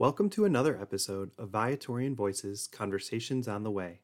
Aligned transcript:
Welcome 0.00 0.30
to 0.30 0.46
another 0.46 0.80
episode 0.80 1.32
of 1.36 1.50
Viatorian 1.50 2.14
Voices 2.14 2.66
Conversations 2.66 3.46
on 3.46 3.64
the 3.64 3.70
Way. 3.70 4.00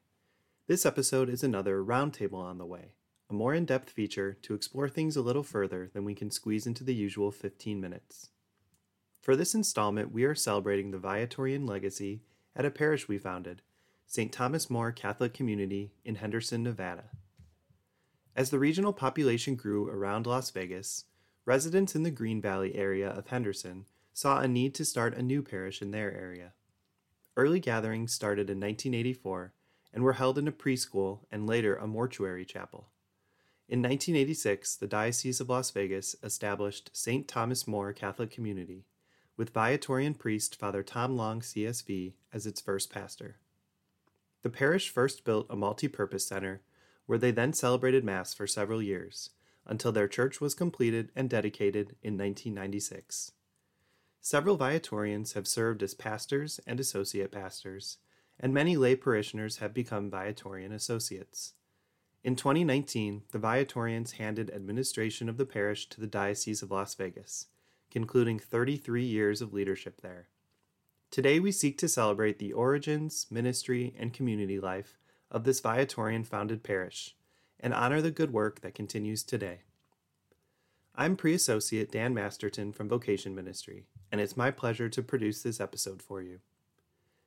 This 0.67 0.85
episode 0.85 1.27
is 1.27 1.43
another 1.43 1.83
Roundtable 1.83 2.35
on 2.35 2.59
the 2.59 2.67
Way, 2.67 2.91
a 3.31 3.33
more 3.33 3.55
in 3.55 3.65
depth 3.65 3.89
feature 3.89 4.37
to 4.43 4.53
explore 4.53 4.89
things 4.89 5.17
a 5.17 5.23
little 5.23 5.41
further 5.41 5.89
than 5.91 6.05
we 6.05 6.13
can 6.13 6.29
squeeze 6.29 6.67
into 6.67 6.83
the 6.83 6.93
usual 6.93 7.31
15 7.31 7.81
minutes. 7.81 8.29
For 9.23 9.35
this 9.35 9.55
installment, 9.55 10.11
we 10.11 10.23
are 10.23 10.35
celebrating 10.35 10.91
the 10.91 10.99
Viatorian 10.99 11.67
legacy 11.67 12.21
at 12.55 12.63
a 12.63 12.69
parish 12.69 13.07
we 13.07 13.17
founded, 13.17 13.63
St. 14.05 14.31
Thomas 14.31 14.69
More 14.69 14.91
Catholic 14.91 15.33
Community 15.33 15.93
in 16.05 16.13
Henderson, 16.13 16.61
Nevada. 16.61 17.05
As 18.35 18.51
the 18.51 18.59
regional 18.59 18.93
population 18.93 19.55
grew 19.55 19.89
around 19.89 20.27
Las 20.27 20.51
Vegas, 20.51 21.05
residents 21.43 21.95
in 21.95 22.03
the 22.03 22.11
Green 22.11 22.39
Valley 22.39 22.75
area 22.75 23.09
of 23.09 23.25
Henderson 23.25 23.85
saw 24.17 24.39
a 24.39 24.47
need 24.47 24.73
to 24.73 24.83
start 24.83 25.13
a 25.13 25.21
new 25.21 25.43
parish 25.43 25.79
in 25.79 25.91
their 25.91 26.11
area. 26.11 26.51
Early 27.35 27.59
gatherings 27.59 28.11
started 28.11 28.49
in 28.49 28.59
1984 28.59 29.53
and 29.93 30.03
were 30.03 30.13
held 30.13 30.39
in 30.39 30.47
a 30.47 30.51
preschool 30.51 31.19
and 31.31 31.45
later 31.45 31.75
a 31.75 31.85
mortuary 31.85 32.43
chapel. 32.43 32.89
In 33.69 33.83
1986, 33.83 34.77
the 34.77 34.87
Diocese 34.87 35.39
of 35.39 35.49
Las 35.49 35.69
Vegas 35.69 36.15
established 36.23 36.89
St. 36.93 37.27
Thomas 37.27 37.67
More 37.67 37.93
Catholic 37.93 38.31
Community, 38.31 38.87
with 39.35 39.53
Viatorian 39.53 40.17
priest 40.17 40.55
Father 40.55 40.81
Tom 40.81 41.15
Long, 41.15 41.41
CSV, 41.41 42.13
as 42.33 42.47
its 42.47 42.59
first 42.59 42.91
pastor. 42.91 43.35
The 44.41 44.49
parish 44.49 44.89
first 44.89 45.25
built 45.25 45.45
a 45.47 45.55
multi 45.55 45.87
purpose 45.87 46.25
center 46.25 46.61
where 47.05 47.19
they 47.19 47.29
then 47.29 47.53
celebrated 47.53 48.03
Mass 48.03 48.33
for 48.33 48.47
several 48.47 48.81
years, 48.81 49.29
until 49.67 49.91
their 49.91 50.07
church 50.07 50.41
was 50.41 50.55
completed 50.55 51.11
and 51.15 51.29
dedicated 51.29 51.97
in 52.01 52.17
1996. 52.17 53.33
Several 54.21 54.57
Viatorians 54.57 55.33
have 55.33 55.47
served 55.47 55.81
as 55.81 55.93
pastors 55.93 56.59
and 56.67 56.79
associate 56.79 57.31
pastors, 57.31 57.97
and 58.39 58.53
many 58.53 58.75
lay 58.75 58.95
parishioners 58.95 59.57
have 59.57 59.73
become 59.73 60.11
Viatorian 60.11 60.73
associates. 60.73 61.53
In 62.23 62.35
2019, 62.35 63.23
the 63.31 63.39
Viatorians 63.39 64.13
handed 64.13 64.49
administration 64.49 65.29
of 65.29 65.37
the 65.37 65.45
parish 65.45 65.87
to 65.89 66.01
the 66.01 66.07
Diocese 66.07 66.61
of 66.61 66.71
Las 66.71 66.93
Vegas, 66.95 67.47
concluding 67.89 68.37
33 68.37 69.05
years 69.05 69.41
of 69.41 69.53
leadership 69.53 70.01
there. 70.01 70.27
Today, 71.09 71.39
we 71.39 71.53
seek 71.53 71.77
to 71.77 71.87
celebrate 71.87 72.37
the 72.37 72.51
origins, 72.51 73.27
ministry, 73.29 73.95
and 73.97 74.13
community 74.13 74.59
life 74.59 74.97
of 75.31 75.45
this 75.45 75.61
Viatorian 75.61 76.25
founded 76.25 76.63
parish 76.63 77.15
and 77.59 77.73
honor 77.73 78.01
the 78.01 78.11
good 78.11 78.31
work 78.31 78.61
that 78.61 78.75
continues 78.75 79.23
today. 79.23 79.61
I'm 80.95 81.15
Pre 81.15 81.33
Associate 81.33 81.89
Dan 81.91 82.13
Masterton 82.13 82.71
from 82.73 82.89
Vocation 82.89 83.35
Ministry, 83.35 83.85
and 84.11 84.21
it's 84.21 84.37
my 84.37 84.51
pleasure 84.51 84.89
to 84.89 85.01
produce 85.01 85.41
this 85.41 85.59
episode 85.59 86.01
for 86.01 86.21
you. 86.21 86.39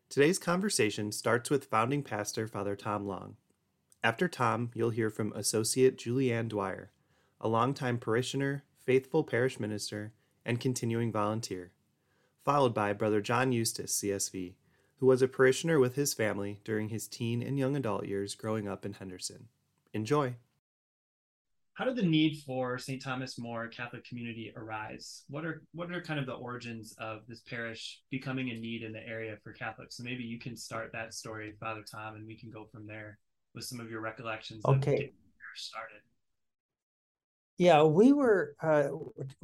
Today's 0.09 0.39
conversation 0.39 1.12
starts 1.12 1.50
with 1.50 1.67
founding 1.67 2.03
pastor 2.03 2.48
Father 2.48 2.75
Tom 2.75 3.06
Long. 3.06 3.37
After 4.03 4.28
Tom, 4.28 4.70
you'll 4.75 4.91
hear 4.91 5.11
from 5.11 5.33
Associate 5.34 5.97
Julianne 5.97 6.48
Dwyer, 6.48 6.91
a 7.41 7.48
longtime 7.48 7.98
parishioner, 7.98 8.64
faithful 8.78 9.25
parish 9.25 9.61
minister, 9.61 10.12
and 10.45 10.59
continuing 10.59 11.12
volunteer, 11.12 11.72
followed 12.45 12.75
by 12.75 12.92
Brother 12.92 13.20
John 13.20 13.53
Eustace, 13.53 14.00
CSV, 14.00 14.55
who 14.97 15.06
was 15.06 15.22
a 15.22 15.28
parishioner 15.28 15.78
with 15.78 15.94
his 15.94 16.15
family 16.15 16.60
during 16.65 16.88
his 16.88 17.06
teen 17.06 17.43
and 17.43 17.59
young 17.59 17.76
adult 17.76 18.06
years 18.06 18.34
growing 18.34 18.66
up 18.66 18.84
in 18.84 18.94
Henderson. 18.94 19.49
Enjoy! 19.93 20.34
How 21.75 21.84
did 21.84 21.97
the 21.97 22.03
need 22.03 22.42
for 22.47 22.78
St. 22.78 23.03
Thomas 23.03 23.38
More 23.38 23.69
Catholic 23.69 24.04
community 24.04 24.53
arise? 24.56 25.25
What 25.28 25.44
are 25.44 25.62
what 25.72 25.91
are 25.91 26.03
kind 26.03 26.19
of 26.19 26.26
the 26.26 26.34
origins 26.34 26.94
of 26.98 27.20
this 27.26 27.41
parish 27.41 28.00
becoming 28.10 28.50
a 28.50 28.54
need 28.54 28.82
in 28.82 28.92
the 28.92 29.06
area 29.06 29.36
for 29.42 29.53
Catholics? 29.53 29.97
So 29.97 30.03
maybe 30.03 30.22
you 30.22 30.38
can 30.38 30.56
start 30.56 30.91
that 30.92 31.14
story, 31.14 31.54
Father 31.60 31.82
Tom, 31.91 32.16
and 32.16 32.26
we 32.26 32.36
can 32.36 32.50
go 32.50 32.66
from 32.72 32.86
there 32.86 33.19
with 33.54 33.64
some 33.64 33.81
of 33.81 33.91
your 33.91 34.00
recollections 34.00 34.62
okay. 34.64 35.12
started. 35.54 36.00
Yeah, 37.56 37.82
we 37.82 38.12
were 38.12 38.56
uh, 38.62 38.88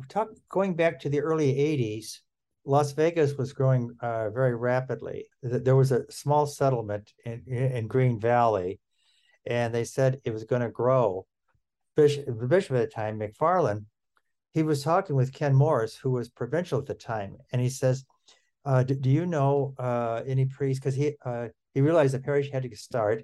talk, 0.08 0.28
going 0.50 0.74
back 0.74 1.00
to 1.00 1.08
the 1.08 1.20
early 1.20 1.54
'80s. 1.54 2.18
Las 2.64 2.92
Vegas 2.92 3.34
was 3.36 3.52
growing 3.52 3.96
uh, 4.00 4.30
very 4.30 4.56
rapidly. 4.56 5.26
There 5.42 5.76
was 5.76 5.92
a 5.92 6.10
small 6.10 6.46
settlement 6.46 7.12
in, 7.24 7.44
in 7.46 7.86
Green 7.86 8.18
Valley, 8.18 8.80
and 9.46 9.72
they 9.72 9.84
said 9.84 10.20
it 10.24 10.32
was 10.32 10.44
going 10.44 10.62
to 10.62 10.68
grow 10.68 11.26
bishop, 11.96 12.26
the 12.26 12.46
bishop 12.46 12.76
at 12.76 12.80
the 12.80 12.94
time, 12.94 13.18
McFarland, 13.18 13.84
he 14.52 14.62
was 14.62 14.82
talking 14.82 15.16
with 15.16 15.32
Ken 15.32 15.54
Morris, 15.54 15.96
who 15.96 16.10
was 16.10 16.28
provincial 16.28 16.78
at 16.78 16.86
the 16.86 16.94
time, 16.94 17.36
and 17.52 17.60
he 17.60 17.68
says, 17.68 18.04
uh, 18.64 18.82
do, 18.82 18.94
do, 18.94 19.10
you 19.10 19.26
know 19.26 19.74
uh, 19.78 20.22
any 20.26 20.44
priests?" 20.44 20.80
Because 20.80 20.94
he 20.94 21.14
uh, 21.24 21.48
he 21.72 21.80
realized 21.80 22.14
the 22.14 22.18
parish 22.18 22.50
had 22.50 22.64
to 22.64 22.76
start, 22.76 23.22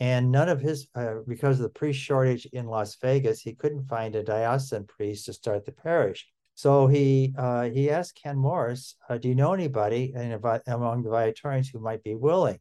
and 0.00 0.30
none 0.30 0.48
of 0.48 0.60
his 0.60 0.86
uh, 0.94 1.16
because 1.26 1.58
of 1.58 1.62
the 1.62 1.70
priest 1.70 2.00
shortage 2.00 2.46
in 2.52 2.66
Las 2.66 2.96
Vegas, 2.96 3.40
he 3.40 3.54
couldn't 3.54 3.88
find 3.88 4.14
a 4.14 4.22
diocesan 4.22 4.84
priest 4.84 5.26
to 5.26 5.32
start 5.32 5.64
the 5.64 5.72
parish. 5.72 6.26
So 6.56 6.86
he 6.86 7.34
uh, 7.38 7.70
he 7.70 7.90
asked 7.90 8.20
Ken 8.22 8.36
Morris, 8.36 8.96
uh, 9.08 9.16
"Do 9.18 9.28
you 9.28 9.34
know 9.34 9.54
anybody 9.54 10.12
in, 10.14 10.32
among 10.66 11.02
the 11.02 11.10
Viatorians 11.10 11.70
who 11.70 11.78
might 11.78 12.02
be 12.02 12.14
willing?" 12.14 12.58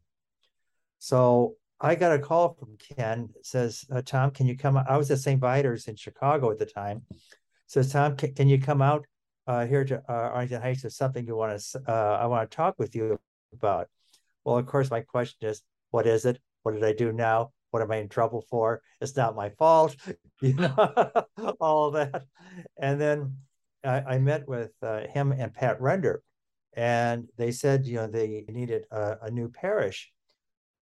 So 1.00 1.55
I 1.79 1.95
got 1.95 2.13
a 2.15 2.19
call 2.19 2.53
from 2.53 2.77
Ken. 2.77 3.29
says, 3.43 3.85
uh, 3.91 4.01
"Tom, 4.01 4.31
can 4.31 4.47
you 4.47 4.57
come?" 4.57 4.77
I 4.77 4.97
was 4.97 5.11
at 5.11 5.19
St. 5.19 5.39
Viator's 5.39 5.87
in 5.87 5.95
Chicago 5.95 6.51
at 6.51 6.59
the 6.59 6.65
time. 6.65 7.03
Says, 7.67 7.91
"Tom, 7.91 8.15
can, 8.15 8.33
can 8.33 8.47
you 8.47 8.59
come 8.61 8.81
out 8.81 9.05
uh, 9.47 9.65
here 9.65 9.83
to 9.83 9.97
uh, 9.97 10.11
Arlington 10.11 10.61
Heights? 10.61 10.81
There's 10.83 10.95
something 10.95 11.25
you 11.25 11.35
want 11.35 11.59
to. 11.59 11.81
Uh, 11.87 12.19
I 12.21 12.25
want 12.27 12.49
to 12.49 12.55
talk 12.55 12.75
with 12.79 12.95
you 12.95 13.19
about." 13.53 13.87
Well, 14.43 14.57
of 14.57 14.65
course, 14.67 14.89
my 14.89 15.01
question 15.01 15.49
is, 15.49 15.61
"What 15.91 16.07
is 16.07 16.25
it? 16.25 16.39
What 16.63 16.73
did 16.73 16.83
I 16.83 16.93
do 16.93 17.11
now? 17.11 17.51
What 17.71 17.81
am 17.81 17.91
I 17.91 17.97
in 17.97 18.09
trouble 18.09 18.45
for? 18.49 18.81
It's 19.01 19.15
not 19.15 19.35
my 19.35 19.49
fault." 19.49 19.95
You 20.41 20.53
know, 20.53 21.09
all 21.61 21.87
of 21.87 21.93
that. 21.93 22.25
And 22.77 22.99
then 22.99 23.37
I, 23.85 24.01
I 24.01 24.17
met 24.19 24.45
with 24.49 24.71
uh, 24.81 25.07
him 25.07 25.31
and 25.31 25.53
Pat 25.53 25.79
Render, 25.79 26.21
and 26.73 27.29
they 27.37 27.51
said, 27.51 27.85
you 27.85 27.95
know, 27.95 28.07
they 28.07 28.43
needed 28.49 28.83
a, 28.91 29.17
a 29.23 29.31
new 29.31 29.47
parish 29.47 30.11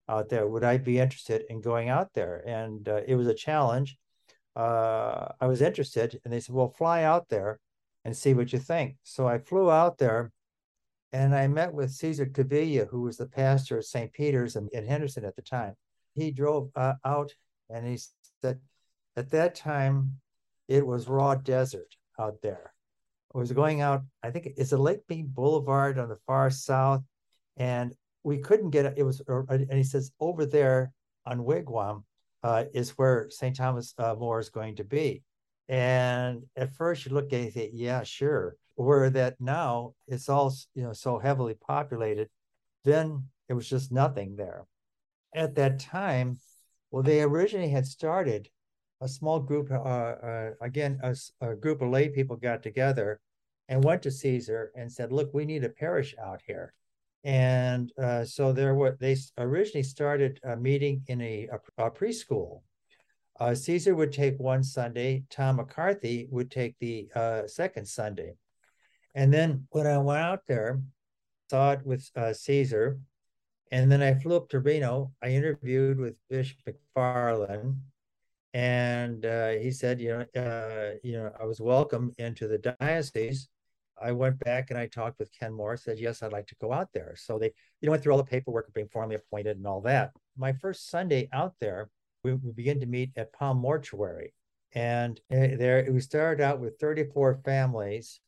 out 0.10 0.30
there. 0.30 0.48
Would 0.48 0.64
I 0.64 0.78
be 0.78 1.00
interested 1.00 1.44
in 1.50 1.62
going 1.62 1.90
out 1.90 2.14
there? 2.14 2.44
And 2.48 2.88
uh, 2.88 3.02
it 3.08 3.16
was 3.16 3.28
a 3.28 3.34
challenge. 3.34 3.98
Uh, 4.56 5.30
I 5.42 5.48
was 5.48 5.62
interested, 5.62 6.20
and 6.24 6.34
they 6.34 6.40
said, 6.40 6.54
"Well, 6.54 6.70
fly 6.70 7.04
out 7.04 7.30
there 7.30 7.60
and 8.06 8.16
see 8.16 8.34
what 8.34 8.54
you 8.54 8.60
think." 8.60 8.98
So 9.04 9.28
I 9.28 9.40
flew 9.40 9.72
out 9.72 9.98
there, 9.98 10.32
and 11.12 11.36
I 11.36 11.48
met 11.48 11.74
with 11.74 11.92
Caesar 11.92 12.26
Caviglia, 12.26 12.88
who 12.88 13.02
was 13.02 13.18
the 13.18 13.28
pastor 13.28 13.78
of 13.78 13.86
St. 13.86 14.12
Peter's 14.14 14.56
in, 14.56 14.70
in 14.72 14.86
Henderson 14.86 15.26
at 15.26 15.36
the 15.36 15.42
time. 15.42 15.74
He 16.14 16.32
drove 16.32 16.70
uh, 16.76 16.94
out, 17.04 17.34
and 17.70 17.88
he 17.88 17.98
said, 18.42 18.60
at 19.16 19.32
that 19.32 19.56
time, 19.56 20.20
it 20.68 20.86
was 20.86 21.08
raw 21.08 21.36
desert 21.36 21.96
out 22.20 22.42
there. 22.42 22.74
I 23.34 23.38
was 23.40 23.52
going 23.52 23.82
out. 23.82 24.04
I 24.22 24.30
think 24.30 24.50
it's 24.58 24.72
a 24.72 24.78
Lake 24.78 25.02
Mead 25.10 25.34
Boulevard 25.34 25.98
on 25.98 26.10
the 26.10 26.20
far 26.28 26.52
south, 26.52 27.04
and 27.58 27.94
we 28.24 28.38
couldn't 28.38 28.72
get 28.72 28.86
it. 28.86 28.94
It 28.98 29.04
was, 29.04 29.22
and 29.28 29.72
he 29.72 29.84
says 29.84 30.12
over 30.20 30.46
there 30.46 30.92
on 31.26 31.40
Wigwam 31.40 32.04
uh, 32.44 32.66
is 32.74 32.92
where 32.92 33.30
St. 33.30 33.56
Thomas 33.56 33.94
uh, 33.98 34.16
More 34.16 34.40
is 34.40 34.50
going 34.50 34.76
to 34.78 34.84
be. 34.84 35.24
And 35.70 36.44
at 36.56 36.74
first 36.76 37.06
you 37.06 37.14
look 37.14 37.32
at 37.34 37.56
it, 37.56 37.72
yeah, 37.74 38.04
sure. 38.04 38.56
Where 38.76 39.10
that 39.12 39.36
now 39.40 39.94
it's 40.08 40.30
all 40.30 40.54
you 40.74 40.84
know 40.84 40.94
so 40.94 41.20
heavily 41.20 41.54
populated, 41.54 42.30
then 42.84 43.28
it 43.48 43.54
was 43.54 43.70
just 43.70 43.92
nothing 43.92 44.36
there. 44.36 44.66
At 45.36 45.56
that 45.56 45.80
time, 45.80 46.40
well, 46.92 47.04
they 47.04 47.22
originally 47.22 47.70
had 47.70 47.86
started 47.86 48.50
a 49.00 49.08
small 49.08 49.40
group. 49.40 49.72
Uh, 49.72 49.76
uh, 49.76 50.50
again, 50.62 51.00
a, 51.04 51.16
a 51.42 51.56
group 51.56 51.82
of 51.82 51.90
lay 51.90 52.10
people 52.10 52.36
got 52.36 52.64
together 52.64 53.20
and 53.70 53.84
went 53.84 54.02
to 54.04 54.12
Caesar 54.12 54.72
and 54.76 54.92
said, 54.92 55.12
"Look, 55.12 55.34
we 55.34 55.46
need 55.46 55.64
a 55.64 55.70
parish 55.70 56.16
out 56.22 56.42
here." 56.46 56.74
And 57.24 57.92
uh, 57.98 58.26
so 58.26 58.52
there 58.52 58.76
were 58.76 58.98
they 59.00 59.16
originally 59.38 59.84
started 59.84 60.40
a 60.44 60.58
meeting 60.58 61.04
in 61.08 61.22
a, 61.22 61.48
a, 61.78 61.86
a 61.86 61.92
preschool. 61.92 62.62
Uh, 63.40 63.56
Caesar 63.56 63.96
would 63.96 64.12
take 64.12 64.40
one 64.40 64.64
Sunday. 64.64 65.24
Tom 65.30 65.56
McCarthy 65.56 66.28
would 66.30 66.52
take 66.52 66.76
the 66.80 67.10
uh, 67.16 67.48
second 67.48 67.88
Sunday. 67.88 68.34
And 69.16 69.34
then 69.34 69.68
when 69.72 69.88
I 69.88 69.98
went 69.98 70.22
out 70.22 70.42
there, 70.48 70.82
saw 71.50 71.72
it 71.72 71.86
with 71.86 72.10
uh, 72.16 72.34
Caesar, 72.34 73.00
and 73.72 73.92
then 73.92 74.02
I 74.02 74.14
flew 74.16 74.36
up 74.36 74.50
to 74.50 74.60
Reno. 74.60 75.12
I 75.22 75.30
interviewed 75.30 76.00
with 76.00 76.16
Bishop 76.30 76.58
McFarland, 76.68 77.76
and 78.54 79.26
uh, 79.26 79.50
he 79.50 79.72
said, 79.72 80.00
you 80.00 80.10
know, 80.10 80.42
uh, 80.42 80.98
you 81.04 81.14
know, 81.14 81.32
I 81.40 81.46
was 81.46 81.60
welcome 81.60 82.14
into 82.18 82.48
the 82.48 82.58
diocese. 82.58 83.50
I 84.02 84.12
went 84.12 84.40
back 84.40 84.70
and 84.70 84.80
I 84.80 84.88
talked 84.88 85.20
with 85.20 85.32
Ken 85.32 85.54
Moore, 85.54 85.78
said, 85.78 86.00
yes, 86.00 86.22
I'd 86.22 86.32
like 86.32 86.48
to 86.48 86.56
go 86.62 86.74
out 86.74 86.90
there. 86.94 87.16
So 87.18 87.38
they, 87.38 87.52
you 87.80 87.88
know, 87.88 87.92
went 87.92 88.04
through 88.04 88.14
all 88.14 88.18
the 88.18 88.24
paperwork 88.24 88.68
of 88.68 88.74
being 88.74 88.88
formally 88.88 89.16
appointed 89.16 89.58
and 89.58 89.68
all 89.68 89.82
that. 89.82 90.12
My 90.38 90.54
first 90.54 90.90
Sunday 90.90 91.30
out 91.32 91.54
there, 91.60 91.90
we, 92.24 92.34
we 92.34 92.52
began 92.52 92.80
to 92.80 92.86
meet 92.86 93.12
at 93.16 93.34
Palm 93.34 93.58
Mortuary. 93.58 94.34
And 94.74 95.20
eh, 95.30 95.56
there 95.56 95.88
we 95.92 96.00
started 96.00 96.44
out 96.44 96.60
with 96.60 96.80
34 96.80 97.42
families. 97.46 98.20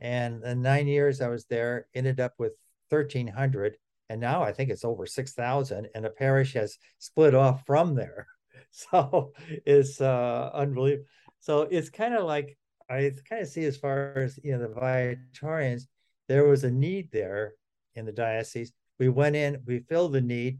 And 0.00 0.42
the 0.42 0.54
nine 0.54 0.88
years 0.88 1.20
I 1.20 1.28
was 1.28 1.44
there, 1.44 1.86
ended 1.94 2.18
up 2.18 2.34
with 2.38 2.52
1,300, 2.88 3.76
and 4.08 4.20
now 4.20 4.42
I 4.42 4.52
think 4.52 4.68
it's 4.68 4.84
over 4.84 5.06
6,000, 5.06 5.88
and 5.94 6.04
the 6.04 6.10
parish 6.10 6.54
has 6.54 6.76
split 6.98 7.34
off 7.34 7.64
from 7.66 7.94
there. 7.94 8.26
So 8.74 9.34
it's 9.66 10.00
uh, 10.00 10.50
unbelievable. 10.54 11.04
So 11.40 11.68
it's 11.70 11.90
kind 11.90 12.14
of 12.14 12.24
like 12.24 12.56
I 12.92 13.12
kind 13.28 13.40
of 13.42 13.48
see 13.48 13.64
as 13.64 13.76
far 13.78 14.12
as 14.16 14.38
you 14.42 14.52
know 14.52 14.58
the 14.58 14.74
Viatorians, 14.74 15.88
there 16.28 16.44
was 16.44 16.64
a 16.64 16.70
need 16.70 17.10
there 17.10 17.54
in 17.94 18.04
the 18.04 18.12
diocese. 18.12 18.72
We 18.98 19.08
went 19.08 19.34
in, 19.34 19.62
we 19.66 19.80
filled 19.80 20.12
the 20.12 20.20
need. 20.20 20.58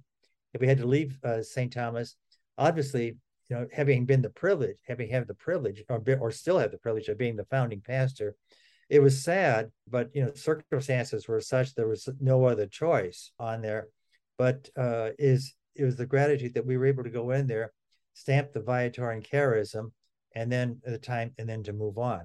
If 0.55 0.61
we 0.61 0.67
had 0.67 0.79
to 0.79 0.87
leave 0.87 1.19
uh, 1.23 1.43
St. 1.43 1.73
Thomas, 1.73 2.17
obviously, 2.59 3.17
you 3.49 3.57
know, 3.57 3.67
having 3.73 4.07
been 4.07 4.23
the 4.23 4.31
privilege, 4.31 4.77
having 4.87 5.11
had 5.11 5.27
the 5.27 5.35
privilege, 5.35 5.83
or 5.91 6.03
or 6.21 6.31
still 6.31 6.59
have 6.59 6.71
the 6.71 6.79
privilege 6.79 7.09
of 7.09 7.19
being 7.19 7.37
the 7.37 7.45
founding 7.45 7.83
pastor, 7.83 8.35
it 8.89 9.01
was 9.01 9.23
sad. 9.23 9.71
But 9.87 10.11
you 10.15 10.25
know, 10.25 10.33
circumstances 10.35 11.29
were 11.29 11.41
such 11.41 11.75
there 11.75 11.89
was 11.89 12.09
no 12.19 12.47
other 12.47 12.67
choice 12.67 13.31
on 13.39 13.61
there. 13.61 13.89
But 14.39 14.71
uh, 14.77 15.11
is 15.19 15.55
it 15.75 15.85
was 15.85 15.97
the 15.97 16.07
gratitude 16.07 16.55
that 16.55 16.67
we 16.67 16.79
were 16.79 16.87
able 16.87 17.05
to 17.05 17.11
go 17.11 17.31
in 17.31 17.47
there, 17.47 17.73
stamp 18.15 18.53
the 18.53 18.61
Viatorian 18.61 19.23
charism, 19.23 19.93
and 20.35 20.51
then 20.51 20.81
the 20.85 20.99
time, 20.99 21.33
and 21.39 21.49
then 21.49 21.63
to 21.65 21.73
move 21.73 21.99
on. 21.99 22.23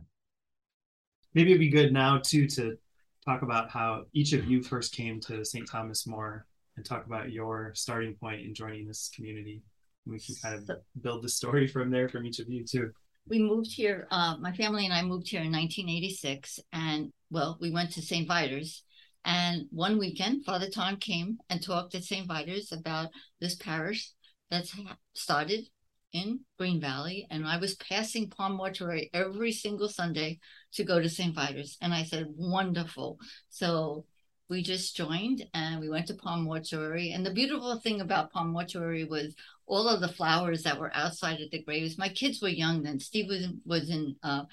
Maybe 1.34 1.52
it'd 1.52 1.60
be 1.60 1.70
good 1.70 1.94
now 1.94 2.20
too 2.20 2.48
to 2.48 2.78
talk 3.26 3.42
about 3.42 3.70
how 3.70 4.04
each 4.14 4.34
of 4.34 4.46
you 4.46 4.64
first 4.64 4.96
came 4.96 5.20
to 5.22 5.44
St. 5.44 5.68
Thomas 5.70 6.08
More 6.08 6.46
and 6.78 6.86
talk 6.86 7.06
about 7.06 7.32
your 7.32 7.72
starting 7.76 8.16
point 8.16 8.42
in 8.42 8.54
joining 8.54 8.88
this 8.88 9.12
community. 9.14 9.62
We 10.06 10.20
can 10.20 10.36
kind 10.42 10.56
of 10.56 10.78
build 11.02 11.24
the 11.24 11.30
story 11.30 11.68
from 11.68 11.92
there 11.92 12.08
from 12.08 12.26
each 12.26 12.40
of 12.40 12.50
you 12.50 12.64
too. 12.64 12.92
We 13.28 13.40
moved 13.40 13.72
here, 13.74 14.08
uh, 14.10 14.38
my 14.40 14.54
family 14.54 14.86
and 14.86 14.94
I 14.94 15.02
moved 15.02 15.28
here 15.28 15.42
in 15.42 15.52
1986. 15.52 16.60
And 16.72 17.12
well, 17.30 17.58
we 17.60 17.72
went 17.72 17.92
to 17.94 18.02
St. 18.02 18.28
Vitus. 18.28 18.84
And 19.26 19.66
one 19.72 20.00
weekend, 20.00 20.46
Father 20.46 20.70
Tom 20.70 20.96
came 20.96 21.38
and 21.50 21.62
talked 21.62 21.94
at 21.96 22.06
St. 22.06 22.26
Vitus 22.26 22.72
about 22.72 23.10
this 23.42 23.56
parish 23.56 24.12
that's 24.50 24.74
started 25.14 25.68
in 26.14 26.40
Green 26.58 26.80
Valley, 26.80 27.28
and 27.30 27.46
I 27.46 27.58
was 27.58 27.76
passing 27.76 28.30
Palm 28.30 28.54
Mortuary 28.54 29.10
every 29.14 29.52
single 29.52 29.90
Sunday 29.90 30.40
to 30.74 30.84
go 30.84 31.00
to 31.00 31.10
St. 31.10 31.36
Vitus. 31.36 31.78
And 31.82 31.94
I 31.94 32.04
said, 32.04 32.28
wonderful. 32.36 33.20
So 33.50 34.06
we 34.50 34.64
just 34.64 34.96
joined 34.96 35.46
and 35.54 35.80
we 35.80 35.90
went 35.90 36.08
to 36.08 36.14
Palm 36.14 36.44
Mortuary. 36.44 37.12
And 37.12 37.26
the 37.26 37.34
beautiful 37.34 37.80
thing 37.80 38.02
about 38.02 38.32
Palm 38.32 38.50
Mortuary 38.50 39.04
was 39.04 39.36
all 39.66 39.88
of 39.88 40.00
the 40.00 40.08
flowers 40.08 40.64
that 40.64 40.80
were 40.80 40.96
outside 40.96 41.42
of 41.42 41.52
the 41.52 41.64
graves. 41.64 41.98
My 41.98 42.10
kids 42.10 42.42
were 42.42 42.48
young 42.48 42.84
then. 42.84 43.00
Steve 43.00 43.28
was 43.28 43.44
in, 43.44 43.62
was 43.66 43.90
in 43.90 44.16
uh, 44.24 44.44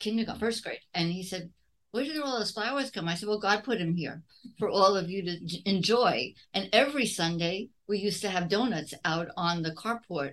kindergarten, 0.00 0.40
first 0.40 0.64
grade, 0.64 0.80
and 0.94 1.12
he 1.12 1.22
said, 1.22 1.50
"Where 1.92 2.04
did 2.04 2.18
all 2.18 2.38
those 2.38 2.50
flowers 2.50 2.90
come?" 2.90 3.08
I 3.08 3.14
said, 3.14 3.28
"Well, 3.28 3.38
God 3.38 3.62
put 3.62 3.78
them 3.78 3.94
here 3.94 4.22
for 4.58 4.68
all 4.68 4.96
of 4.96 5.08
you 5.08 5.22
to 5.22 5.70
enjoy." 5.70 6.34
And 6.52 6.68
every 6.72 7.06
Sunday 7.06 7.68
we 7.86 7.98
used 7.98 8.22
to 8.22 8.28
have 8.28 8.48
donuts 8.48 8.94
out 9.04 9.28
on 9.36 9.62
the 9.62 9.70
carport 9.70 10.32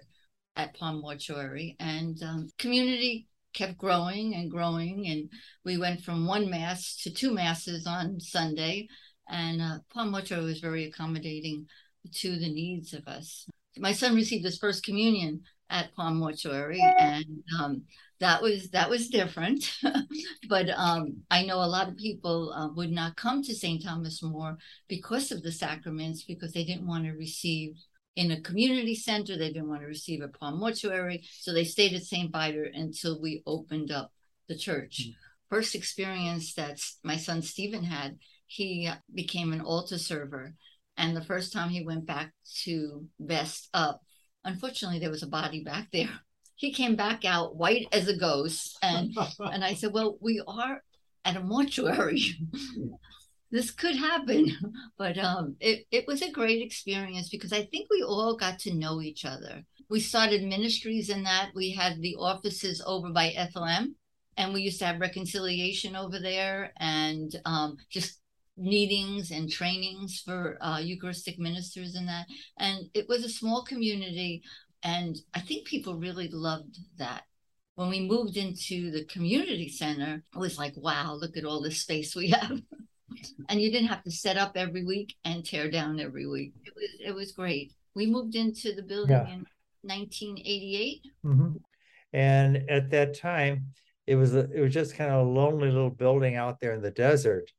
at 0.55 0.77
Palm 0.77 1.01
Mortuary, 1.01 1.75
and 1.79 2.21
um, 2.23 2.49
community 2.57 3.27
kept 3.53 3.77
growing 3.77 4.35
and 4.35 4.51
growing, 4.51 5.07
and 5.07 5.29
we 5.65 5.77
went 5.77 6.01
from 6.01 6.27
one 6.27 6.49
mass 6.49 6.95
to 7.03 7.11
two 7.11 7.33
masses 7.33 7.87
on 7.87 8.19
Sunday, 8.19 8.87
and 9.27 9.61
uh, 9.61 9.79
Palm 9.93 10.11
Mortuary 10.11 10.43
was 10.43 10.59
very 10.59 10.85
accommodating 10.85 11.65
to 12.13 12.37
the 12.37 12.51
needs 12.51 12.93
of 12.93 13.07
us. 13.07 13.47
My 13.77 13.93
son 13.93 14.15
received 14.15 14.45
his 14.45 14.57
first 14.57 14.83
communion 14.83 15.41
at 15.69 15.93
Palm 15.95 16.17
Mortuary, 16.17 16.81
and 16.81 17.43
um, 17.59 17.83
that 18.19 18.41
was 18.41 18.69
that 18.71 18.89
was 18.89 19.09
different. 19.09 19.71
but 20.49 20.69
um, 20.75 21.17
I 21.29 21.45
know 21.45 21.57
a 21.57 21.65
lot 21.67 21.87
of 21.87 21.97
people 21.97 22.51
uh, 22.53 22.69
would 22.73 22.91
not 22.91 23.15
come 23.15 23.43
to 23.43 23.55
St. 23.55 23.83
Thomas 23.83 24.21
More 24.23 24.57
because 24.87 25.31
of 25.31 25.43
the 25.43 25.51
sacraments 25.51 26.23
because 26.23 26.53
they 26.53 26.63
didn't 26.63 26.87
want 26.87 27.05
to 27.05 27.11
receive 27.11 27.75
in 28.19 28.31
a 28.31 28.42
community 28.42 28.95
center. 28.95 29.38
They 29.38 29.48
didn't 29.48 29.69
want 29.69 29.80
to 29.80 29.88
receive 29.88 30.21
a 30.21 30.27
Palm 30.27 30.60
Mortuary, 30.60 31.24
so 31.39 31.54
they 31.54 31.63
stayed 31.63 31.94
at 31.94 32.04
St. 32.04 32.30
Vitus 32.30 32.68
until 32.74 33.21
we 33.21 33.42
opened 33.48 33.92
up 33.92 34.12
the 34.50 34.57
church. 34.57 35.04
Mm-hmm. 35.04 35.12
First 35.50 35.74
experience 35.74 36.54
that 36.56 36.81
my 37.01 37.16
son 37.16 37.42
Stephen 37.42 37.83
had, 37.83 38.19
he 38.45 38.92
became 39.13 39.54
an 39.54 39.62
altar 39.62 39.98
server. 39.98 40.54
And 40.98 41.16
the 41.16 41.24
first 41.24 41.54
time 41.54 41.69
he 41.69 41.86
went 41.86 42.06
back 42.06 42.33
to 42.63 43.07
vest 43.21 43.69
up, 43.74 44.01
unfortunately, 44.44 45.00
there 45.00 45.10
was 45.10 45.24
a 45.24 45.27
body 45.27 45.63
back 45.63 45.88
there. 45.94 46.10
He 46.56 46.74
came 46.74 46.98
back 46.98 47.24
out 47.24 47.56
white 47.56 47.88
as 47.94 48.10
a 48.10 48.18
ghost. 48.18 48.77
And, 48.83 49.16
and 49.39 49.63
I 49.63 49.75
said, 49.75 49.94
Well, 49.94 50.18
we 50.19 50.44
are 50.45 50.83
at 51.24 51.38
a 51.38 51.39
mortuary. 51.39 52.21
This 53.51 53.71
could 53.71 53.95
happen 53.95 54.45
but 54.97 55.17
um, 55.17 55.55
it, 55.59 55.85
it 55.91 56.05
was 56.07 56.21
a 56.21 56.31
great 56.31 56.61
experience 56.61 57.29
because 57.29 57.53
i 57.53 57.63
think 57.65 57.87
we 57.89 58.03
all 58.03 58.35
got 58.35 58.59
to 58.59 58.73
know 58.73 59.01
each 59.01 59.25
other. 59.25 59.63
We 59.89 59.99
started 59.99 60.43
ministries 60.43 61.09
in 61.09 61.23
that. 61.23 61.49
We 61.55 61.71
had 61.71 61.99
the 61.99 62.15
offices 62.15 62.81
over 62.85 63.09
by 63.11 63.33
flm 63.55 63.93
and 64.37 64.53
we 64.53 64.61
used 64.61 64.79
to 64.79 64.85
have 64.85 64.99
reconciliation 65.01 65.95
over 65.95 66.19
there 66.19 66.71
and 66.79 67.35
um, 67.45 67.77
just 67.89 68.19
meetings 68.57 69.31
and 69.31 69.49
trainings 69.49 70.21
for 70.21 70.57
uh, 70.61 70.79
eucharistic 70.79 71.39
ministers 71.39 71.95
and 71.95 72.07
that. 72.07 72.25
And 72.57 72.85
it 72.93 73.07
was 73.09 73.23
a 73.23 73.29
small 73.29 73.63
community 73.63 74.43
and 74.81 75.17
i 75.33 75.41
think 75.41 75.67
people 75.67 75.95
really 75.95 76.29
loved 76.29 76.77
that. 76.97 77.23
When 77.75 77.89
we 77.89 78.01
moved 78.07 78.35
into 78.37 78.91
the 78.91 79.05
community 79.05 79.69
center 79.69 80.23
it 80.33 80.37
was 80.37 80.57
like 80.57 80.73
wow 80.75 81.13
look 81.13 81.37
at 81.37 81.45
all 81.45 81.61
this 81.61 81.81
space 81.81 82.15
we 82.15 82.29
have 82.29 82.61
and 83.50 83.61
you 83.61 83.71
didn't 83.71 83.88
have 83.88 84.03
to 84.03 84.11
set 84.11 84.38
up 84.38 84.53
every 84.56 84.85
week 84.85 85.15
and 85.25 85.45
tear 85.45 85.69
down 85.69 86.00
every 86.00 86.27
week. 86.27 86.53
It 86.65 86.73
was 86.75 86.89
it 87.00 87.15
was 87.15 87.31
great. 87.31 87.73
We 87.95 88.06
moved 88.06 88.35
into 88.35 88.73
the 88.75 88.83
building 88.83 89.15
yeah. 89.15 89.33
in 89.33 89.45
1988. 89.81 91.01
Mm-hmm. 91.25 91.51
And 92.13 92.69
at 92.69 92.89
that 92.91 93.19
time, 93.19 93.67
it 94.07 94.15
was 94.15 94.35
a, 94.35 94.50
it 94.51 94.61
was 94.61 94.73
just 94.73 94.95
kind 94.95 95.11
of 95.11 95.27
a 95.27 95.29
lonely 95.29 95.69
little 95.69 95.89
building 95.89 96.35
out 96.35 96.59
there 96.59 96.73
in 96.73 96.81
the 96.81 96.92
desert. 96.92 97.51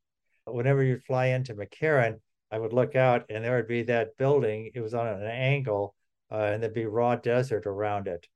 Whenever 0.45 0.83
you'd 0.83 1.03
fly 1.03 1.27
into 1.27 1.53
McCarran, 1.53 2.19
I 2.51 2.59
would 2.59 2.73
look 2.73 2.95
out 2.95 3.25
and 3.29 3.43
there 3.43 3.55
would 3.55 3.67
be 3.67 3.83
that 3.83 4.17
building. 4.17 4.71
It 4.75 4.81
was 4.81 4.93
on 4.93 5.07
an 5.07 5.23
angle, 5.23 5.95
uh, 6.31 6.35
and 6.35 6.61
there'd 6.61 6.73
be 6.73 6.85
raw 6.85 7.15
desert 7.15 7.65
around 7.65 8.07
it. 8.07 8.27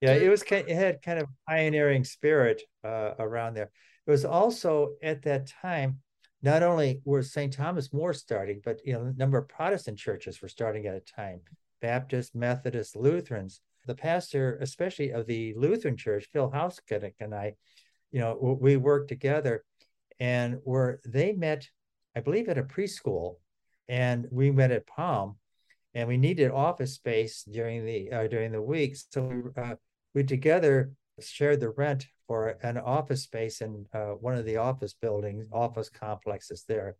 Yeah, 0.00 0.14
it 0.14 0.28
was 0.28 0.42
it 0.42 0.68
had 0.68 1.00
kind 1.02 1.20
of 1.20 1.28
pioneering 1.48 2.02
spirit 2.02 2.60
uh, 2.82 3.12
around 3.20 3.54
there. 3.54 3.70
It 4.04 4.10
was 4.10 4.24
also 4.24 4.94
at 5.00 5.22
that 5.22 5.46
time 5.62 6.01
not 6.42 6.62
only 6.62 7.00
was 7.04 7.32
St. 7.32 7.52
Thomas 7.52 7.92
More 7.92 8.12
starting, 8.12 8.60
but 8.64 8.80
you 8.84 8.92
know, 8.92 9.06
a 9.06 9.12
number 9.12 9.38
of 9.38 9.48
Protestant 9.48 9.98
churches 9.98 10.42
were 10.42 10.48
starting 10.48 10.86
at 10.86 10.94
a 10.94 11.00
time, 11.00 11.40
Baptist, 11.80 12.34
Methodist, 12.34 12.96
Lutherans. 12.96 13.60
The 13.86 13.94
pastor, 13.94 14.58
especially 14.60 15.10
of 15.10 15.26
the 15.26 15.54
Lutheran 15.56 15.96
church, 15.96 16.28
Phil 16.32 16.50
Hauskett 16.50 17.14
and 17.18 17.34
I, 17.34 17.54
you 18.12 18.20
know, 18.20 18.58
we 18.60 18.76
worked 18.76 19.08
together 19.08 19.64
and 20.20 20.58
where 20.62 21.00
they 21.04 21.32
met, 21.32 21.68
I 22.14 22.20
believe 22.20 22.48
at 22.48 22.58
a 22.58 22.62
preschool 22.62 23.36
and 23.88 24.28
we 24.30 24.50
met 24.50 24.70
at 24.70 24.86
Palm 24.86 25.36
and 25.94 26.08
we 26.08 26.16
needed 26.16 26.50
office 26.50 26.94
space 26.94 27.44
during 27.44 27.84
the 27.84 28.10
uh, 28.10 28.26
during 28.28 28.52
the 28.52 28.62
week. 28.62 28.96
So 29.10 29.22
we, 29.22 29.62
uh, 29.62 29.74
we 30.14 30.24
together 30.24 30.92
shared 31.20 31.60
the 31.60 31.70
rent 31.70 32.06
for 32.32 32.56
an 32.62 32.78
office 32.78 33.24
space 33.24 33.60
in 33.60 33.84
uh, 33.92 34.12
one 34.12 34.34
of 34.34 34.46
the 34.46 34.56
office 34.56 34.94
buildings, 34.94 35.44
office 35.52 35.90
complexes 35.90 36.64
there. 36.66 36.96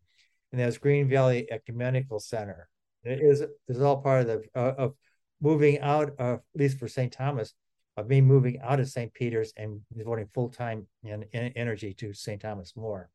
And 0.50 0.60
there's 0.60 0.76
Green 0.76 1.08
Valley 1.08 1.50
Ecumenical 1.50 2.20
Center. 2.20 2.68
It 3.02 3.18
is, 3.22 3.42
is 3.66 3.80
all 3.80 4.02
part 4.02 4.20
of 4.20 4.26
the 4.26 4.42
uh, 4.54 4.74
of 4.76 4.92
moving 5.40 5.80
out 5.80 6.10
of, 6.18 6.40
at 6.40 6.60
least 6.60 6.78
for 6.78 6.86
St. 6.86 7.10
Thomas, 7.10 7.54
of 7.96 8.08
me 8.08 8.20
moving 8.20 8.60
out 8.60 8.78
of 8.78 8.90
St. 8.90 9.10
Peter's 9.14 9.54
and 9.56 9.80
devoting 9.96 10.28
full 10.34 10.50
time 10.50 10.86
and, 11.02 11.24
and 11.32 11.50
energy 11.56 11.94
to 11.94 12.12
St. 12.12 12.42
Thomas 12.42 12.76
more. 12.76 13.08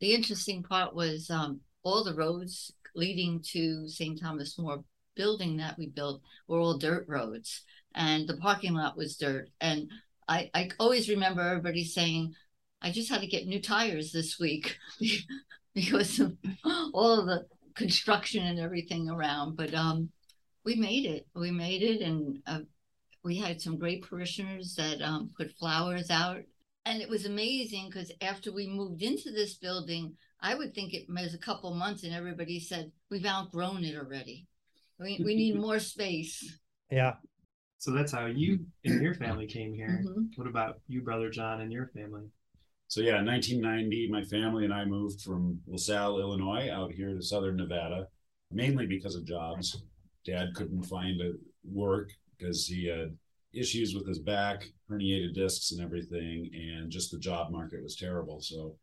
The 0.00 0.12
interesting 0.12 0.64
part 0.64 0.92
was 0.92 1.30
um, 1.30 1.60
all 1.84 2.02
the 2.02 2.14
roads 2.14 2.72
leading 2.96 3.44
to 3.52 3.88
St. 3.88 4.20
Thomas 4.20 4.58
More 4.58 4.82
building 5.14 5.58
that 5.58 5.78
we 5.78 5.86
built 5.86 6.20
were 6.48 6.58
all 6.58 6.78
dirt 6.78 7.04
roads 7.06 7.62
and 7.96 8.28
the 8.28 8.36
parking 8.36 8.74
lot 8.74 8.96
was 8.96 9.16
dirt. 9.16 9.48
And 9.60 9.90
I, 10.28 10.50
I 10.54 10.70
always 10.78 11.08
remember 11.08 11.40
everybody 11.40 11.84
saying, 11.84 12.34
I 12.82 12.90
just 12.90 13.10
had 13.10 13.20
to 13.20 13.26
get 13.26 13.46
new 13.46 13.60
tires 13.60 14.12
this 14.12 14.38
week 14.38 14.76
because 15.74 16.20
of 16.20 16.36
all 16.92 17.20
of 17.20 17.26
the 17.26 17.46
construction 17.74 18.44
and 18.44 18.58
everything 18.58 19.08
around. 19.08 19.56
But 19.56 19.74
um, 19.74 20.10
we 20.64 20.74
made 20.74 21.06
it. 21.06 21.26
We 21.34 21.50
made 21.50 21.82
it. 21.82 22.02
And 22.02 22.42
uh, 22.46 22.60
we 23.22 23.36
had 23.36 23.60
some 23.60 23.78
great 23.78 24.02
parishioners 24.02 24.74
that 24.76 25.00
um, 25.02 25.30
put 25.36 25.52
flowers 25.52 26.10
out. 26.10 26.42
And 26.84 27.00
it 27.02 27.08
was 27.08 27.26
amazing 27.26 27.88
because 27.88 28.12
after 28.20 28.52
we 28.52 28.68
moved 28.68 29.02
into 29.02 29.32
this 29.32 29.54
building, 29.54 30.14
I 30.40 30.54
would 30.54 30.74
think 30.74 30.92
it 30.92 31.06
was 31.08 31.34
a 31.34 31.38
couple 31.38 31.74
months, 31.74 32.04
and 32.04 32.14
everybody 32.14 32.60
said, 32.60 32.92
We've 33.10 33.26
outgrown 33.26 33.82
it 33.84 33.96
already. 33.96 34.46
We, 35.00 35.20
we 35.24 35.34
need 35.34 35.56
more 35.60 35.80
space. 35.80 36.58
Yeah. 36.90 37.14
So 37.86 37.92
that's 37.92 38.10
how 38.10 38.26
you 38.26 38.66
and 38.84 39.00
your 39.00 39.14
family 39.14 39.46
came 39.46 39.72
here. 39.72 40.02
Mm-hmm. 40.04 40.22
What 40.34 40.48
about 40.48 40.80
you, 40.88 41.02
brother 41.02 41.30
John, 41.30 41.60
and 41.60 41.70
your 41.70 41.86
family? 41.94 42.24
so 42.88 43.00
yeah, 43.00 43.22
1990, 43.22 44.08
my 44.10 44.24
family 44.24 44.64
and 44.64 44.74
I 44.74 44.84
moved 44.84 45.20
from 45.20 45.60
LaSalle, 45.68 46.18
Illinois, 46.18 46.68
out 46.68 46.90
here 46.90 47.14
to 47.14 47.22
Southern 47.22 47.54
Nevada, 47.54 48.08
mainly 48.50 48.86
because 48.86 49.14
of 49.14 49.24
jobs. 49.24 49.84
Dad 50.24 50.48
couldn't 50.56 50.82
find 50.82 51.20
a 51.20 51.34
work 51.64 52.10
because 52.36 52.66
he 52.66 52.88
had 52.88 53.16
issues 53.54 53.94
with 53.94 54.04
his 54.04 54.18
back, 54.18 54.64
herniated 54.90 55.34
discs, 55.34 55.70
and 55.70 55.80
everything, 55.80 56.50
and 56.54 56.90
just 56.90 57.12
the 57.12 57.20
job 57.20 57.52
market 57.52 57.84
was 57.84 57.94
terrible. 57.94 58.40
So 58.40 58.74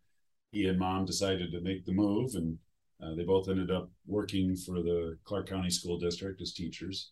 he 0.53 0.67
and 0.67 0.79
mom 0.79 1.03
decided 1.03 1.51
to 1.51 1.59
make 1.59 1.83
the 1.83 1.91
move, 1.91 2.35
and 2.35 2.57
uh, 3.03 3.15
they 3.15 3.25
both 3.25 3.49
ended 3.49 3.69
up 3.69 3.89
working 4.07 4.55
for 4.55 4.81
the 4.81 5.17
Clark 5.25 5.49
County 5.49 5.71
School 5.71 5.99
District 5.99 6.41
as 6.41 6.53
teachers. 6.53 7.11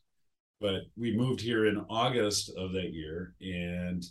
But 0.62 0.84
we 0.96 1.18
moved 1.18 1.42
here 1.42 1.66
in 1.66 1.84
August 1.90 2.52
of 2.56 2.72
that 2.74 2.94
year, 2.94 3.34
and 3.42 4.04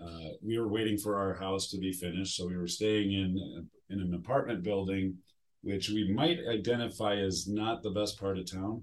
uh, 0.00 0.28
we 0.40 0.56
were 0.56 0.68
waiting 0.68 0.96
for 0.96 1.18
our 1.18 1.34
house 1.34 1.68
to 1.70 1.78
be 1.78 1.92
finished, 1.92 2.36
so 2.36 2.46
we 2.46 2.56
were 2.56 2.68
staying 2.68 3.12
in 3.12 3.68
in 3.90 4.00
an 4.00 4.14
apartment 4.14 4.62
building, 4.62 5.16
which 5.62 5.88
we 5.88 6.12
might 6.12 6.38
identify 6.48 7.16
as 7.16 7.48
not 7.48 7.82
the 7.82 7.90
best 7.90 8.20
part 8.20 8.38
of 8.38 8.50
town. 8.50 8.82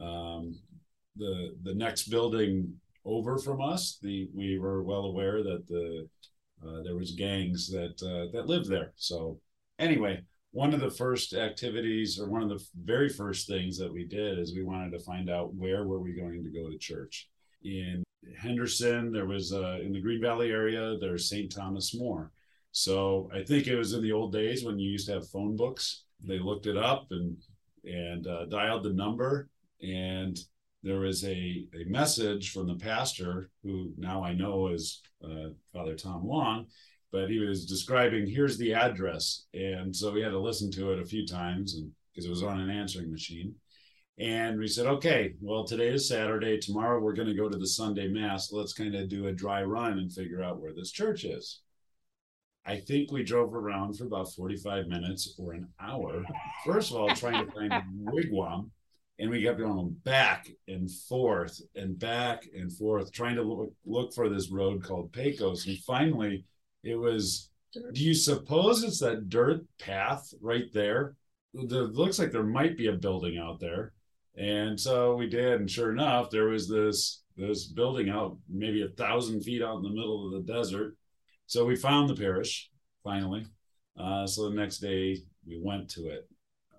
Um, 0.00 0.58
the 1.16 1.54
the 1.62 1.74
next 1.74 2.08
building 2.08 2.72
over 3.04 3.36
from 3.38 3.60
us, 3.60 3.98
the 4.00 4.28
we 4.34 4.58
were 4.58 4.82
well 4.82 5.04
aware 5.04 5.42
that 5.42 5.68
the 5.68 6.08
uh, 6.66 6.82
there 6.82 6.96
was 6.96 7.12
gangs 7.12 7.68
that 7.70 7.96
uh, 8.02 8.32
that 8.32 8.48
lived 8.48 8.70
there. 8.70 8.92
So 8.96 9.38
anyway, 9.78 10.22
one 10.54 10.72
of 10.72 10.78
the 10.78 10.90
first 10.90 11.34
activities 11.34 12.20
or 12.20 12.28
one 12.28 12.40
of 12.40 12.48
the 12.48 12.64
very 12.84 13.08
first 13.08 13.48
things 13.48 13.76
that 13.76 13.92
we 13.92 14.04
did 14.04 14.38
is 14.38 14.54
we 14.54 14.62
wanted 14.62 14.92
to 14.92 15.00
find 15.00 15.28
out 15.28 15.52
where 15.52 15.84
were 15.84 15.98
we 15.98 16.12
going 16.12 16.44
to 16.44 16.50
go 16.50 16.70
to 16.70 16.78
church 16.78 17.28
in 17.64 18.04
Henderson. 18.38 19.10
There 19.10 19.26
was 19.26 19.52
uh, 19.52 19.80
in 19.82 19.92
the 19.92 20.00
Green 20.00 20.20
Valley 20.20 20.52
area. 20.52 20.96
There's 21.00 21.28
St. 21.28 21.52
Thomas 21.52 21.92
More. 21.92 22.30
So 22.70 23.28
I 23.34 23.42
think 23.42 23.66
it 23.66 23.74
was 23.74 23.94
in 23.94 24.02
the 24.02 24.12
old 24.12 24.32
days 24.32 24.64
when 24.64 24.78
you 24.78 24.92
used 24.92 25.08
to 25.08 25.14
have 25.14 25.28
phone 25.28 25.56
books. 25.56 26.04
They 26.22 26.38
looked 26.38 26.66
it 26.66 26.76
up 26.76 27.08
and 27.10 27.36
and 27.84 28.24
uh, 28.28 28.44
dialed 28.46 28.84
the 28.84 28.92
number, 28.92 29.48
and 29.82 30.38
there 30.84 31.00
was 31.00 31.24
a 31.24 31.66
a 31.74 31.84
message 31.86 32.52
from 32.52 32.68
the 32.68 32.76
pastor 32.76 33.50
who 33.64 33.90
now 33.98 34.22
I 34.22 34.34
know 34.34 34.68
is 34.68 35.02
uh, 35.24 35.48
Father 35.72 35.96
Tom 35.96 36.24
Long, 36.24 36.66
but 37.14 37.30
he 37.30 37.38
was 37.38 37.64
describing 37.64 38.26
here's 38.26 38.58
the 38.58 38.74
address, 38.74 39.46
and 39.54 39.94
so 39.94 40.12
we 40.12 40.20
had 40.20 40.32
to 40.32 40.38
listen 40.38 40.70
to 40.72 40.90
it 40.90 40.98
a 40.98 41.06
few 41.06 41.24
times, 41.24 41.76
and 41.76 41.90
because 42.10 42.26
it 42.26 42.30
was 42.30 42.42
on 42.42 42.60
an 42.60 42.70
answering 42.70 43.10
machine 43.10 43.54
and 44.18 44.60
we 44.60 44.68
said, 44.68 44.86
okay, 44.86 45.34
well, 45.40 45.64
today 45.64 45.88
is 45.88 46.08
Saturday. 46.08 46.58
Tomorrow 46.58 47.00
we're 47.00 47.14
going 47.14 47.28
to 47.28 47.34
go 47.34 47.48
to 47.48 47.58
the 47.58 47.66
Sunday 47.66 48.06
Mass. 48.06 48.52
Let's 48.52 48.72
kind 48.72 48.94
of 48.94 49.08
do 49.08 49.26
a 49.26 49.32
dry 49.32 49.64
run 49.64 49.98
and 49.98 50.12
figure 50.12 50.42
out 50.42 50.60
where 50.60 50.72
this 50.72 50.92
church 50.92 51.24
is. 51.24 51.62
I 52.64 52.76
think 52.76 53.10
we 53.10 53.24
drove 53.24 53.54
around 53.54 53.98
for 53.98 54.04
about 54.04 54.32
45 54.32 54.86
minutes 54.86 55.34
or 55.36 55.52
an 55.52 55.68
hour. 55.80 56.22
First 56.64 56.92
of 56.92 56.96
all, 56.96 57.14
trying 57.14 57.44
to 57.44 57.52
find 57.52 57.72
a 57.72 57.82
wigwam. 58.04 58.70
And 59.18 59.30
we 59.30 59.42
kept 59.42 59.58
going 59.58 59.96
back 60.04 60.48
and 60.66 60.90
forth 60.90 61.60
and 61.76 61.96
back 61.98 62.44
and 62.56 62.72
forth, 62.72 63.12
trying 63.12 63.36
to 63.36 63.42
look, 63.42 63.72
look 63.84 64.12
for 64.12 64.28
this 64.28 64.50
road 64.50 64.82
called 64.82 65.12
Pecos. 65.12 65.66
And 65.66 65.78
finally, 65.78 66.44
it 66.84 66.96
was 66.96 67.50
do 67.92 68.04
you 68.04 68.14
suppose 68.14 68.84
it's 68.84 69.00
that 69.00 69.28
dirt 69.28 69.64
path 69.78 70.32
right 70.40 70.72
there? 70.72 71.16
It 71.54 71.70
looks 71.70 72.18
like 72.18 72.30
there 72.30 72.44
might 72.44 72.76
be 72.76 72.86
a 72.86 72.92
building 72.92 73.38
out 73.38 73.60
there. 73.60 73.92
And 74.36 74.78
so 74.78 75.14
we 75.16 75.28
did, 75.28 75.60
and 75.60 75.70
sure 75.70 75.92
enough, 75.92 76.30
there 76.30 76.48
was 76.48 76.68
this 76.68 77.22
this 77.36 77.66
building 77.66 78.10
out 78.10 78.36
maybe 78.48 78.82
a 78.82 78.88
thousand 78.88 79.42
feet 79.42 79.62
out 79.62 79.78
in 79.78 79.82
the 79.82 79.88
middle 79.88 80.26
of 80.26 80.32
the 80.32 80.52
desert. 80.52 80.96
So 81.46 81.64
we 81.64 81.76
found 81.76 82.08
the 82.08 82.14
parish 82.14 82.70
finally. 83.02 83.44
Uh, 83.98 84.26
so 84.26 84.48
the 84.48 84.56
next 84.56 84.78
day 84.78 85.18
we 85.46 85.60
went 85.60 85.88
to 85.90 86.08
it. 86.08 86.28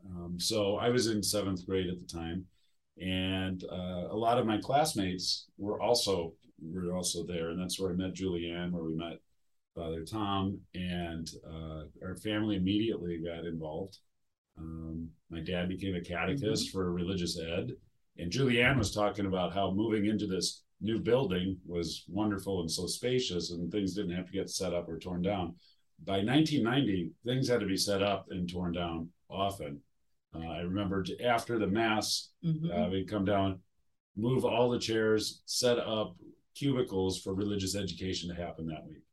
Um, 0.10 0.40
so 0.40 0.78
I 0.78 0.90
was 0.90 1.08
in 1.08 1.24
seventh 1.24 1.66
grade 1.66 1.90
at 1.90 2.00
the 2.00 2.08
time, 2.08 2.46
and 3.02 3.64
uh, 3.72 4.08
a 4.10 4.16
lot 4.16 4.38
of 4.38 4.46
my 4.46 4.58
classmates 4.58 5.48
were 5.58 5.82
also 5.82 6.34
were 6.62 6.96
also 6.96 7.26
there, 7.26 7.50
and 7.50 7.62
that's 7.62 7.80
where 7.80 7.92
I 7.92 7.96
met 7.96 8.14
Julianne, 8.14 8.72
where 8.72 8.84
we 8.84 8.96
met 8.96 9.20
Father 9.75 10.05
Tom, 10.05 10.60
and 10.74 11.29
uh, 11.46 11.84
our 12.01 12.15
family 12.15 12.55
immediately 12.55 13.22
got 13.24 13.46
involved. 13.46 13.98
Um, 14.58 15.10
my 15.29 15.41
dad 15.41 15.67
became 15.67 15.96
a 15.96 16.01
catechist 16.01 16.67
mm-hmm. 16.67 16.77
for 16.77 16.91
religious 16.94 17.38
ed. 17.39 17.72
And 18.17 18.32
Julianne 18.32 18.77
was 18.77 18.94
talking 18.94 19.25
about 19.25 19.53
how 19.53 19.72
moving 19.72 20.05
into 20.05 20.27
this 20.27 20.63
new 20.79 21.00
building 21.00 21.58
was 21.65 22.05
wonderful 22.08 22.62
and 22.62 22.72
so 22.72 22.88
spacious, 22.88 23.51
and 23.51 23.70
things 23.72 23.94
didn't 23.94 24.15
have 24.15 24.27
to 24.27 24.32
get 24.32 24.50
set 24.50 24.74
up 24.74 24.88
or 24.88 24.98
torn 24.98 25.22
down. 25.22 25.55
By 26.03 26.24
1990, 26.24 27.12
things 27.25 27.48
had 27.48 27.60
to 27.60 27.65
be 27.65 27.77
set 27.77 28.01
up 28.01 28.27
and 28.29 28.50
torn 28.50 28.72
down 28.72 29.10
often. 29.29 29.82
Uh, 30.34 30.48
I 30.48 30.60
remember 30.60 31.03
after 31.24 31.58
the 31.60 31.67
mass, 31.67 32.29
mm-hmm. 32.44 32.72
uh, 32.72 32.89
we'd 32.89 33.10
come 33.10 33.25
down, 33.25 33.60
move 34.15 34.46
all 34.46 34.70
the 34.70 34.79
chairs, 34.79 35.41
set 35.46 35.79
up 35.79 36.15
cubicles 36.55 37.22
for 37.22 37.34
religious 37.34 37.75
education 37.75 38.29
to 38.29 38.41
happen 38.41 38.65
that 38.67 38.86
week. 38.88 39.03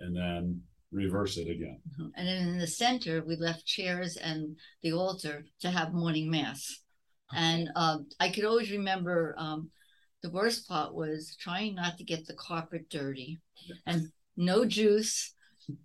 And 0.00 0.16
then 0.16 0.62
reverse 0.92 1.36
it 1.36 1.48
again. 1.48 1.78
Uh-huh. 1.92 2.08
And 2.16 2.26
then 2.26 2.48
in 2.48 2.58
the 2.58 2.66
center, 2.66 3.22
we 3.22 3.36
left 3.36 3.66
chairs 3.66 4.16
and 4.16 4.56
the 4.82 4.92
altar 4.92 5.44
to 5.60 5.70
have 5.70 5.92
morning 5.92 6.30
mass. 6.30 6.80
And 7.32 7.70
um, 7.76 8.08
I 8.18 8.30
could 8.30 8.44
always 8.44 8.72
remember 8.72 9.34
um, 9.38 9.70
the 10.22 10.30
worst 10.30 10.68
part 10.68 10.94
was 10.94 11.36
trying 11.38 11.76
not 11.76 11.96
to 11.98 12.04
get 12.04 12.26
the 12.26 12.34
carpet 12.34 12.90
dirty 12.90 13.38
and 13.86 14.08
no 14.36 14.64
juice, 14.64 15.34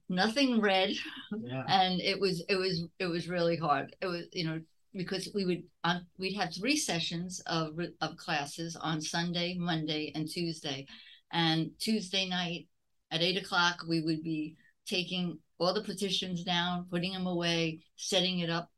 nothing 0.10 0.60
red. 0.60 0.96
Yeah. 1.40 1.64
And 1.68 2.02
it 2.02 2.20
was, 2.20 2.44
it 2.50 2.56
was, 2.56 2.86
it 2.98 3.06
was 3.06 3.30
really 3.30 3.58
hard. 3.58 3.96
It 4.02 4.08
was, 4.08 4.26
you 4.34 4.46
know, 4.46 4.60
because 4.96 5.30
we 5.36 5.46
would, 5.46 5.64
um, 5.84 6.08
we'd 6.18 6.34
have 6.34 6.54
three 6.54 6.78
sessions 6.78 7.42
of, 7.46 7.78
of 8.02 8.18
classes 8.18 8.76
on 8.76 9.02
Sunday, 9.02 9.56
Monday, 9.60 10.12
and 10.16 10.28
Tuesday. 10.28 10.88
And 11.32 11.70
Tuesday 11.80 12.28
night 12.28 12.68
at 13.16 13.22
eight 13.22 13.38
o'clock, 13.38 13.84
we 13.88 14.02
would 14.02 14.22
be 14.22 14.56
taking 14.86 15.40
all 15.58 15.74
the 15.74 15.82
petitions 15.82 16.44
down, 16.44 16.86
putting 16.92 17.14
them 17.14 17.28
away, 17.28 17.80
setting 17.96 18.40
it 18.40 18.50
up 18.50 18.70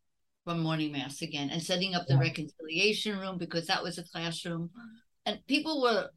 for 0.46 0.53
morning 0.53 0.91
mass 0.91 1.22
again, 1.22 1.50
and 1.50 1.62
setting 1.62 1.96
up 1.96 2.06
the 2.08 2.13
yeah. 2.13 2.22
reconciliation 2.22 3.20
room 3.20 3.38
because 3.38 3.65
that 3.67 3.84
was 3.84 3.98
a 3.98 4.03
classroom. 4.03 4.70
And 5.25 5.39
people 5.48 5.82
were 5.82 6.10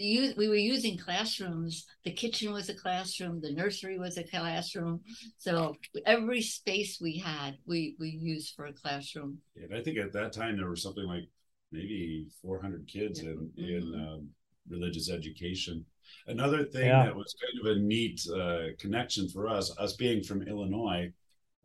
we 0.00 0.48
were 0.48 0.54
using 0.54 0.96
classrooms. 0.96 1.84
The 2.04 2.12
kitchen 2.12 2.52
was 2.52 2.68
a 2.68 2.74
classroom. 2.74 3.40
The 3.40 3.52
nursery 3.52 3.98
was 3.98 4.16
a 4.16 4.22
classroom. 4.22 5.00
So 5.38 5.74
every 6.06 6.40
space 6.40 7.00
we 7.00 7.18
had, 7.18 7.58
we 7.66 7.96
we 7.98 8.08
used 8.08 8.54
for 8.54 8.66
a 8.66 8.72
classroom. 8.72 9.38
And 9.56 9.74
I 9.74 9.82
think 9.82 9.98
at 9.98 10.12
that 10.12 10.32
time 10.32 10.56
there 10.56 10.70
was 10.70 10.82
something 10.82 11.04
like 11.04 11.28
maybe 11.72 12.28
400 12.40 12.86
kids 12.86 13.20
yeah. 13.20 13.30
in 13.30 13.50
in 13.56 13.82
mm-hmm. 13.82 14.08
um, 14.08 14.28
religious 14.68 15.10
education. 15.10 15.84
Another 16.26 16.64
thing 16.64 16.86
yeah. 16.86 17.04
that 17.04 17.16
was 17.16 17.34
kind 17.40 17.66
of 17.66 17.76
a 17.76 17.80
neat 17.80 18.20
uh, 18.28 18.74
connection 18.78 19.28
for 19.28 19.48
us, 19.48 19.76
us 19.78 19.94
being 19.94 20.22
from 20.22 20.42
Illinois, 20.42 21.12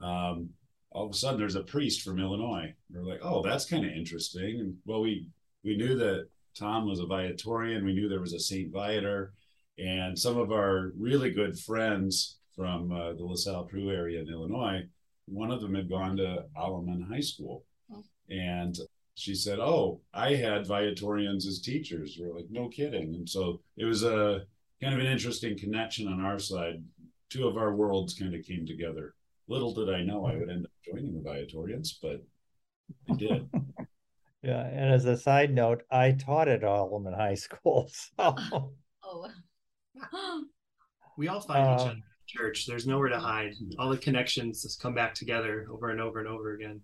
um, 0.01 0.49
all 0.93 1.05
of 1.05 1.11
a 1.11 1.15
sudden 1.15 1.39
there's 1.39 1.55
a 1.55 1.63
priest 1.63 2.01
from 2.01 2.19
Illinois. 2.19 2.73
We're 2.91 3.03
like, 3.03 3.21
oh, 3.23 3.41
that's 3.41 3.65
kind 3.65 3.85
of 3.85 3.91
interesting. 3.91 4.59
And 4.59 4.75
well, 4.85 5.01
we 5.01 5.27
we 5.63 5.75
knew 5.75 5.95
that 5.97 6.27
Tom 6.57 6.87
was 6.87 6.99
a 6.99 7.05
Viatorian. 7.05 7.83
We 7.83 7.93
knew 7.93 8.07
there 8.07 8.19
was 8.19 8.33
a 8.33 8.39
Saint 8.39 8.71
Viator, 8.71 9.33
and 9.77 10.17
some 10.17 10.37
of 10.37 10.51
our 10.51 10.91
really 10.97 11.31
good 11.31 11.57
friends 11.57 12.37
from 12.55 12.91
uh, 12.91 13.13
the 13.13 13.23
LaSalle 13.23 13.65
Peru 13.65 13.89
area 13.89 14.21
in 14.21 14.29
Illinois. 14.29 14.83
One 15.25 15.51
of 15.51 15.61
them 15.61 15.73
had 15.73 15.89
gone 15.89 16.17
to 16.17 16.45
Alleman 16.55 17.07
High 17.07 17.21
School, 17.21 17.65
oh. 17.91 18.03
and 18.29 18.77
she 19.15 19.35
said, 19.35 19.59
"Oh, 19.59 20.01
I 20.13 20.35
had 20.35 20.67
Viatorians 20.67 21.45
as 21.47 21.61
teachers." 21.61 22.17
We're 22.19 22.33
like, 22.33 22.49
"No 22.49 22.67
kidding!" 22.69 23.15
And 23.15 23.29
so 23.29 23.61
it 23.77 23.85
was 23.85 24.03
a 24.03 24.45
kind 24.81 24.93
of 24.93 24.99
an 24.99 25.11
interesting 25.11 25.57
connection 25.57 26.07
on 26.07 26.21
our 26.21 26.39
side. 26.39 26.83
Two 27.29 27.47
of 27.47 27.57
our 27.57 27.75
worlds 27.75 28.13
kind 28.13 28.35
of 28.35 28.45
came 28.45 28.65
together. 28.65 29.15
Little 29.47 29.73
did 29.73 29.89
I 29.89 30.03
know 30.03 30.25
I 30.25 30.35
would 30.35 30.49
end 30.49 30.65
up 30.65 30.71
joining 30.83 31.13
the 31.13 31.21
Viatorians, 31.21 31.99
but 32.01 32.23
I 33.09 33.15
did. 33.15 33.49
yeah, 34.43 34.65
and 34.65 34.93
as 34.93 35.05
a 35.05 35.17
side 35.17 35.53
note, 35.53 35.83
I 35.91 36.11
taught 36.11 36.47
at 36.47 36.61
Alleman 36.61 37.15
High 37.15 37.35
School. 37.35 37.89
So. 38.17 38.35
oh. 39.03 39.27
we 41.17 41.27
all 41.27 41.41
find 41.41 41.67
uh, 41.67 41.75
each 41.75 41.81
other 41.81 41.91
in 41.91 42.03
church. 42.27 42.65
There's 42.65 42.87
nowhere 42.87 43.09
to 43.09 43.19
hide. 43.19 43.53
All 43.77 43.89
the 43.89 43.97
connections 43.97 44.63
just 44.63 44.81
come 44.81 44.93
back 44.93 45.13
together 45.13 45.67
over 45.71 45.89
and 45.89 46.01
over 46.01 46.19
and 46.19 46.27
over 46.27 46.53
again. 46.53 46.81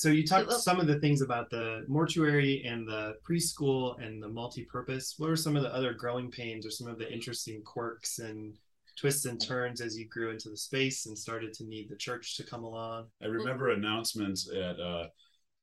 So 0.00 0.08
you 0.08 0.26
talked 0.26 0.50
some 0.50 0.80
of 0.80 0.86
the 0.86 0.98
things 0.98 1.20
about 1.20 1.50
the 1.50 1.84
mortuary 1.86 2.64
and 2.64 2.88
the 2.88 3.16
preschool 3.22 4.02
and 4.02 4.22
the 4.22 4.30
multi-purpose. 4.30 5.16
What 5.18 5.28
were 5.28 5.36
some 5.36 5.56
of 5.56 5.62
the 5.62 5.74
other 5.74 5.92
growing 5.92 6.30
pains 6.30 6.64
or 6.64 6.70
some 6.70 6.86
of 6.86 6.98
the 6.98 7.12
interesting 7.12 7.60
quirks 7.62 8.18
and 8.18 8.56
twists 8.98 9.26
and 9.26 9.38
turns 9.38 9.82
as 9.82 9.98
you 9.98 10.08
grew 10.08 10.30
into 10.30 10.48
the 10.48 10.56
space 10.56 11.04
and 11.04 11.18
started 11.18 11.52
to 11.52 11.64
need 11.64 11.90
the 11.90 11.96
church 11.96 12.38
to 12.38 12.44
come 12.44 12.64
along? 12.64 13.08
I 13.22 13.26
remember 13.26 13.72
announcements 13.72 14.50
at 14.50 14.80
uh, 14.80 15.08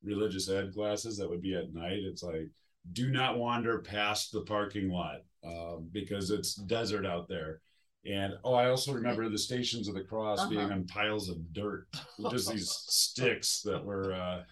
religious 0.04 0.48
ed 0.48 0.72
classes 0.72 1.16
that 1.16 1.28
would 1.28 1.42
be 1.42 1.56
at 1.56 1.74
night. 1.74 1.98
It's 2.04 2.22
like, 2.22 2.48
do 2.92 3.10
not 3.10 3.38
wander 3.38 3.80
past 3.80 4.30
the 4.30 4.42
parking 4.42 4.88
lot 4.88 5.22
uh, 5.44 5.78
because 5.90 6.30
it's 6.30 6.54
desert 6.54 7.04
out 7.04 7.26
there. 7.26 7.60
And 8.06 8.34
oh, 8.44 8.54
I 8.54 8.68
also 8.70 8.92
remember 8.92 9.28
the 9.28 9.38
Stations 9.38 9.88
of 9.88 9.94
the 9.94 10.04
Cross 10.04 10.40
Uh-huh. 10.40 10.50
being 10.50 10.72
on 10.72 10.86
piles 10.86 11.28
of 11.28 11.52
dirt, 11.52 11.88
just 12.30 12.50
these 12.52 12.70
sticks 12.70 13.60
that 13.62 13.84
were 13.84 14.12
uh, 14.12 14.42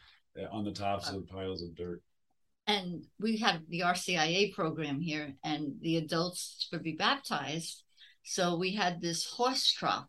on 0.51 0.65
the 0.65 0.73
tops 0.73 1.09
of 1.09 1.15
the 1.17 1.23
piles 1.33 1.63
of 1.63 1.75
dirt. 1.77 2.03
and 2.67 3.07
we 3.21 3.37
had 3.39 3.63
the 3.69 3.81
RCIA 3.81 4.53
program 4.53 5.01
here, 5.01 5.35
and 5.45 5.75
the 5.81 5.97
adults 5.99 6.69
would 6.73 6.83
be 6.83 6.93
baptized. 6.97 7.85
So 8.25 8.57
we 8.57 8.73
had 8.75 9.01
this 9.01 9.25
horse 9.25 9.71
trough, 9.73 10.09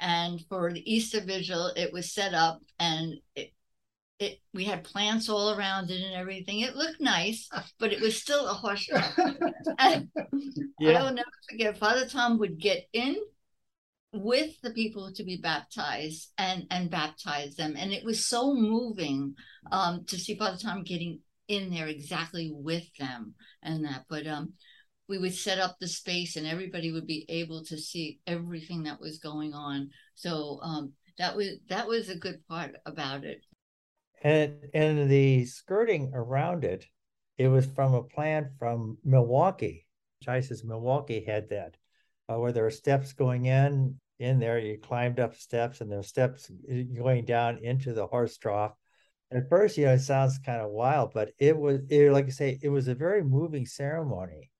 and 0.00 0.40
for 0.48 0.72
the 0.72 0.82
Easter 0.90 1.20
Vigil, 1.20 1.66
it 1.76 1.92
was 1.92 2.12
set 2.12 2.32
up, 2.32 2.62
and 2.78 3.14
it, 3.34 3.52
it 4.20 4.38
we 4.52 4.64
had 4.64 4.84
plants 4.84 5.28
all 5.28 5.50
around 5.50 5.90
it 5.90 6.02
and 6.02 6.14
everything. 6.14 6.60
It 6.60 6.76
looked 6.76 7.00
nice, 7.00 7.48
but 7.78 7.92
it 7.92 8.00
was 8.00 8.20
still 8.20 8.46
a 8.46 8.52
horse 8.54 8.84
trough. 8.86 9.18
and 9.78 10.08
I 10.14 10.68
Yeah. 10.78 11.02
will 11.02 11.12
never 11.12 11.30
forget. 11.50 11.78
Father 11.78 12.06
Tom 12.06 12.38
would 12.38 12.60
get 12.60 12.86
in 12.92 13.16
with 14.12 14.60
the 14.62 14.72
people 14.72 15.12
to 15.14 15.24
be 15.24 15.38
baptized 15.38 16.32
and 16.36 16.66
and 16.70 16.90
baptize 16.90 17.56
them, 17.56 17.74
and 17.76 17.92
it 17.92 18.04
was 18.04 18.26
so 18.26 18.54
moving 18.54 19.34
um, 19.72 20.04
to 20.06 20.18
see 20.18 20.36
Father 20.36 20.58
Tom 20.58 20.84
getting 20.84 21.20
in 21.48 21.70
there 21.70 21.88
exactly 21.88 22.52
with 22.54 22.84
them 22.98 23.34
and 23.62 23.84
that. 23.84 24.04
But 24.08 24.26
um, 24.26 24.52
we 25.08 25.18
would 25.18 25.34
set 25.34 25.58
up 25.58 25.76
the 25.80 25.88
space, 25.88 26.36
and 26.36 26.46
everybody 26.46 26.92
would 26.92 27.06
be 27.06 27.24
able 27.28 27.64
to 27.64 27.78
see 27.78 28.20
everything 28.26 28.82
that 28.82 29.00
was 29.00 29.18
going 29.18 29.54
on. 29.54 29.90
So 30.14 30.60
um, 30.62 30.92
that 31.16 31.36
was 31.36 31.48
that 31.68 31.88
was 31.88 32.10
a 32.10 32.18
good 32.18 32.46
part 32.48 32.76
about 32.84 33.24
it. 33.24 33.44
And 34.20 34.68
and 34.74 35.10
the 35.10 35.46
skirting 35.46 36.12
around 36.14 36.64
it, 36.64 36.86
it 37.38 37.48
was 37.48 37.66
from 37.66 37.94
a 37.94 38.02
plan 38.02 38.50
from 38.58 38.98
Milwaukee. 39.04 39.86
Chises 40.22 40.62
Milwaukee 40.64 41.24
had 41.24 41.48
that, 41.48 41.76
uh, 42.28 42.38
where 42.38 42.52
there 42.52 42.64
were 42.64 42.70
steps 42.70 43.12
going 43.12 43.46
in. 43.46 43.98
In 44.18 44.38
there, 44.38 44.58
you 44.58 44.76
climbed 44.78 45.18
up 45.18 45.34
steps, 45.34 45.80
and 45.80 45.90
there 45.90 46.00
were 46.00 46.02
steps 46.02 46.50
uh, 46.70 46.82
going 46.94 47.24
down 47.24 47.58
into 47.62 47.94
the 47.94 48.06
horse 48.06 48.36
trough. 48.36 48.74
At 49.30 49.48
first, 49.48 49.78
you 49.78 49.86
know, 49.86 49.92
it 49.94 50.00
sounds 50.00 50.38
kind 50.38 50.60
of 50.60 50.70
wild, 50.70 51.12
but 51.14 51.30
it 51.38 51.56
was, 51.56 51.80
it, 51.88 52.12
like 52.12 52.26
I 52.26 52.30
say, 52.30 52.58
it 52.62 52.68
was 52.68 52.88
a 52.88 52.94
very 52.94 53.24
moving 53.24 53.64
ceremony 53.64 54.50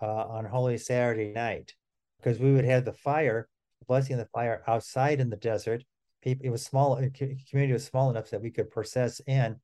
uh, 0.00 0.06
on 0.06 0.46
Holy 0.46 0.78
Saturday 0.78 1.32
night 1.32 1.74
because 2.18 2.38
we 2.38 2.52
would 2.52 2.64
have 2.64 2.86
the 2.86 2.92
fire, 2.92 3.48
blessing 3.86 4.16
the 4.16 4.24
fire 4.26 4.62
outside 4.66 5.20
in 5.20 5.28
the 5.28 5.36
desert, 5.36 5.84
people 6.22 6.46
it 6.46 6.50
was 6.50 6.64
small 6.64 6.96
community 6.96 7.72
was 7.72 7.84
small 7.84 8.10
enough 8.10 8.30
that 8.30 8.42
we 8.42 8.50
could 8.50 8.70
process 8.70 9.20
in 9.26 9.56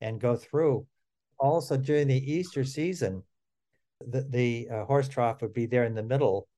and 0.00 0.20
go 0.20 0.36
through 0.36 0.86
also 1.38 1.76
during 1.76 2.08
the 2.08 2.32
easter 2.32 2.64
season 2.64 3.22
the, 4.06 4.22
the 4.22 4.68
uh, 4.70 4.84
horse 4.84 5.08
trough 5.08 5.42
would 5.42 5.52
be 5.52 5.66
there 5.66 5.84
in 5.84 5.94
the 5.94 6.02
middle 6.02 6.48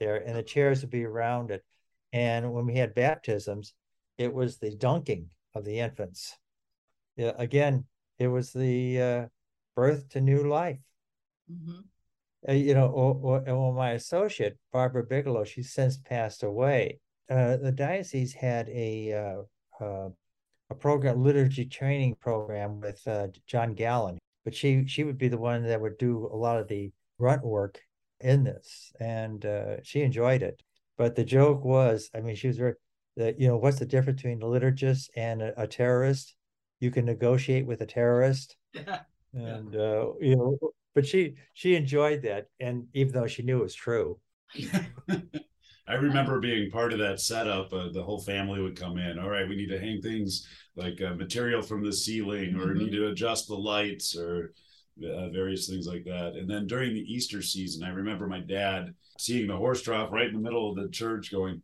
there 0.00 0.16
and 0.16 0.36
the 0.36 0.42
chairs 0.42 0.80
would 0.80 0.90
be 0.90 1.04
around 1.04 1.50
it 1.50 1.64
and 2.12 2.52
when 2.52 2.66
we 2.66 2.74
had 2.74 2.94
baptisms 2.94 3.74
it 4.18 4.32
was 4.32 4.58
the 4.58 4.74
dunking 4.76 5.28
of 5.54 5.64
the 5.64 5.78
infants 5.78 6.36
yeah, 7.16 7.32
again 7.38 7.84
it 8.18 8.28
was 8.28 8.52
the 8.52 9.00
uh, 9.00 9.26
birth 9.74 10.08
to 10.08 10.20
new 10.20 10.48
life 10.48 10.78
Mhm. 11.50 11.84
uh, 12.48 12.52
you 12.52 12.74
know, 12.74 12.88
or, 12.88 13.14
or, 13.22 13.38
and 13.46 13.56
when 13.56 13.74
my 13.74 13.92
associate 13.92 14.58
Barbara 14.72 15.04
Bigelow, 15.04 15.44
she's 15.44 15.72
since 15.72 15.96
passed 15.96 16.42
away. 16.42 16.98
Uh, 17.28 17.56
the 17.56 17.72
diocese 17.72 18.32
had 18.32 18.68
a 18.68 19.12
uh, 19.80 19.84
uh, 19.84 20.08
a 20.70 20.74
program, 20.74 21.22
liturgy 21.22 21.64
training 21.64 22.16
program 22.16 22.80
with 22.80 23.00
uh, 23.06 23.28
John 23.46 23.74
Gallen, 23.74 24.18
but 24.44 24.54
she 24.54 24.86
she 24.86 25.04
would 25.04 25.18
be 25.18 25.28
the 25.28 25.38
one 25.38 25.64
that 25.64 25.80
would 25.80 25.98
do 25.98 26.28
a 26.32 26.36
lot 26.36 26.58
of 26.58 26.68
the 26.68 26.92
grunt 27.18 27.44
work 27.44 27.80
in 28.20 28.44
this, 28.44 28.92
and 29.00 29.44
uh, 29.44 29.76
she 29.82 30.02
enjoyed 30.02 30.42
it. 30.42 30.62
But 30.98 31.14
the 31.14 31.24
joke 31.24 31.64
was, 31.64 32.10
I 32.14 32.20
mean, 32.20 32.36
she 32.36 32.48
was 32.48 32.58
very 32.58 32.74
that 33.16 33.40
you 33.40 33.48
know, 33.48 33.56
what's 33.56 33.78
the 33.78 33.86
difference 33.86 34.22
between 34.22 34.42
a 34.42 34.46
liturgist 34.46 35.08
and 35.16 35.42
a, 35.42 35.62
a 35.62 35.66
terrorist? 35.66 36.34
You 36.80 36.90
can 36.90 37.06
negotiate 37.06 37.66
with 37.66 37.80
a 37.80 37.86
terrorist 37.86 38.56
and 39.36 39.76
uh, 39.76 40.12
you 40.20 40.36
know 40.36 40.58
but 40.94 41.06
she 41.06 41.34
she 41.52 41.74
enjoyed 41.74 42.22
that 42.22 42.46
and 42.60 42.86
even 42.94 43.12
though 43.12 43.26
she 43.26 43.42
knew 43.42 43.58
it 43.58 43.62
was 43.62 43.74
true 43.74 44.18
I 45.88 45.94
remember 45.94 46.40
being 46.40 46.70
part 46.70 46.92
of 46.92 46.98
that 46.98 47.20
setup. 47.20 47.72
Uh, 47.72 47.90
the 47.92 48.02
whole 48.02 48.20
family 48.20 48.60
would 48.60 48.78
come 48.78 48.98
in. 48.98 49.18
All 49.18 49.30
right, 49.30 49.48
we 49.48 49.54
need 49.56 49.68
to 49.68 49.78
hang 49.78 50.00
things 50.02 50.46
like 50.74 51.00
uh, 51.00 51.14
material 51.14 51.62
from 51.62 51.84
the 51.84 51.92
ceiling, 51.92 52.56
or 52.56 52.74
Mhm. 52.74 52.78
need 52.78 52.92
to 52.92 53.08
adjust 53.08 53.46
the 53.46 53.56
lights, 53.56 54.16
or 54.16 54.52
uh, 55.04 55.28
various 55.28 55.68
things 55.68 55.86
like 55.86 56.04
that. 56.04 56.34
And 56.34 56.48
then 56.50 56.66
during 56.66 56.92
the 56.92 57.12
Easter 57.12 57.40
season, 57.42 57.84
I 57.84 57.90
remember 57.90 58.26
my 58.26 58.40
dad 58.40 58.94
seeing 59.18 59.46
the 59.46 59.56
horse 59.56 59.82
trough 59.82 60.10
right 60.10 60.26
in 60.26 60.34
the 60.34 60.40
middle 60.40 60.70
of 60.70 60.76
the 60.76 60.88
church, 60.88 61.30
going, 61.30 61.62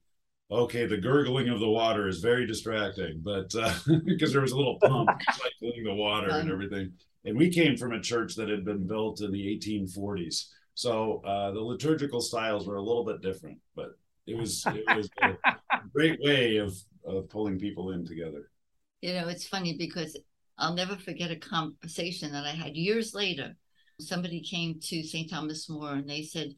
"Okay, 0.51 0.87
the 0.87 0.99
gurgling 0.99 1.49
of 1.49 1.59
the 1.59 1.69
water 1.69 2.07
is 2.07 2.21
very 2.21 2.47
distracting," 2.47 3.21
but 3.23 3.49
because 4.05 4.33
there 4.33 4.43
was 4.43 4.53
a 4.53 4.57
little 4.57 4.79
pump 4.81 5.11
cycling 5.33 5.85
the 5.85 5.95
water 5.95 6.29
and 6.31 6.51
everything. 6.51 6.93
And 7.25 7.37
we 7.37 7.51
came 7.51 7.77
from 7.77 7.93
a 7.93 8.01
church 8.01 8.35
that 8.37 8.49
had 8.49 8.65
been 8.65 8.87
built 8.87 9.21
in 9.21 9.33
the 9.33 9.47
1840s. 9.49 10.53
So 10.75 11.23
uh, 11.25 11.51
the 11.53 11.61
liturgical 11.61 12.21
styles 12.21 12.67
were 12.67 12.77
a 12.77 12.83
little 12.83 13.05
bit 13.05 13.21
different, 13.21 13.59
but 13.75 13.97
it 14.27 14.37
was 14.37 14.65
it 14.67 14.85
was 14.97 15.09
a 15.21 15.79
great 15.93 16.21
way 16.21 16.57
of 16.57 16.75
of 17.05 17.29
pulling 17.29 17.59
people 17.59 17.93
in 17.93 18.07
together. 18.07 18.51
You 19.01 19.15
know, 19.15 19.29
it's 19.29 19.47
funny 19.47 19.77
because 19.77 20.17
I'll 20.59 20.75
never 20.75 20.97
forget 20.97 21.31
a 21.31 21.37
conversation 21.37 22.33
that 22.33 22.45
I 22.45 22.51
had 22.51 22.77
years 22.77 23.15
later. 23.15 23.57
Somebody 23.99 24.41
came 24.43 24.79
to 24.81 25.03
St. 25.03 25.29
Thomas 25.29 25.69
More 25.69 25.93
and 25.93 26.09
they 26.09 26.23
said, 26.23 26.55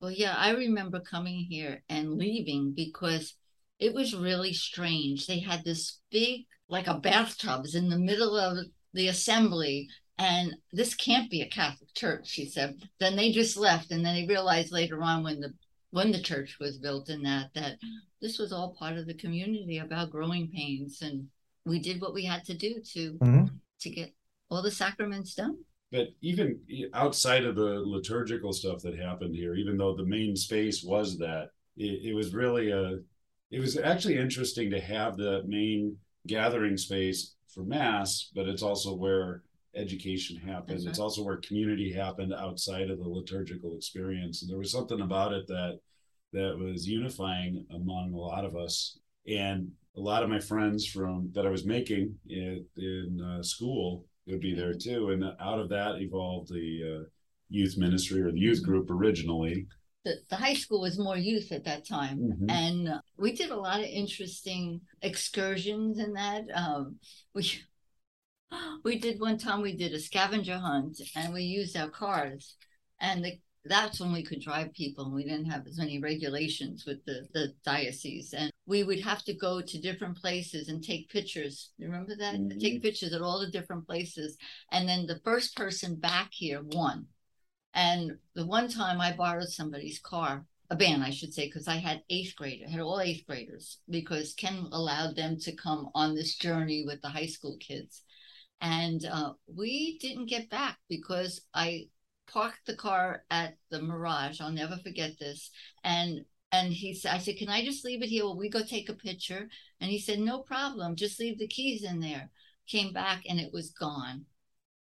Well, 0.00 0.10
yeah, 0.10 0.34
I 0.36 0.50
remember 0.50 1.00
coming 1.00 1.46
here 1.48 1.82
and 1.88 2.18
leaving 2.18 2.72
because 2.74 3.34
it 3.78 3.94
was 3.94 4.14
really 4.14 4.52
strange. 4.52 5.26
They 5.26 5.38
had 5.38 5.64
this 5.64 6.00
big, 6.10 6.42
like 6.68 6.86
a 6.86 6.98
bathtub 6.98 7.62
bathtubs 7.62 7.74
in 7.74 7.88
the 7.88 7.98
middle 7.98 8.36
of 8.36 8.58
the 8.92 9.08
assembly. 9.08 9.88
And 10.18 10.54
this 10.72 10.94
can't 10.94 11.30
be 11.30 11.40
a 11.40 11.48
Catholic 11.48 11.94
church, 11.94 12.28
she 12.28 12.44
said. 12.44 12.76
Then 12.98 13.16
they 13.16 13.32
just 13.32 13.56
left. 13.56 13.90
And 13.90 14.04
then 14.04 14.14
they 14.14 14.26
realized 14.26 14.70
later 14.70 15.02
on 15.02 15.24
when 15.24 15.40
the 15.40 15.54
when 15.90 16.12
the 16.12 16.20
church 16.20 16.58
was 16.60 16.78
built 16.78 17.08
in 17.08 17.22
that 17.22 17.52
that 17.54 17.78
this 18.20 18.38
was 18.38 18.52
all 18.52 18.74
part 18.78 18.96
of 18.96 19.06
the 19.06 19.14
community 19.14 19.78
about 19.78 20.10
growing 20.10 20.48
pains 20.48 21.02
and 21.02 21.26
we 21.66 21.78
did 21.78 22.00
what 22.00 22.14
we 22.14 22.24
had 22.24 22.44
to 22.44 22.54
do 22.54 22.80
to 22.92 23.18
Mhm. 23.18 23.50
to 23.80 23.90
get 23.90 24.12
all 24.50 24.62
the 24.62 24.70
sacraments 24.70 25.34
done 25.34 25.56
But 25.92 26.08
even 26.20 26.60
outside 26.94 27.44
of 27.44 27.56
the 27.56 27.80
liturgical 27.80 28.52
stuff 28.52 28.80
that 28.82 28.96
happened 28.96 29.34
here, 29.34 29.54
even 29.54 29.76
though 29.76 29.94
the 29.96 30.04
main 30.04 30.36
space 30.36 30.84
was 30.84 31.18
that, 31.18 31.50
it, 31.76 32.10
it 32.10 32.14
was 32.14 32.32
really 32.34 32.70
a 32.70 33.00
it 33.50 33.58
was 33.58 33.76
actually 33.76 34.16
interesting 34.16 34.70
to 34.70 34.80
have 34.80 35.16
the 35.16 35.42
main 35.46 35.96
gathering 36.28 36.76
space 36.76 37.34
for 37.52 37.64
mass, 37.64 38.30
but 38.34 38.48
it's 38.48 38.62
also 38.62 38.94
where 38.94 39.42
education 39.74 40.36
happened. 40.36 40.78
That's 40.78 40.86
It's 40.86 40.98
also 40.98 41.22
where 41.24 41.36
community 41.38 41.92
happened 41.92 42.34
outside 42.34 42.90
of 42.90 42.98
the 42.98 43.08
liturgical 43.08 43.76
experience. 43.76 44.42
And 44.42 44.50
there 44.50 44.58
was 44.58 44.72
something 44.72 45.00
about 45.00 45.32
it 45.32 45.46
that 45.48 45.78
that 46.32 46.56
was 46.56 46.86
unifying 46.86 47.66
among 47.70 48.12
a 48.12 48.16
lot 48.16 48.44
of 48.44 48.54
us. 48.56 48.98
And 49.26 49.70
a 49.96 50.00
lot 50.00 50.22
of 50.22 50.28
my 50.30 50.38
friends 50.38 50.86
from 50.86 51.30
that 51.34 51.46
I 51.46 51.50
was 51.50 51.66
making 51.66 52.14
in, 52.28 52.64
in 52.76 53.20
uh, 53.20 53.42
school 53.42 54.04
would 54.26 54.40
be 54.40 54.54
there 54.54 54.74
too. 54.74 55.10
And 55.10 55.24
out 55.40 55.58
of 55.58 55.68
that 55.70 56.00
evolved 56.00 56.48
the 56.52 57.00
uh, 57.00 57.04
youth 57.48 57.76
ministry 57.76 58.22
or 58.22 58.30
the 58.30 58.38
youth 58.38 58.62
group 58.62 58.90
originally. 58.90 59.66
the, 60.04 60.14
the 60.30 60.36
high 60.36 60.54
school 60.54 60.80
was 60.80 60.98
more 60.98 61.16
youth 61.18 61.52
at 61.52 61.64
that 61.64 61.84
time 61.86 62.18
Mhm. 62.18 62.50
and 62.50 62.88
uh, 62.88 63.00
we 63.18 63.32
did 63.32 63.50
a 63.50 63.56
lot 63.56 63.80
of 63.80 63.86
interesting 63.86 64.80
excursions 65.02 65.98
in 65.98 66.12
that 66.14 66.44
um, 66.54 66.96
we 67.34 67.42
we 68.84 68.98
did 68.98 69.20
one 69.20 69.38
time 69.38 69.62
we 69.62 69.76
did 69.76 69.92
a 69.92 70.00
scavenger 70.00 70.58
hunt 70.58 71.00
and 71.16 71.32
we 71.32 71.42
used 71.42 71.76
our 71.76 71.88
cars. 71.88 72.56
And 73.00 73.24
the, 73.24 73.38
that's 73.64 74.00
when 74.00 74.12
we 74.12 74.22
could 74.22 74.40
drive 74.40 74.72
people 74.72 75.06
and 75.06 75.14
we 75.14 75.24
didn't 75.24 75.50
have 75.50 75.66
as 75.66 75.78
many 75.78 76.00
regulations 76.00 76.84
with 76.86 77.04
the, 77.04 77.26
the 77.34 77.52
diocese. 77.64 78.34
And 78.34 78.50
we 78.66 78.84
would 78.84 79.00
have 79.00 79.22
to 79.24 79.34
go 79.34 79.60
to 79.60 79.80
different 79.80 80.16
places 80.16 80.68
and 80.68 80.82
take 80.82 81.10
pictures. 81.10 81.70
You 81.78 81.86
remember 81.86 82.16
that? 82.16 82.36
Mhm. 82.36 82.60
take 82.60 82.82
pictures 82.82 83.12
at 83.12 83.22
all 83.22 83.40
the 83.40 83.50
different 83.50 83.86
places. 83.86 84.36
And 84.72 84.88
then 84.88 85.06
the 85.06 85.20
first 85.24 85.56
person 85.56 85.96
back 85.96 86.30
here 86.32 86.62
won. 86.62 87.06
And 87.74 88.18
the 88.34 88.46
one 88.46 88.68
time 88.68 89.00
I 89.00 89.12
borrowed 89.12 89.48
somebody's 89.48 90.00
car, 90.00 90.46
a 90.70 90.76
band, 90.76 91.02
I 91.02 91.10
should 91.10 91.34
say, 91.34 91.46
because 91.46 91.68
I 91.68 91.76
had 91.76 92.02
eighth 92.10 92.36
grade, 92.36 92.62
I 92.66 92.70
had 92.70 92.80
all 92.80 93.00
eighth 93.00 93.26
graders, 93.26 93.78
because 93.88 94.34
Ken 94.34 94.68
allowed 94.70 95.16
them 95.16 95.38
to 95.40 95.52
come 95.52 95.90
on 95.94 96.14
this 96.14 96.36
journey 96.36 96.84
with 96.84 97.00
the 97.02 97.08
high 97.08 97.26
school 97.26 97.56
kids. 97.58 98.02
And 98.60 99.04
uh, 99.04 99.32
we 99.46 99.98
didn't 99.98 100.26
get 100.26 100.50
back 100.50 100.78
because 100.88 101.40
I 101.54 101.88
parked 102.30 102.66
the 102.66 102.74
car 102.74 103.24
at 103.30 103.56
the 103.70 103.80
Mirage. 103.80 104.40
I'll 104.40 104.52
never 104.52 104.76
forget 104.76 105.18
this. 105.18 105.50
And 105.82 106.24
and 106.52 106.72
he 106.72 106.94
said, 106.94 107.14
I 107.14 107.18
said, 107.18 107.36
can 107.36 107.48
I 107.48 107.64
just 107.64 107.84
leave 107.84 108.02
it 108.02 108.08
here? 108.08 108.24
Will 108.24 108.36
we 108.36 108.48
go 108.48 108.62
take 108.62 108.88
a 108.88 108.94
picture? 108.94 109.48
And 109.80 109.90
he 109.90 110.00
said, 110.00 110.18
no 110.18 110.40
problem. 110.40 110.96
Just 110.96 111.20
leave 111.20 111.38
the 111.38 111.46
keys 111.46 111.84
in 111.84 112.00
there. 112.00 112.28
Came 112.66 112.92
back 112.92 113.22
and 113.28 113.38
it 113.38 113.52
was 113.52 113.70
gone. 113.70 114.24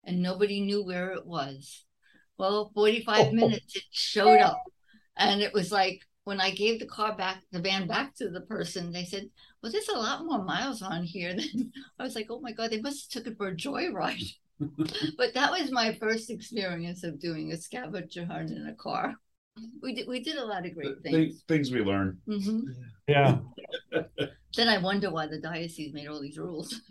And 0.03 0.21
nobody 0.21 0.61
knew 0.61 0.83
where 0.83 1.11
it 1.11 1.27
was. 1.27 1.85
Well, 2.39 2.71
45 2.73 3.33
minutes 3.33 3.75
it 3.75 3.83
showed 3.91 4.39
up. 4.39 4.63
And 5.15 5.41
it 5.41 5.53
was 5.53 5.71
like, 5.71 6.01
when 6.23 6.41
I 6.41 6.51
gave 6.51 6.79
the 6.79 6.85
car 6.85 7.15
back, 7.15 7.43
the 7.51 7.59
van 7.59 7.87
back 7.87 8.15
to 8.15 8.29
the 8.29 8.41
person, 8.41 8.91
they 8.91 9.05
said, 9.05 9.29
"Well, 9.61 9.71
there's 9.71 9.89
a 9.89 9.97
lot 9.97 10.25
more 10.25 10.43
miles 10.43 10.81
on 10.81 11.03
here." 11.03 11.33
Than 11.35 11.71
I 11.97 12.03
was 12.03 12.15
like, 12.15 12.27
"Oh 12.29 12.39
my 12.39 12.51
god, 12.51 12.71
they 12.71 12.81
must 12.81 13.13
have 13.13 13.23
took 13.23 13.31
it 13.31 13.37
for 13.37 13.47
a 13.49 13.55
joyride." 13.55 14.33
but 15.17 15.33
that 15.33 15.51
was 15.51 15.71
my 15.71 15.93
first 15.95 16.29
experience 16.29 17.03
of 17.03 17.19
doing 17.19 17.51
a 17.51 17.57
scavenger 17.57 18.25
hunt 18.25 18.51
in 18.51 18.67
a 18.67 18.75
car. 18.75 19.15
We 19.81 19.93
did 19.93 20.07
we 20.07 20.21
did 20.21 20.37
a 20.37 20.45
lot 20.45 20.65
of 20.65 20.73
great 20.73 21.01
things. 21.03 21.15
Things, 21.15 21.43
things 21.47 21.71
we 21.71 21.81
learn. 21.81 22.17
hmm 22.25 22.61
Yeah. 23.07 23.39
Then 24.55 24.67
I 24.67 24.79
wonder 24.79 25.11
why 25.11 25.27
the 25.27 25.39
diocese 25.39 25.93
made 25.93 26.07
all 26.07 26.19
these 26.19 26.37
rules. 26.37 26.81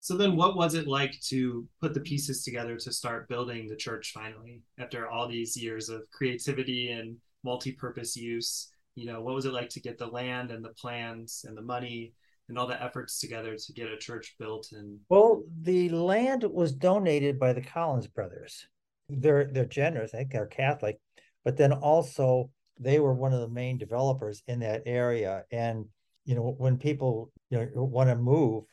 So 0.00 0.18
then 0.18 0.36
what 0.36 0.54
was 0.54 0.74
it 0.74 0.86
like 0.86 1.18
to 1.28 1.66
put 1.80 1.94
the 1.94 2.00
pieces 2.00 2.44
together 2.44 2.76
to 2.76 2.92
start 2.92 3.26
building 3.26 3.68
the 3.68 3.76
church 3.76 4.12
finally 4.12 4.60
after 4.78 5.08
all 5.08 5.26
these 5.26 5.56
years 5.56 5.88
of 5.88 6.02
creativity 6.10 6.90
and 6.90 7.16
multi-purpose 7.42 8.14
use? 8.14 8.68
You 8.94 9.06
know, 9.06 9.20
what 9.20 9.34
was 9.34 9.44
it 9.44 9.52
like 9.52 9.70
to 9.70 9.80
get 9.80 9.98
the 9.98 10.06
land 10.06 10.50
and 10.50 10.64
the 10.64 10.70
plans 10.70 11.44
and 11.46 11.56
the 11.56 11.62
money 11.62 12.14
and 12.48 12.58
all 12.58 12.66
the 12.66 12.82
efforts 12.82 13.18
together 13.20 13.56
to 13.56 13.72
get 13.72 13.90
a 13.90 13.96
church 13.96 14.36
built 14.38 14.68
and 14.72 14.98
Well, 15.08 15.42
the 15.62 15.88
land 15.88 16.44
was 16.44 16.72
donated 16.72 17.38
by 17.38 17.52
the 17.52 17.62
Collins 17.62 18.06
brothers. 18.06 18.66
They're 19.08 19.44
they're 19.44 19.64
generous. 19.66 20.14
I 20.14 20.18
think 20.18 20.32
they're 20.32 20.46
Catholic, 20.46 20.98
but 21.44 21.56
then 21.56 21.72
also 21.72 22.50
they 22.78 23.00
were 23.00 23.14
one 23.14 23.32
of 23.32 23.40
the 23.40 23.48
main 23.48 23.78
developers 23.78 24.42
in 24.46 24.60
that 24.60 24.82
area. 24.86 25.44
And 25.50 25.86
you 26.24 26.34
know, 26.34 26.54
when 26.58 26.78
people 26.78 27.30
you 27.50 27.58
know 27.58 27.84
want 27.84 28.08
to 28.10 28.16
move 28.16 28.64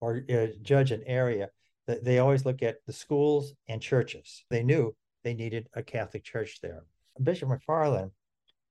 or 0.00 0.24
uh, 0.30 0.46
judge 0.62 0.90
an 0.90 1.02
area, 1.06 1.50
they 1.86 2.18
always 2.18 2.44
look 2.44 2.62
at 2.62 2.78
the 2.86 2.92
schools 2.92 3.52
and 3.68 3.80
churches. 3.80 4.44
They 4.50 4.62
knew 4.62 4.94
they 5.22 5.34
needed 5.34 5.68
a 5.74 5.82
Catholic 5.82 6.24
church 6.24 6.60
there. 6.60 6.84
Bishop 7.22 7.48
McFarland, 7.48 8.10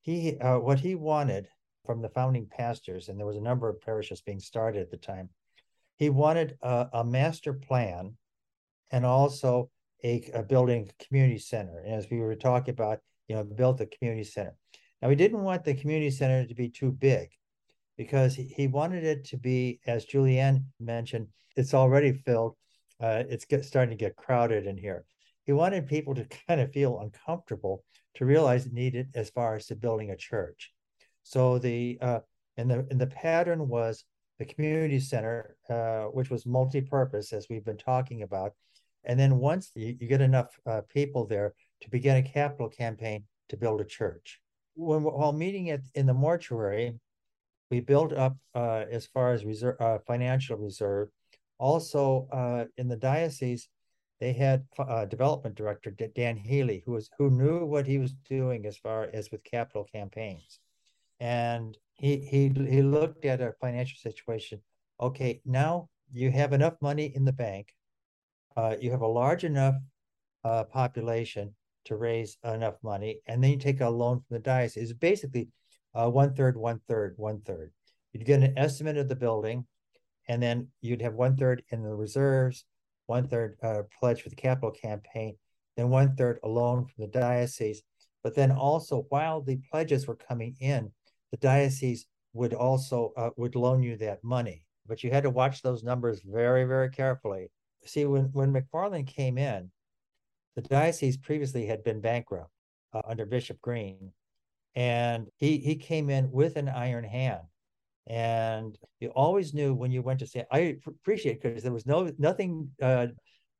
he 0.05 0.37
uh, 0.37 0.59
what 0.59 0.79
he 0.79 0.93
wanted 0.93 1.47
from 1.83 2.01
the 2.01 2.09
founding 2.09 2.45
pastors, 2.45 3.09
and 3.09 3.19
there 3.19 3.25
was 3.25 3.37
a 3.37 3.41
number 3.41 3.67
of 3.67 3.81
parishes 3.81 4.21
being 4.21 4.39
started 4.39 4.81
at 4.81 4.91
the 4.91 4.97
time. 4.97 5.29
He 5.97 6.11
wanted 6.11 6.57
a, 6.61 6.87
a 6.93 7.03
master 7.03 7.53
plan 7.53 8.15
and 8.91 9.03
also 9.03 9.71
a, 10.03 10.29
a 10.35 10.43
building 10.43 10.91
community 10.99 11.39
center. 11.39 11.79
And 11.79 11.95
as 11.95 12.07
we 12.11 12.19
were 12.19 12.35
talking 12.35 12.73
about, 12.73 12.99
you 13.27 13.35
know, 13.35 13.43
built 13.43 13.81
a 13.81 13.87
community 13.87 14.25
center. 14.25 14.55
Now, 15.01 15.09
he 15.09 15.15
didn't 15.15 15.41
want 15.41 15.63
the 15.63 15.73
community 15.73 16.11
center 16.11 16.45
to 16.45 16.53
be 16.53 16.69
too 16.69 16.91
big 16.91 17.29
because 17.97 18.35
he, 18.35 18.67
wanted 18.67 19.03
it 19.03 19.25
to 19.25 19.37
be, 19.37 19.79
as 19.87 20.05
Julianne 20.05 20.65
mentioned, 20.79 21.27
it's 21.55 21.73
already 21.73 22.13
filled. 22.13 22.55
Uh, 23.01 23.23
it's 23.27 23.45
get, 23.45 23.65
starting 23.65 23.97
to 23.97 24.03
get 24.03 24.15
crowded 24.15 24.67
in 24.67 24.77
here. 24.77 25.05
He 25.45 25.53
wanted 25.53 25.87
people 25.87 26.13
to 26.13 26.25
kind 26.47 26.61
of 26.61 26.71
feel 26.71 26.99
uncomfortable 26.99 27.83
to 28.15 28.25
realize 28.25 28.65
it 28.65 28.73
needed 28.73 29.09
as 29.15 29.29
far 29.29 29.55
as 29.55 29.67
to 29.67 29.75
building 29.75 30.11
a 30.11 30.15
church. 30.15 30.71
So 31.23 31.59
the 31.59 31.97
uh, 32.01 32.19
and 32.57 32.69
the 32.69 32.87
and 32.89 32.99
the 32.99 33.07
pattern 33.07 33.67
was 33.67 34.03
the 34.39 34.45
community 34.45 34.99
center, 34.99 35.55
uh, 35.69 36.03
which 36.05 36.29
was 36.29 36.45
multi-purpose, 36.45 37.31
as 37.33 37.47
we've 37.49 37.65
been 37.65 37.77
talking 37.77 38.21
about. 38.21 38.53
And 39.05 39.19
then 39.19 39.37
once 39.37 39.71
you, 39.75 39.95
you 39.99 40.07
get 40.07 40.21
enough 40.21 40.59
uh, 40.65 40.81
people 40.89 41.25
there 41.25 41.53
to 41.81 41.89
begin 41.89 42.17
a 42.17 42.23
capital 42.23 42.69
campaign 42.69 43.23
to 43.49 43.57
build 43.57 43.81
a 43.81 43.85
church. 43.85 44.41
When 44.75 45.03
while 45.03 45.31
meeting 45.31 45.69
at 45.69 45.81
in 45.93 46.05
the 46.05 46.13
mortuary, 46.13 46.93
we 47.71 47.79
built 47.79 48.13
up 48.13 48.37
uh, 48.53 48.85
as 48.91 49.05
far 49.07 49.31
as 49.33 49.45
reserve 49.45 49.79
uh, 49.79 49.99
financial 50.05 50.57
reserve. 50.57 51.09
Also, 51.57 52.27
uh, 52.33 52.65
in 52.77 52.89
the 52.89 52.97
diocese, 52.97 53.69
they 54.19 54.33
had 54.33 54.65
uh, 54.79 55.05
development 55.05 55.55
director 55.55 55.91
Dan 55.91 56.37
Healy, 56.37 56.83
who 56.85 56.93
was 56.93 57.09
who 57.17 57.29
knew 57.29 57.65
what 57.65 57.85
he 57.85 57.97
was 57.97 58.13
doing 58.13 58.65
as 58.65 58.77
far 58.77 59.09
as 59.13 59.31
with 59.31 59.43
capital 59.43 59.83
campaigns, 59.83 60.59
and 61.19 61.77
he 61.93 62.17
he 62.17 62.49
he 62.49 62.81
looked 62.81 63.25
at 63.25 63.41
our 63.41 63.55
financial 63.59 63.97
situation. 63.97 64.61
Okay, 65.01 65.41
now 65.45 65.89
you 66.11 66.31
have 66.31 66.53
enough 66.53 66.75
money 66.81 67.11
in 67.13 67.25
the 67.25 67.33
bank, 67.33 67.73
uh, 68.55 68.75
you 68.79 68.91
have 68.91 69.01
a 69.01 69.07
large 69.07 69.43
enough 69.43 69.75
uh, 70.43 70.63
population 70.63 71.53
to 71.85 71.97
raise 71.97 72.37
enough 72.43 72.75
money, 72.83 73.19
and 73.27 73.43
then 73.43 73.51
you 73.51 73.57
take 73.57 73.81
a 73.81 73.89
loan 73.89 74.17
from 74.17 74.35
the 74.35 74.39
diocese. 74.39 74.91
It's 74.91 74.93
basically 74.93 75.49
uh, 75.93 76.09
one 76.09 76.33
third, 76.33 76.57
one 76.57 76.79
third, 76.87 77.15
one 77.17 77.41
third. 77.41 77.71
You'd 78.13 78.25
get 78.25 78.41
an 78.41 78.57
estimate 78.57 78.97
of 78.97 79.09
the 79.09 79.15
building, 79.15 79.67
and 80.27 80.41
then 80.41 80.69
you'd 80.81 81.01
have 81.01 81.13
one 81.13 81.35
third 81.35 81.63
in 81.69 81.83
the 81.83 81.93
reserves, 81.93 82.63
one 83.07 83.27
third 83.27 83.57
uh, 83.61 83.83
pledge 83.99 84.21
for 84.21 84.29
the 84.29 84.35
capital 84.35 84.71
campaign, 84.71 85.37
then 85.77 85.89
one 85.89 86.15
third 86.15 86.39
a 86.43 86.47
loan 86.47 86.85
from 86.85 87.05
the 87.05 87.07
diocese. 87.07 87.81
But 88.23 88.35
then 88.35 88.51
also, 88.51 89.05
while 89.09 89.41
the 89.41 89.59
pledges 89.71 90.07
were 90.07 90.15
coming 90.15 90.55
in, 90.59 90.91
the 91.31 91.37
diocese 91.37 92.07
would 92.33 92.53
also 92.53 93.13
uh, 93.17 93.29
would 93.37 93.55
loan 93.55 93.83
you 93.83 93.97
that 93.97 94.23
money. 94.23 94.63
But 94.87 95.03
you 95.03 95.11
had 95.11 95.23
to 95.23 95.29
watch 95.29 95.61
those 95.61 95.83
numbers 95.83 96.21
very, 96.25 96.65
very 96.65 96.89
carefully. 96.89 97.51
See, 97.85 98.05
when 98.05 98.25
when 98.33 98.53
McFarland 98.53 99.07
came 99.07 99.37
in, 99.37 99.71
the 100.55 100.61
diocese 100.61 101.17
previously 101.17 101.65
had 101.65 101.83
been 101.83 102.01
bankrupt 102.01 102.51
uh, 102.93 103.01
under 103.07 103.25
Bishop 103.25 103.61
Green, 103.61 104.11
and 104.73 105.27
he 105.37 105.57
he 105.57 105.75
came 105.75 106.09
in 106.09 106.31
with 106.31 106.55
an 106.55 106.69
iron 106.69 107.03
hand 107.03 107.43
and 108.07 108.77
you 108.99 109.09
always 109.09 109.53
knew 109.53 109.73
when 109.73 109.91
you 109.91 110.01
went 110.01 110.19
to 110.19 110.27
say 110.27 110.45
i 110.51 110.77
appreciate 110.85 111.41
because 111.41 111.63
there 111.63 111.71
was 111.71 111.87
no 111.87 112.11
nothing 112.19 112.69
uh, 112.81 113.07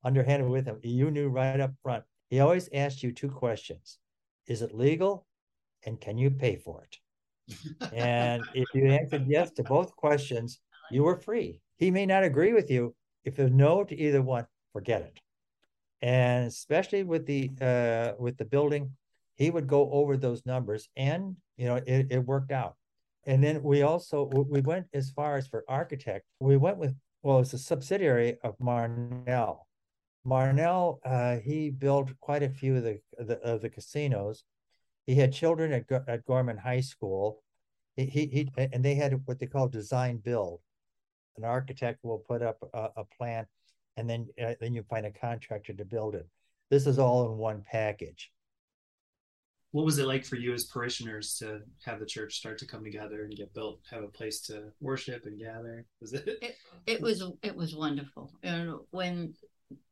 underhanded 0.06 0.48
with 0.48 0.66
him. 0.66 0.80
You 0.84 1.12
knew 1.12 1.28
right 1.28 1.60
up 1.60 1.74
front. 1.82 2.04
He 2.30 2.40
always 2.40 2.70
asked 2.74 3.04
you 3.04 3.12
two 3.12 3.30
questions. 3.30 3.98
Is 4.48 4.62
it 4.62 4.74
legal? 4.74 5.26
And 5.86 6.00
can 6.00 6.18
you 6.18 6.30
pay 6.30 6.56
for 6.56 6.84
it? 6.84 6.98
And 7.94 8.44
if 8.54 8.68
you 8.74 8.88
answered 8.88 9.26
yes 9.28 9.52
to 9.52 9.64
both 9.64 9.96
questions 9.96 10.60
you 10.92 11.04
were 11.04 11.20
free. 11.20 11.62
He 11.78 11.90
may 11.92 12.06
not 12.06 12.24
agree 12.24 12.54
with 12.54 12.70
you. 12.70 12.96
If 13.24 13.36
there's 13.36 13.52
no 13.52 13.84
to 13.84 14.00
either 14.00 14.22
one 14.22 14.46
forget 14.72 15.02
it. 15.02 15.20
And 16.02 16.48
especially 16.48 17.04
with 17.04 17.26
the 17.26 17.50
uh, 17.60 18.14
with 18.20 18.38
the 18.38 18.46
building 18.46 18.92
he 19.36 19.50
would 19.50 19.68
go 19.68 19.92
over 19.92 20.16
those 20.16 20.46
numbers 20.46 20.88
and 20.96 21.36
you 21.58 21.66
know 21.66 21.76
it, 21.76 22.08
it 22.10 22.20
worked 22.20 22.52
out 22.52 22.76
and 23.26 23.44
then 23.44 23.62
we 23.64 23.82
also 23.82 24.26
we 24.50 24.62
went 24.62 24.86
as 24.94 25.12
far 25.12 25.38
as 25.38 25.48
for 25.48 25.66
architect 25.68 26.26
we 26.40 26.58
went 26.58 26.78
with 26.78 26.96
well 27.24 27.40
it's 27.40 27.54
a 27.54 27.58
subsidiary 27.58 28.38
of 28.44 28.56
marnell. 28.60 29.68
Marnell 30.26 31.00
uh, 31.06 31.38
he 31.38 31.70
built 31.70 32.12
quite 32.20 32.44
a 32.44 32.50
few 32.50 32.78
of 32.78 32.84
the, 32.84 33.00
the 33.18 33.40
of 33.42 33.62
the 33.62 33.70
casinos. 33.70 34.44
He 35.06 35.16
had 35.16 35.34
children 35.34 35.72
at, 35.72 35.92
at 36.08 36.26
gorman 36.26 36.58
high 36.58 36.82
school. 36.82 37.44
He, 37.96 38.06
he, 38.06 38.26
he 38.26 38.50
and 38.58 38.84
they 38.84 38.96
had 38.96 39.22
what 39.26 39.40
they 39.40 39.46
call 39.46 39.68
design 39.68 40.18
build. 40.18 40.62
An 41.38 41.44
architect 41.44 42.00
will 42.04 42.20
put 42.20 42.42
up 42.42 42.58
a, 42.74 42.90
a 42.98 43.06
plan 43.18 43.46
and 43.98 44.10
then 44.10 44.28
uh, 44.44 44.56
then 44.60 44.74
you 44.74 44.84
find 44.84 45.06
a 45.06 45.12
contractor 45.12 45.74
to 45.74 45.86
build 45.86 46.16
it. 46.16 46.28
This 46.70 46.88
is 46.88 47.00
all 47.00 47.32
in 47.32 47.38
one 47.38 47.64
package 47.70 48.32
what 49.76 49.84
was 49.84 50.00
it 50.00 50.08
like 50.08 50.24
for 50.24 50.38
you 50.38 50.54
as 50.54 50.64
parishioners 50.64 51.36
to 51.36 51.60
have 51.84 52.00
the 52.00 52.06
church 52.06 52.38
start 52.38 52.58
to 52.58 52.66
come 52.66 52.82
together 52.82 53.26
and 53.26 53.36
get 53.36 53.54
built 53.54 53.82
have 53.92 54.04
a 54.04 54.08
place 54.08 54.40
to 54.40 54.72
worship 54.80 55.26
and 55.26 55.38
gather 55.38 55.86
was 56.00 56.14
it 56.14 56.26
it, 56.42 56.56
it 56.88 57.02
was 57.02 57.22
it 57.44 57.54
was 57.54 57.76
wonderful 57.76 58.32
and 58.42 58.74
when 58.92 59.34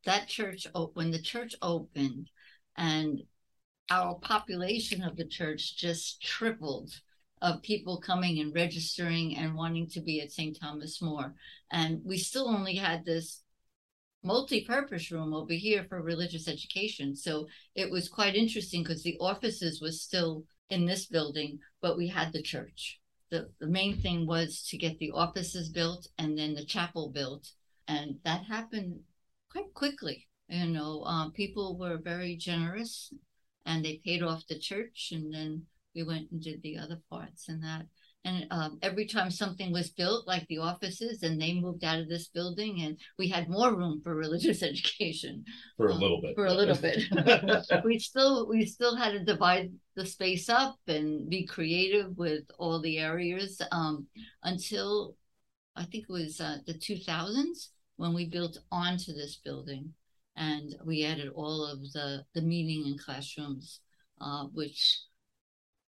that 0.06 0.26
church 0.26 0.66
when 0.94 1.10
the 1.10 1.20
church 1.20 1.54
opened 1.60 2.30
and 2.78 3.20
our 3.90 4.14
population 4.14 5.02
of 5.02 5.16
the 5.16 5.26
church 5.26 5.76
just 5.76 6.22
tripled 6.22 6.90
of 7.42 7.60
people 7.60 8.00
coming 8.00 8.40
and 8.40 8.54
registering 8.54 9.36
and 9.36 9.54
wanting 9.54 9.86
to 9.86 10.00
be 10.00 10.22
at 10.22 10.32
St. 10.32 10.58
Thomas 10.58 11.02
More. 11.02 11.34
And 11.70 12.00
we 12.02 12.16
still 12.16 12.48
only 12.48 12.74
had 12.74 13.04
this 13.04 13.43
multi-purpose 14.24 15.10
room 15.10 15.34
over 15.34 15.52
here 15.52 15.84
for 15.88 16.00
religious 16.02 16.48
education. 16.48 17.14
So 17.14 17.46
it 17.74 17.90
was 17.90 18.08
quite 18.08 18.34
interesting 18.34 18.82
because 18.82 19.02
the 19.02 19.16
offices 19.20 19.80
was 19.80 20.02
still 20.02 20.44
in 20.70 20.86
this 20.86 21.06
building, 21.06 21.58
but 21.80 21.96
we 21.96 22.08
had 22.08 22.32
the 22.32 22.42
church. 22.42 23.00
The, 23.30 23.50
the 23.60 23.66
main 23.66 24.00
thing 24.00 24.26
was 24.26 24.66
to 24.70 24.78
get 24.78 24.98
the 24.98 25.10
offices 25.12 25.68
built 25.68 26.08
and 26.18 26.38
then 26.38 26.54
the 26.54 26.64
chapel 26.64 27.10
built. 27.10 27.50
And 27.86 28.16
that 28.24 28.44
happened 28.44 29.00
quite 29.50 29.72
quickly. 29.74 30.26
You 30.48 30.66
know, 30.66 31.02
um, 31.04 31.32
people 31.32 31.78
were 31.78 31.98
very 31.98 32.36
generous 32.36 33.12
and 33.66 33.84
they 33.84 34.00
paid 34.04 34.22
off 34.22 34.46
the 34.48 34.58
church 34.58 35.10
and 35.12 35.32
then 35.32 35.62
we 35.94 36.02
went 36.02 36.30
and 36.30 36.42
did 36.42 36.62
the 36.62 36.76
other 36.76 37.00
parts 37.10 37.48
and 37.48 37.62
that 37.62 37.86
and 38.24 38.46
um, 38.50 38.78
every 38.82 39.06
time 39.06 39.30
something 39.30 39.72
was 39.72 39.90
built 39.90 40.26
like 40.26 40.46
the 40.48 40.58
offices 40.58 41.22
and 41.22 41.40
they 41.40 41.54
moved 41.54 41.84
out 41.84 41.98
of 41.98 42.08
this 42.08 42.28
building 42.28 42.80
and 42.82 42.98
we 43.18 43.28
had 43.28 43.48
more 43.48 43.74
room 43.74 44.00
for 44.02 44.14
religious 44.14 44.62
education 44.70 45.44
for 45.76 45.88
a 45.88 45.94
um, 45.94 46.00
little 46.00 46.20
bit 46.20 46.34
for 46.34 46.46
a 46.46 46.54
little 46.54 46.76
bit. 46.76 47.02
We 47.84 47.98
still 47.98 48.48
we 48.48 48.64
still 48.64 48.96
had 48.96 49.12
to 49.12 49.24
divide 49.24 49.72
the 49.94 50.06
space 50.06 50.48
up 50.48 50.76
and 50.88 51.28
be 51.28 51.46
creative 51.46 52.16
with 52.16 52.44
all 52.58 52.80
the 52.80 52.98
areas 52.98 53.60
um, 53.72 54.06
until 54.42 55.16
i 55.76 55.84
think 55.84 56.04
it 56.08 56.12
was 56.12 56.40
uh, 56.40 56.58
the 56.66 56.74
2000s 56.74 57.68
when 57.96 58.14
we 58.14 58.26
built 58.26 58.58
onto 58.72 59.12
this 59.12 59.40
building 59.44 59.92
and 60.36 60.74
we 60.84 61.04
added 61.04 61.30
all 61.34 61.64
of 61.64 61.80
the 61.92 62.24
the 62.34 62.42
meeting 62.42 62.86
and 62.86 63.00
classrooms 63.00 63.80
uh, 64.20 64.44
which 64.52 65.02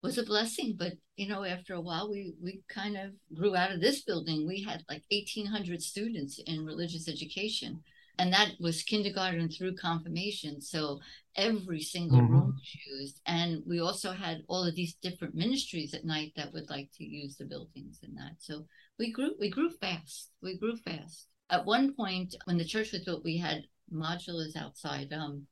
was 0.05 0.17
a 0.17 0.23
blessing. 0.23 0.75
But 0.77 0.93
you 1.15 1.27
know, 1.27 1.43
after 1.43 1.73
a 1.73 1.81
while, 1.81 2.09
we 2.09 2.33
we 2.41 2.61
kind 2.69 2.95
of 2.95 3.11
grew 3.33 3.55
out 3.55 3.71
of 3.71 3.81
this 3.81 4.03
building. 4.03 4.47
We 4.47 4.61
had 4.63 4.83
like 4.89 5.03
eighteen 5.11 5.47
hundred 5.47 5.81
students 5.81 6.39
in 6.45 6.65
religious 6.65 7.09
education, 7.09 7.81
and 8.19 8.31
that 8.31 8.51
was 8.59 8.83
kindergarten 8.83 9.49
through 9.49 9.75
confirmation. 9.75 10.61
So 10.61 10.99
every 11.35 11.81
single 11.81 12.19
mm-hmm. 12.19 12.33
room 12.33 12.53
was 12.55 12.77
used, 12.87 13.21
and 13.25 13.63
we 13.65 13.79
also 13.81 14.11
had 14.11 14.43
all 14.47 14.63
of 14.63 14.75
these 14.75 14.95
different 15.01 15.35
ministries 15.35 15.93
at 15.93 16.05
night 16.05 16.33
that 16.35 16.53
would 16.53 16.69
like 16.69 16.89
to 16.97 17.03
use 17.03 17.35
the 17.35 17.45
buildings 17.45 17.99
and 18.03 18.15
that. 18.17 18.35
So 18.39 18.65
we 18.99 19.11
grew 19.11 19.31
we 19.39 19.49
grew 19.49 19.71
fast. 19.81 20.31
We 20.41 20.57
grew 20.57 20.77
fast. 20.77 21.27
At 21.49 21.65
one 21.65 21.93
point, 21.93 22.35
when 22.45 22.57
the 22.57 22.65
church 22.65 22.91
was 22.91 23.03
built, 23.03 23.23
we 23.23 23.37
had 23.37 23.65
modulars 23.93 24.55
outside. 24.55 25.11
Um, 25.13 25.47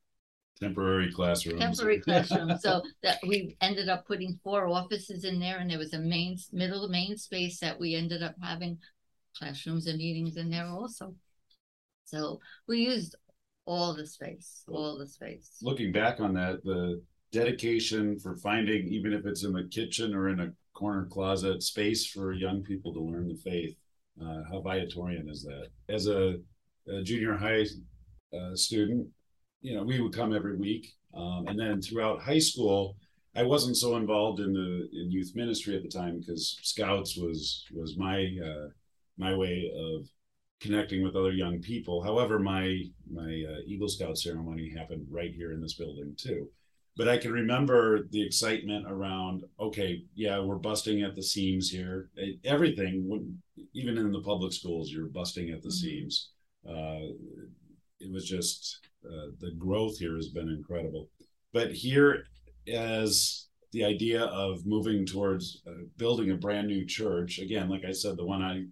temporary 0.60 1.12
classrooms. 1.12 1.60
Temporary 1.60 2.00
classrooms. 2.06 2.62
so 2.62 2.82
that 3.02 3.18
we 3.26 3.56
ended 3.60 3.88
up 3.88 4.06
putting 4.06 4.38
four 4.42 4.66
offices 4.68 5.24
in 5.24 5.38
there, 5.38 5.58
and 5.58 5.70
there 5.70 5.78
was 5.78 5.94
a 5.94 5.98
main 5.98 6.38
middle 6.52 6.88
main 6.88 7.16
space 7.16 7.58
that 7.60 7.78
we 7.78 7.94
ended 7.94 8.22
up 8.22 8.34
having 8.42 8.78
classrooms 9.36 9.86
and 9.86 9.98
meetings 9.98 10.36
in 10.36 10.50
there 10.50 10.66
also. 10.66 11.14
So 12.04 12.40
we 12.68 12.78
used 12.78 13.16
all 13.66 13.94
the 13.94 14.06
space, 14.06 14.62
all 14.68 14.98
the 14.98 15.06
space. 15.06 15.56
Looking 15.62 15.90
back 15.90 16.20
on 16.20 16.34
that, 16.34 16.62
the 16.64 17.02
dedication 17.32 18.18
for 18.18 18.36
finding, 18.36 18.86
even 18.88 19.12
if 19.12 19.26
it's 19.26 19.44
in 19.44 19.52
the 19.52 19.64
kitchen 19.64 20.14
or 20.14 20.28
in 20.28 20.40
a 20.40 20.52
corner 20.74 21.06
closet, 21.06 21.62
space 21.62 22.06
for 22.06 22.32
young 22.32 22.62
people 22.62 22.92
to 22.92 23.00
learn 23.00 23.28
the 23.28 23.34
faith. 23.36 23.74
Uh, 24.20 24.42
how 24.48 24.60
Viatorian 24.60 25.28
is 25.28 25.42
that? 25.42 25.68
As 25.88 26.06
a, 26.06 26.36
a 26.88 27.02
junior 27.02 27.36
high 27.36 27.64
uh, 28.36 28.54
student, 28.54 29.08
you 29.64 29.74
know, 29.74 29.82
we 29.82 29.98
would 29.98 30.12
come 30.12 30.34
every 30.34 30.56
week. 30.56 30.92
Um, 31.14 31.46
and 31.48 31.58
then 31.58 31.80
throughout 31.80 32.20
high 32.20 32.38
school, 32.38 32.96
I 33.34 33.42
wasn't 33.42 33.76
so 33.76 33.96
involved 33.96 34.40
in 34.40 34.52
the 34.52 34.88
in 34.92 35.10
youth 35.10 35.32
ministry 35.34 35.74
at 35.74 35.82
the 35.82 35.88
time 35.88 36.20
because 36.20 36.58
Scouts 36.62 37.16
was 37.16 37.64
was 37.72 37.96
my 37.96 38.30
uh, 38.44 38.68
my 39.16 39.34
way 39.34 39.72
of 39.74 40.06
connecting 40.60 41.02
with 41.02 41.16
other 41.16 41.32
young 41.32 41.60
people. 41.60 42.02
However, 42.02 42.38
my 42.38 42.82
my 43.10 43.42
uh, 43.48 43.60
Eagle 43.66 43.88
Scout 43.88 44.18
ceremony 44.18 44.72
happened 44.76 45.06
right 45.10 45.32
here 45.32 45.52
in 45.52 45.60
this 45.60 45.74
building 45.74 46.14
too. 46.16 46.48
But 46.96 47.08
I 47.08 47.16
can 47.16 47.32
remember 47.32 48.06
the 48.10 48.24
excitement 48.24 48.86
around. 48.86 49.44
Okay, 49.58 50.04
yeah, 50.14 50.38
we're 50.40 50.56
busting 50.56 51.02
at 51.02 51.16
the 51.16 51.22
seams 51.22 51.70
here. 51.70 52.10
Everything, 52.44 53.38
even 53.72 53.96
in 53.98 54.12
the 54.12 54.20
public 54.20 54.52
schools, 54.52 54.92
you're 54.92 55.06
busting 55.06 55.50
at 55.50 55.62
the 55.62 55.70
mm-hmm. 55.70 55.86
seams. 55.86 56.30
Uh, 56.68 57.14
it 57.98 58.12
was 58.12 58.28
just 58.28 58.80
uh, 59.06 59.30
the 59.40 59.52
growth 59.58 59.98
here 59.98 60.16
has 60.16 60.28
been 60.28 60.48
incredible. 60.48 61.08
But 61.52 61.72
here, 61.72 62.26
as 62.72 63.46
the 63.72 63.84
idea 63.84 64.24
of 64.24 64.66
moving 64.66 65.06
towards 65.06 65.62
uh, 65.66 65.84
building 65.96 66.30
a 66.30 66.36
brand 66.36 66.68
new 66.68 66.86
church, 66.86 67.38
again, 67.38 67.68
like 67.68 67.84
I 67.84 67.92
said, 67.92 68.16
the 68.16 68.24
one 68.24 68.42
I 68.42 68.64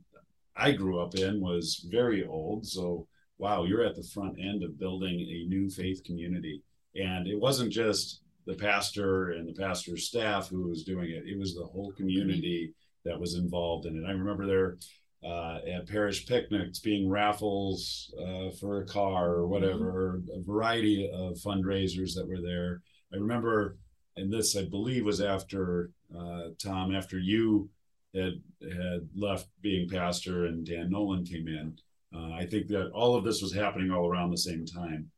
I 0.54 0.72
grew 0.72 1.00
up 1.00 1.14
in 1.14 1.40
was 1.40 1.86
very 1.90 2.26
old. 2.26 2.66
So, 2.66 3.06
wow, 3.38 3.64
you're 3.64 3.84
at 3.84 3.96
the 3.96 4.08
front 4.14 4.38
end 4.38 4.62
of 4.62 4.78
building 4.78 5.20
a 5.20 5.48
new 5.48 5.70
faith 5.70 6.04
community. 6.04 6.62
And 6.94 7.26
it 7.26 7.38
wasn't 7.40 7.72
just 7.72 8.20
the 8.46 8.54
pastor 8.54 9.30
and 9.30 9.48
the 9.48 9.54
pastor's 9.54 10.08
staff 10.08 10.48
who 10.48 10.68
was 10.68 10.84
doing 10.84 11.10
it, 11.10 11.24
it 11.26 11.38
was 11.38 11.54
the 11.54 11.64
whole 11.64 11.92
community 11.92 12.74
that 13.04 13.18
was 13.18 13.34
involved 13.34 13.86
in 13.86 13.96
it. 13.96 14.06
I 14.06 14.12
remember 14.12 14.46
there 14.46 14.76
uh, 15.24 15.58
at 15.72 15.88
parish 15.88 16.26
picnics 16.26 16.80
being 16.80 17.08
raffles 17.08 18.12
uh, 18.20 18.50
for 18.58 18.80
a 18.80 18.86
car 18.86 19.30
or 19.30 19.46
whatever, 19.46 20.20
mm-hmm. 20.20 20.40
a 20.40 20.42
variety 20.42 21.10
of 21.12 21.36
fundraisers 21.36 22.14
that 22.14 22.26
were 22.26 22.40
there. 22.40 22.82
I 23.12 23.16
remember, 23.16 23.76
and 24.16 24.32
this 24.32 24.56
I 24.56 24.64
believe 24.64 25.04
was 25.04 25.20
after 25.20 25.90
uh, 26.16 26.48
Tom, 26.62 26.94
after 26.94 27.18
you 27.18 27.70
had 28.14 28.42
had 28.62 29.08
left 29.14 29.48
being 29.62 29.88
pastor 29.88 30.46
and 30.46 30.66
Dan 30.66 30.90
Nolan 30.90 31.24
came 31.24 31.48
in. 31.48 31.76
Uh, 32.14 32.34
I 32.34 32.46
think 32.46 32.66
that 32.68 32.90
all 32.90 33.16
of 33.16 33.24
this 33.24 33.40
was 33.40 33.54
happening 33.54 33.90
all 33.90 34.06
around 34.06 34.30
the 34.30 34.38
same 34.38 34.66
time. 34.66 35.10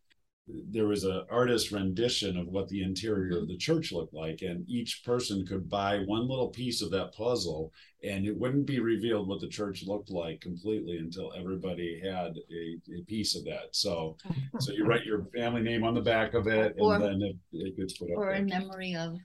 There 0.47 0.87
was 0.87 1.05
an 1.05 1.25
artist 1.31 1.73
rendition 1.73 2.37
of 2.37 2.49
what 2.49 2.69
the 2.69 2.83
interior 2.83 3.39
of 3.39 3.49
the 3.49 3.57
church 3.57 3.93
looked 3.93 4.13
like, 4.13 4.43
and 4.43 4.69
each 4.69 5.03
person 5.03 5.47
could 5.47 5.71
buy 5.71 6.01
one 6.01 6.29
little 6.29 6.49
piece 6.49 6.83
of 6.83 6.91
that 6.91 7.15
puzzle, 7.15 7.73
and 8.03 8.27
it 8.27 8.37
wouldn't 8.37 8.67
be 8.67 8.79
revealed 8.79 9.27
what 9.27 9.41
the 9.41 9.49
church 9.49 9.85
looked 9.87 10.11
like 10.11 10.43
completely 10.43 10.99
until 10.99 11.33
everybody 11.35 11.99
had 11.99 12.37
a, 12.51 12.79
a 12.99 13.03
piece 13.07 13.35
of 13.35 13.45
that. 13.47 13.69
So, 13.73 14.19
so 14.61 14.73
you 14.73 14.85
write 14.85 15.07
your 15.07 15.25
family 15.35 15.63
name 15.63 15.83
on 15.83 15.95
the 15.95 16.03
back 16.03 16.35
of 16.35 16.47
it, 16.47 16.73
and 16.77 16.81
or, 16.81 16.99
then 16.99 17.23
it, 17.23 17.37
it 17.53 17.77
gets 17.77 17.97
put 17.97 18.11
up. 18.11 18.19
Or 18.19 18.33
in 18.33 18.45
memory 18.45 18.95
of 18.95 19.17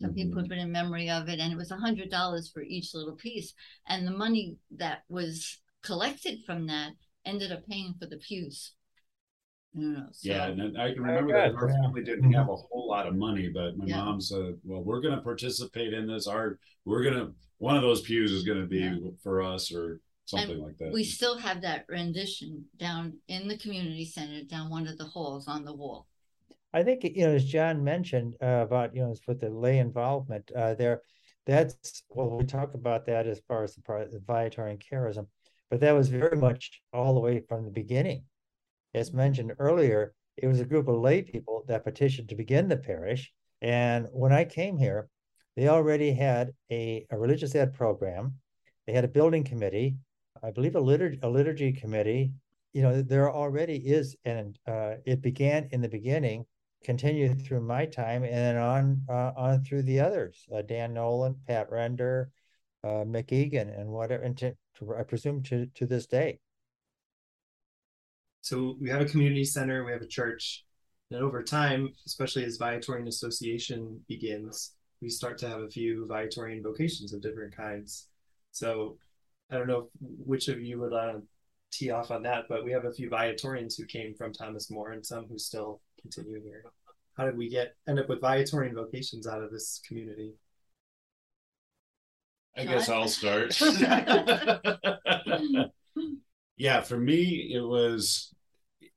some 0.00 0.10
mm-hmm. 0.10 0.14
people 0.14 0.48
put 0.48 0.58
in 0.58 0.70
memory 0.70 1.10
of 1.10 1.28
it, 1.28 1.40
and 1.40 1.52
it 1.52 1.56
was 1.56 1.72
a 1.72 1.76
hundred 1.76 2.10
dollars 2.10 2.50
for 2.52 2.62
each 2.62 2.94
little 2.94 3.16
piece. 3.16 3.52
And 3.88 4.06
the 4.06 4.12
money 4.12 4.58
that 4.76 5.02
was 5.08 5.58
collected 5.82 6.40
from 6.46 6.66
that 6.68 6.92
ended 7.24 7.52
up 7.52 7.66
paying 7.68 7.94
for 7.98 8.06
the 8.06 8.18
pews. 8.18 8.74
Know, 9.74 10.06
so. 10.12 10.30
Yeah, 10.30 10.48
and 10.48 10.78
I 10.78 10.92
can 10.92 11.02
remember 11.02 11.32
that 11.32 11.54
our 11.54 11.68
family 11.68 12.04
didn't 12.04 12.30
have 12.34 12.50
a 12.50 12.56
whole 12.56 12.86
lot 12.88 13.06
of 13.06 13.14
money, 13.14 13.48
but 13.48 13.76
my 13.78 13.86
yeah. 13.86 14.04
mom 14.04 14.20
said, 14.20 14.58
"Well, 14.64 14.82
we're 14.82 15.00
going 15.00 15.14
to 15.14 15.22
participate 15.22 15.94
in 15.94 16.06
this. 16.06 16.26
Our 16.26 16.58
we're 16.84 17.02
going 17.02 17.14
to 17.14 17.32
one 17.56 17.76
of 17.76 17.82
those 17.82 18.02
pews 18.02 18.32
is 18.32 18.42
going 18.42 18.60
to 18.60 18.66
be 18.66 18.80
yeah. 18.80 18.96
for 19.22 19.40
us, 19.40 19.72
or 19.72 20.00
something 20.26 20.50
and 20.50 20.62
like 20.62 20.76
that." 20.76 20.92
We 20.92 21.04
still 21.04 21.38
have 21.38 21.62
that 21.62 21.86
rendition 21.88 22.66
down 22.76 23.14
in 23.28 23.48
the 23.48 23.56
community 23.56 24.04
center, 24.04 24.42
down 24.44 24.68
one 24.68 24.86
of 24.86 24.98
the 24.98 25.06
halls 25.06 25.48
on 25.48 25.64
the 25.64 25.72
wall. 25.72 26.06
I 26.74 26.82
think 26.82 27.04
you 27.04 27.26
know, 27.26 27.34
as 27.34 27.46
John 27.46 27.82
mentioned 27.82 28.34
uh, 28.42 28.64
about 28.66 28.94
you 28.94 29.00
know, 29.00 29.14
with 29.26 29.40
the 29.40 29.48
lay 29.48 29.78
involvement 29.78 30.52
uh, 30.54 30.74
there, 30.74 31.00
that's 31.46 32.02
well, 32.10 32.36
we 32.36 32.44
talk 32.44 32.74
about 32.74 33.06
that 33.06 33.26
as 33.26 33.40
far 33.48 33.64
as 33.64 33.74
the 33.74 33.80
part 33.80 34.10
the 34.10 34.18
Viatorian 34.18 34.82
charism, 34.82 35.28
but 35.70 35.80
that 35.80 35.92
was 35.92 36.08
very 36.08 36.36
much 36.36 36.82
all 36.92 37.14
the 37.14 37.20
way 37.20 37.40
from 37.48 37.64
the 37.64 37.70
beginning. 37.70 38.24
As 38.94 39.12
mentioned 39.12 39.52
earlier, 39.58 40.14
it 40.36 40.46
was 40.46 40.60
a 40.60 40.64
group 40.64 40.88
of 40.88 40.98
lay 40.98 41.22
people 41.22 41.64
that 41.68 41.84
petitioned 41.84 42.28
to 42.28 42.34
begin 42.34 42.68
the 42.68 42.76
parish, 42.76 43.32
and 43.60 44.08
when 44.12 44.32
I 44.32 44.44
came 44.44 44.76
here, 44.76 45.08
they 45.56 45.68
already 45.68 46.12
had 46.12 46.52
a, 46.70 47.06
a 47.10 47.18
religious 47.18 47.54
ed 47.54 47.74
program. 47.74 48.34
They 48.86 48.92
had 48.92 49.04
a 49.04 49.08
building 49.08 49.44
committee, 49.44 49.96
I 50.42 50.50
believe 50.50 50.74
a 50.74 50.80
liturgy, 50.80 51.18
a 51.22 51.28
liturgy 51.28 51.72
committee. 51.72 52.32
You 52.72 52.82
know, 52.82 53.02
there 53.02 53.30
already 53.30 53.76
is, 53.76 54.16
and 54.24 54.58
uh, 54.66 54.94
it 55.04 55.20
began 55.20 55.68
in 55.72 55.82
the 55.82 55.88
beginning 55.88 56.46
continued 56.82 57.44
through 57.44 57.60
my 57.60 57.86
time 57.86 58.24
and 58.24 58.34
then 58.34 58.56
on 58.56 59.02
uh, 59.08 59.32
on 59.36 59.62
through 59.64 59.82
the 59.82 60.00
others 60.00 60.46
uh, 60.54 60.62
dan 60.62 60.92
nolan 60.92 61.36
pat 61.46 61.70
render 61.70 62.30
uh, 62.84 63.02
and 63.02 63.88
whatever 63.88 64.22
and 64.22 64.36
to, 64.36 64.54
to, 64.74 64.94
i 64.96 65.02
presume 65.02 65.42
to 65.42 65.66
to 65.74 65.86
this 65.86 66.06
day 66.06 66.38
so 68.42 68.76
we 68.80 68.90
have 68.90 69.00
a 69.00 69.06
community 69.06 69.44
center 69.44 69.84
we 69.84 69.92
have 69.92 70.02
a 70.02 70.06
church 70.06 70.64
and 71.10 71.22
over 71.22 71.42
time 71.42 71.92
especially 72.06 72.44
as 72.44 72.58
viatorian 72.58 73.08
association 73.08 74.00
begins 74.08 74.72
we 75.00 75.08
start 75.08 75.38
to 75.38 75.48
have 75.48 75.60
a 75.60 75.70
few 75.70 76.06
viatorian 76.06 76.62
vocations 76.62 77.12
of 77.12 77.22
different 77.22 77.56
kinds 77.56 78.08
so 78.50 78.96
i 79.50 79.56
don't 79.56 79.68
know 79.68 79.88
which 80.00 80.48
of 80.48 80.60
you 80.60 80.78
would 80.78 80.92
uh, 80.92 81.14
tee 81.72 81.90
off 81.90 82.10
on 82.10 82.22
that 82.22 82.44
but 82.48 82.64
we 82.64 82.70
have 82.70 82.84
a 82.84 82.92
few 82.92 83.08
viatorians 83.08 83.76
who 83.76 83.86
came 83.86 84.14
from 84.14 84.32
thomas 84.32 84.70
more 84.70 84.92
and 84.92 85.04
some 85.04 85.26
who 85.26 85.38
still 85.38 85.80
continue 86.02 86.42
here. 86.42 86.64
How 87.16 87.24
did 87.24 87.38
we 87.38 87.48
get 87.48 87.76
end 87.88 88.00
up 88.00 88.08
with 88.08 88.20
Viatorian 88.20 88.74
vocations 88.74 89.26
out 89.26 89.42
of 89.42 89.50
this 89.50 89.80
community? 89.86 90.34
I 92.56 92.66
guess 92.66 92.88
I'll 92.88 93.08
start. 93.08 93.58
yeah, 96.56 96.80
for 96.80 96.98
me, 96.98 97.52
it 97.54 97.62
was 97.62 98.34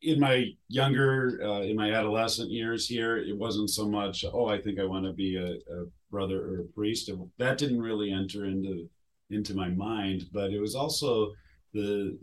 in 0.02 0.20
my 0.20 0.46
younger, 0.68 1.40
uh, 1.44 1.62
in 1.62 1.76
my 1.76 1.92
adolescent 1.92 2.52
years 2.52 2.88
here, 2.88 3.18
it 3.18 3.36
wasn't 3.36 3.70
so 3.70 3.88
much, 3.88 4.24
oh, 4.32 4.48
I 4.48 4.62
think 4.62 4.80
I 4.80 4.86
want 4.86 5.06
to 5.06 5.14
be 5.14 5.36
a, 5.38 5.74
a 5.74 5.86
brother 6.12 6.42
or 6.42 6.62
a 6.62 6.74
priest. 6.76 7.10
That 7.38 7.58
didn't 7.58 7.82
really 7.82 8.12
enter 8.12 8.46
into 8.46 8.90
into 9.32 9.56
my 9.56 9.70
mind, 9.70 10.26
but 10.32 10.52
it 10.52 10.60
was 10.60 10.76
also 10.76 11.32
the 11.74 12.18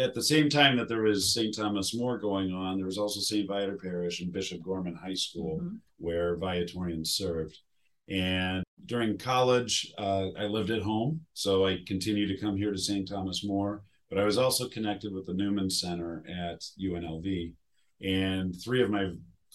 at 0.00 0.14
the 0.14 0.22
same 0.22 0.48
time 0.48 0.76
that 0.76 0.88
there 0.88 1.02
was 1.02 1.34
St. 1.34 1.54
Thomas 1.54 1.94
More 1.94 2.16
going 2.16 2.52
on, 2.52 2.76
there 2.76 2.86
was 2.86 2.98
also 2.98 3.20
St. 3.20 3.48
Viator 3.48 3.76
Parish 3.76 4.20
and 4.20 4.32
Bishop 4.32 4.62
Gorman 4.62 4.94
High 4.94 5.14
School 5.14 5.58
mm-hmm. 5.58 5.76
where 5.98 6.36
Viatorians 6.36 7.14
served. 7.14 7.58
And 8.08 8.62
during 8.86 9.18
college, 9.18 9.92
uh, 9.98 10.28
I 10.38 10.44
lived 10.44 10.70
at 10.70 10.82
home, 10.82 11.22
so 11.32 11.66
I 11.66 11.78
continued 11.86 12.28
to 12.28 12.40
come 12.40 12.56
here 12.56 12.70
to 12.70 12.78
St. 12.78 13.08
Thomas 13.08 13.44
More. 13.44 13.82
But 14.14 14.22
I 14.22 14.26
was 14.26 14.38
also 14.38 14.68
connected 14.68 15.12
with 15.12 15.26
the 15.26 15.34
Newman 15.34 15.68
Center 15.68 16.22
at 16.28 16.60
UNLV, 16.80 17.52
and 18.00 18.54
three 18.62 18.80
of 18.80 18.88
my 18.88 19.10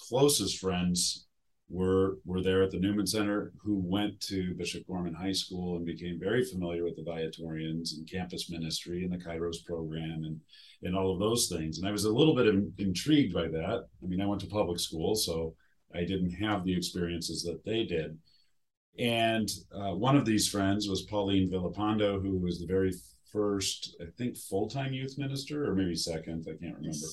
closest 0.10 0.58
friends 0.58 1.28
were 1.70 2.18
were 2.26 2.42
there 2.42 2.62
at 2.62 2.72
the 2.72 2.80
Newman 2.80 3.08
Center 3.08 3.54
who 3.64 3.80
went 3.80 4.20
to 4.22 4.54
Bishop 4.56 4.86
Gorman 4.86 5.14
High 5.14 5.32
School 5.32 5.78
and 5.78 5.86
became 5.86 6.20
very 6.20 6.44
familiar 6.44 6.84
with 6.84 6.98
the 6.98 7.04
Viatorians 7.04 7.94
and 7.94 8.12
campus 8.12 8.50
ministry 8.50 9.06
and 9.06 9.14
the 9.14 9.24
Kairos 9.24 9.64
program 9.66 10.26
and 10.26 10.42
and 10.84 10.94
all 10.94 11.14
of 11.14 11.20
those 11.20 11.48
things. 11.48 11.78
And 11.78 11.88
I 11.88 11.92
was 11.92 12.04
a 12.04 12.12
little 12.12 12.36
bit 12.36 12.48
in, 12.48 12.74
intrigued 12.80 13.34
by 13.34 13.48
that. 13.48 13.86
I 14.04 14.08
mean, 14.08 14.20
I 14.20 14.26
went 14.26 14.42
to 14.42 14.48
public 14.48 14.82
school, 14.82 15.16
so 15.16 15.56
I 15.96 16.00
didn't 16.00 16.32
have 16.32 16.66
the 16.66 16.76
experiences 16.76 17.44
that 17.44 17.64
they 17.64 17.86
did. 17.86 18.18
And 18.98 19.50
uh, 19.74 19.96
one 19.96 20.18
of 20.18 20.26
these 20.26 20.50
friends 20.50 20.90
was 20.90 21.04
Pauline 21.04 21.50
Villapando, 21.50 22.22
who 22.22 22.38
was 22.40 22.60
the 22.60 22.68
very 22.68 22.92
first, 23.32 23.96
I 24.02 24.06
think, 24.18 24.38
full 24.38 24.70
time 24.70 24.94
youth 24.94 25.18
minister, 25.18 25.70
or 25.70 25.76
maybe 25.76 25.96
second. 25.96 26.46
I 26.48 26.62
can't 26.62 26.76
remember. 26.76 27.08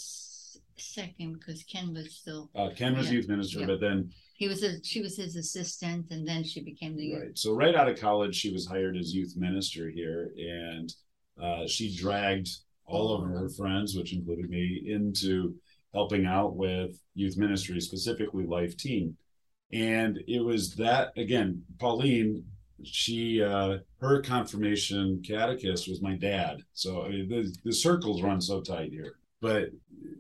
Second, 0.79 1.35
because 1.35 1.63
Ken 1.65 1.95
was 1.95 2.15
still. 2.15 2.51
Uh, 2.55 2.71
Ken 2.77 2.97
was 2.97 3.07
Yeah, 3.07 3.15
youth 3.15 3.29
minister, 3.29 3.61
yeah. 3.61 3.67
but 3.67 3.81
then 3.81 4.11
He 4.35 4.47
was 4.47 4.63
a, 4.63 4.83
she 4.83 5.01
was 5.01 5.17
his 5.17 5.37
assistant, 5.37 6.11
and 6.11 6.29
then 6.29 6.45
she 6.45 6.63
became 6.63 6.97
the. 6.97 7.15
Right. 7.15 7.39
So 7.39 7.55
right 7.55 7.75
out 7.75 7.89
of 7.89 7.99
college, 7.99 8.35
she 8.35 8.53
was 8.53 8.67
hired 8.67 8.97
as 8.97 9.15
youth 9.15 9.35
minister 9.37 9.89
here, 9.89 10.33
and 10.37 10.93
uh, 11.43 11.67
she 11.67 11.97
dragged 11.97 12.51
all 12.85 13.15
of 13.15 13.29
her 13.29 13.49
friends, 13.49 13.97
which 13.97 14.13
included 14.13 14.51
me, 14.51 14.83
into 14.87 15.55
helping 15.95 16.27
out 16.27 16.57
with 16.57 17.01
youth 17.15 17.37
ministry, 17.39 17.81
specifically 17.81 18.45
Life 18.45 18.77
Teen. 18.77 19.17
And 19.73 20.19
it 20.29 20.45
was 20.45 20.75
that 20.77 21.13
again, 21.17 21.63
Pauline. 21.79 22.45
She 22.85 23.43
uh, 23.43 23.79
her 24.01 24.21
confirmation 24.21 25.23
catechist 25.27 25.89
was 25.89 26.03
my 26.03 26.15
dad, 26.17 26.63
so 26.73 27.05
I 27.05 27.09
mean, 27.11 27.29
the 27.29 27.55
the 27.65 27.73
circles 27.73 28.23
run 28.23 28.41
so 28.41 28.61
tight 28.61 28.93
here. 28.93 29.15
But 29.41 29.71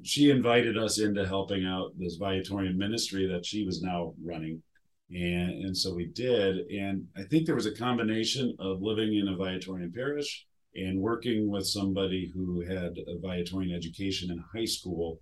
she 0.02 0.30
invited 0.30 0.76
us 0.78 0.98
into 0.98 1.26
helping 1.26 1.64
out 1.64 1.92
this 1.98 2.16
Viatorian 2.16 2.76
ministry 2.76 3.26
that 3.26 3.46
she 3.46 3.64
was 3.64 3.82
now 3.82 4.14
running. 4.22 4.62
And 5.10 5.64
and 5.64 5.76
so 5.76 5.94
we 5.94 6.06
did. 6.06 6.66
And 6.68 7.06
i 7.16 7.22
think 7.24 7.46
there 7.46 7.54
was 7.54 7.66
a 7.66 7.74
combination 7.74 8.56
of 8.58 8.82
living 8.82 9.14
in 9.14 9.28
a 9.28 9.36
viatorian 9.36 9.92
parish 9.92 10.46
and 10.74 11.00
working 11.00 11.48
with 11.48 11.66
somebody 11.66 12.30
who 12.34 12.60
had 12.60 12.98
a 13.06 13.18
viatorian 13.18 13.74
education 13.74 14.30
in 14.30 14.42
high 14.54 14.64
school 14.64 15.20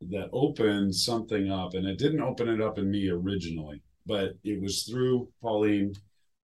that 0.00 0.30
opened 0.32 0.94
something 0.94 1.50
up. 1.50 1.74
And 1.74 1.86
it 1.86 1.98
didn't 1.98 2.22
open 2.22 2.48
it 2.48 2.60
up 2.60 2.78
in 2.78 2.90
me 2.90 3.08
originally 3.08 3.82
but 4.06 4.32
it 4.44 4.60
was 4.60 4.82
through 4.84 5.28
pauline 5.40 5.94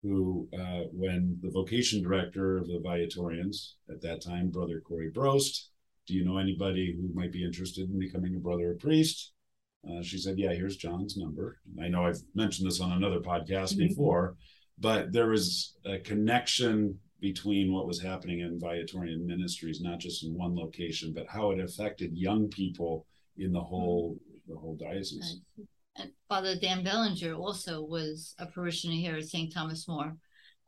who 0.03 0.47
uh, 0.53 0.83
when 0.91 1.39
the 1.41 1.49
vocation 1.49 2.03
director 2.03 2.57
of 2.57 2.67
the 2.67 2.79
viatorians 2.83 3.77
at 3.89 4.01
that 4.01 4.21
time 4.21 4.49
brother 4.49 4.81
corey 4.85 5.09
brost 5.09 5.69
do 6.05 6.13
you 6.13 6.25
know 6.25 6.37
anybody 6.37 6.93
who 6.95 7.09
might 7.13 7.31
be 7.31 7.43
interested 7.43 7.89
in 7.89 7.97
becoming 7.97 8.35
a 8.35 8.39
brother 8.39 8.71
or 8.71 8.75
priest 8.75 9.33
uh, 9.89 10.01
she 10.01 10.17
said, 10.17 10.37
"Yeah, 10.37 10.53
here's 10.53 10.77
John's 10.77 11.17
number." 11.17 11.59
I 11.81 11.89
know 11.89 12.05
I've 12.05 12.21
mentioned 12.33 12.67
this 12.67 12.79
on 12.79 12.93
another 12.93 13.19
podcast 13.19 13.75
Mhm. 13.75 13.89
before, 13.89 14.37
but 14.79 15.11
there 15.11 15.27
was 15.27 15.75
a 15.85 15.99
connection 15.99 16.99
between 17.19 17.71
what 17.71 17.87
was 17.87 18.01
happening 18.01 18.39
in 18.39 18.59
Viatorian 18.59 19.25
ministries, 19.25 19.81
not 19.81 19.99
just 19.99 20.23
in 20.23 20.33
one 20.33 20.55
location, 20.55 21.13
but 21.13 21.27
how 21.27 21.51
it 21.51 21.59
affected 21.59 22.17
young 22.17 22.47
people 22.49 23.05
in 23.37 23.51
the 23.51 23.61
whole 23.61 24.17
the 24.47 24.55
whole 24.55 24.75
diocese. 24.75 25.41
And 25.95 26.11
Father 26.27 26.55
Dan 26.59 26.83
Bellinger 26.83 27.33
also 27.33 27.81
was 27.81 28.35
a 28.39 28.45
parishioner 28.45 28.95
here 28.95 29.15
at 29.15 29.25
St. 29.25 29.53
Thomas 29.53 29.87
More. 29.87 30.15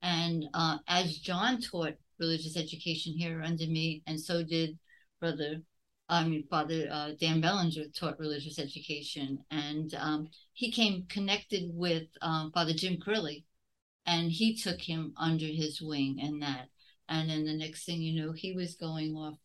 And 0.02 0.46
uh, 0.54 0.78
as 0.88 1.18
John 1.18 1.62
taught 1.62 1.96
religious 2.20 2.56
education 2.58 3.14
here 3.14 3.42
under 3.42 3.66
me, 3.66 4.04
and 4.06 4.20
so 4.20 4.44
did 4.44 4.78
Brother, 5.20 5.62
I 6.08 6.28
mean, 6.28 6.46
Father 6.50 6.88
uh, 6.92 7.12
Dan 7.20 7.42
Bellinger 7.42 7.86
taught 7.96 8.20
religious 8.20 8.60
education. 8.60 9.40
And 9.50 9.94
um, 9.96 10.30
he 10.54 10.72
came 10.72 11.06
connected 11.10 11.72
with 11.74 12.08
um, 12.22 12.52
Father 12.52 12.74
Jim 12.74 13.00
Curley, 13.04 13.46
and 14.06 14.32
he 14.32 14.56
took 14.56 14.80
him 14.80 15.14
under 15.18 15.48
his 15.48 15.82
wing 15.82 16.20
and 16.22 16.42
that. 16.42 16.68
And 17.10 17.30
then 17.30 17.46
the 17.46 17.54
next 17.54 17.86
thing 17.86 18.02
you 18.02 18.22
know, 18.22 18.32
he 18.32 18.54
was 18.54 18.76
going 18.76 19.16
off 19.16 19.38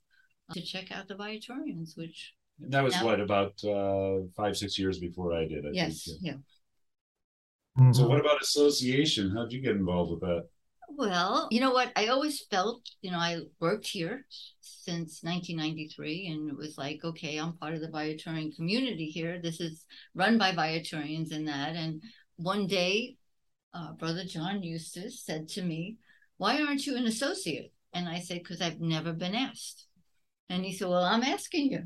to 0.53 0.63
check 0.63 0.91
out 0.91 1.09
the 1.09 1.17
Viatorians, 1.17 1.95
which, 1.97 2.35
And 2.63 2.73
that 2.73 2.85
was 2.85 2.95
Now- 2.95 3.05
what 3.05 3.21
about 3.21 3.63
uh, 3.65 4.27
five 4.37 4.57
six 4.57 4.79
years 4.79 4.99
before 4.99 5.33
I 5.35 5.47
did. 5.47 5.67
I 5.67 5.71
yes, 5.73 6.05
think. 6.05 6.19
yeah. 6.23 7.93
So 7.93 8.07
what 8.07 8.21
about 8.21 8.43
association? 8.43 9.31
How'd 9.31 9.53
you 9.53 9.63
get 9.63 9.77
involved 9.77 10.11
with 10.11 10.21
that? 10.21 10.49
Well, 10.91 11.49
you 11.51 11.61
know 11.61 11.71
what? 11.71 11.93
I 11.97 12.09
always 12.09 12.43
felt, 12.51 12.83
you 13.01 13.11
know, 13.11 13.19
I 13.19 13.43
worked 13.61 13.87
here 13.87 14.27
since 14.61 15.23
1993, 15.23 16.27
and 16.27 16.51
it 16.51 16.57
was 16.57 16.77
like, 16.77 17.05
okay, 17.05 17.39
I'm 17.39 17.57
part 17.57 17.75
of 17.75 17.81
the 17.81 17.89
Viatorian 17.89 18.55
community 18.55 19.07
here. 19.07 19.41
This 19.41 19.61
is 19.61 19.87
run 20.15 20.37
by 20.37 20.53
Viatorians 20.53 21.31
and 21.31 21.49
that. 21.49 21.77
And 21.77 22.03
one 22.37 22.67
day, 22.67 23.17
uh, 23.73 23.93
Brother 23.93 24.25
John 24.25 24.63
Eustace 24.63 25.23
said 25.25 25.49
to 25.51 25.63
me, 25.63 25.97
Why 26.37 26.61
aren't 26.61 26.87
you 26.87 26.97
an 26.97 27.07
associate? 27.07 27.73
And 27.95 28.09
I 28.09 28.19
said, 28.19 28.39
Because 28.39 28.61
I've 28.61 28.81
never 28.81 29.13
been 29.13 29.35
asked. 29.35 29.87
And 30.51 30.65
he 30.65 30.73
said, 30.75 30.89
Well, 30.89 31.05
I'm 31.05 31.23
asking 31.23 31.71
you. 31.71 31.85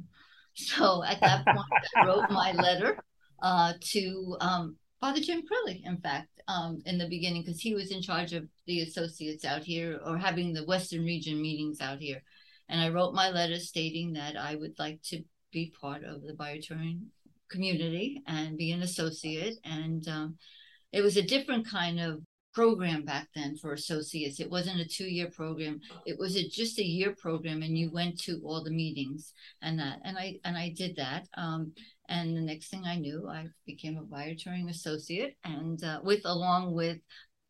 So 0.55 1.03
at 1.03 1.21
that 1.21 1.45
point, 1.45 1.67
I 1.97 2.07
wrote 2.07 2.31
my 2.31 2.53
letter 2.53 2.99
uh, 3.43 3.75
to 3.81 4.37
um, 4.41 4.77
Father 5.01 5.21
Jim 5.21 5.43
Crilly, 5.43 5.83
in 5.85 5.99
fact, 5.99 6.29
um, 6.49 6.81
in 6.87 6.97
the 6.99 7.09
beginning, 7.09 7.43
because 7.43 7.61
he 7.61 7.75
was 7.75 7.91
in 7.91 8.01
charge 8.01 8.33
of 8.33 8.47
the 8.67 8.81
associates 8.81 9.45
out 9.45 9.65
here 9.65 10.01
or 10.05 10.17
having 10.17 10.53
the 10.53 10.65
Western 10.65 11.05
region 11.05 11.41
meetings 11.43 11.81
out 11.81 11.99
here. 11.99 12.23
And 12.69 12.81
I 12.81 12.89
wrote 12.89 13.15
my 13.15 13.31
letter 13.31 13.59
stating 13.59 14.13
that 14.15 14.37
I 14.37 14.55
would 14.55 14.79
like 14.79 15.03
to 15.11 15.23
be 15.53 15.73
part 15.81 16.05
of 16.05 16.23
the 16.23 16.35
Viatorian 16.35 17.07
community 17.51 18.23
and 18.27 18.57
be 18.57 18.73
an 18.73 18.83
associate. 18.83 19.57
And 19.65 20.07
um, 20.09 20.39
it 20.93 21.03
was 21.03 21.17
a 21.17 21.23
different 21.23 21.69
kind 21.69 22.01
of 22.01 22.21
program 22.55 23.05
back 23.05 23.29
then 23.35 23.57
for 23.57 23.73
associates. 23.73 24.41
It 24.41 24.51
wasn't 24.51 24.81
a 24.81 24.89
two 24.89 25.07
year 25.07 25.29
program. 25.31 25.81
It 26.07 26.19
was 26.19 26.37
a, 26.37 26.49
just 26.49 26.79
a 26.79 26.85
year 26.85 27.15
program, 27.15 27.63
and 27.63 27.77
you 27.77 27.91
went 27.91 28.19
to 28.21 28.41
all 28.45 28.63
the 28.63 28.71
meetings 28.71 29.35
and 29.61 29.79
that. 29.81 29.99
And 30.05 30.17
I 30.17 30.39
and 30.45 30.57
I 30.57 30.71
did 30.71 30.97
that. 30.97 31.27
Um, 31.37 31.73
and 32.09 32.37
the 32.37 32.41
next 32.41 32.69
thing 32.69 32.85
I 32.85 32.97
knew, 32.97 33.29
I 33.29 33.47
became 33.67 33.99
a 33.99 34.05
Viatorian 34.05 34.69
associate, 34.71 35.37
and 35.45 35.83
uh, 35.83 36.01
with 36.03 36.23
along 36.25 36.73
with 36.73 36.99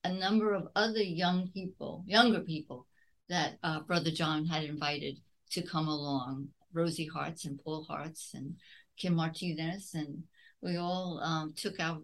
a 0.05 0.13
number 0.13 0.55
of 0.55 0.69
other 0.75 1.03
young 1.03 1.49
people, 1.53 2.05
younger 2.07 2.41
people 2.41 2.87
that 3.29 3.59
uh, 3.63 3.81
Brother 3.81 4.11
John 4.11 4.45
had 4.47 4.65
invited 4.65 5.19
to 5.53 5.63
come 5.63 5.89
along. 5.89 6.49
Rosie 6.73 7.07
Hartz 7.07 7.45
and 7.45 7.61
Paul 7.63 7.85
Hartz 7.85 8.33
and 8.35 8.57
Kim 8.99 9.15
Martinez, 9.15 9.93
and 9.95 10.25
we 10.61 10.77
all 10.77 11.21
um, 11.23 11.55
took 11.57 11.79
our 11.79 12.01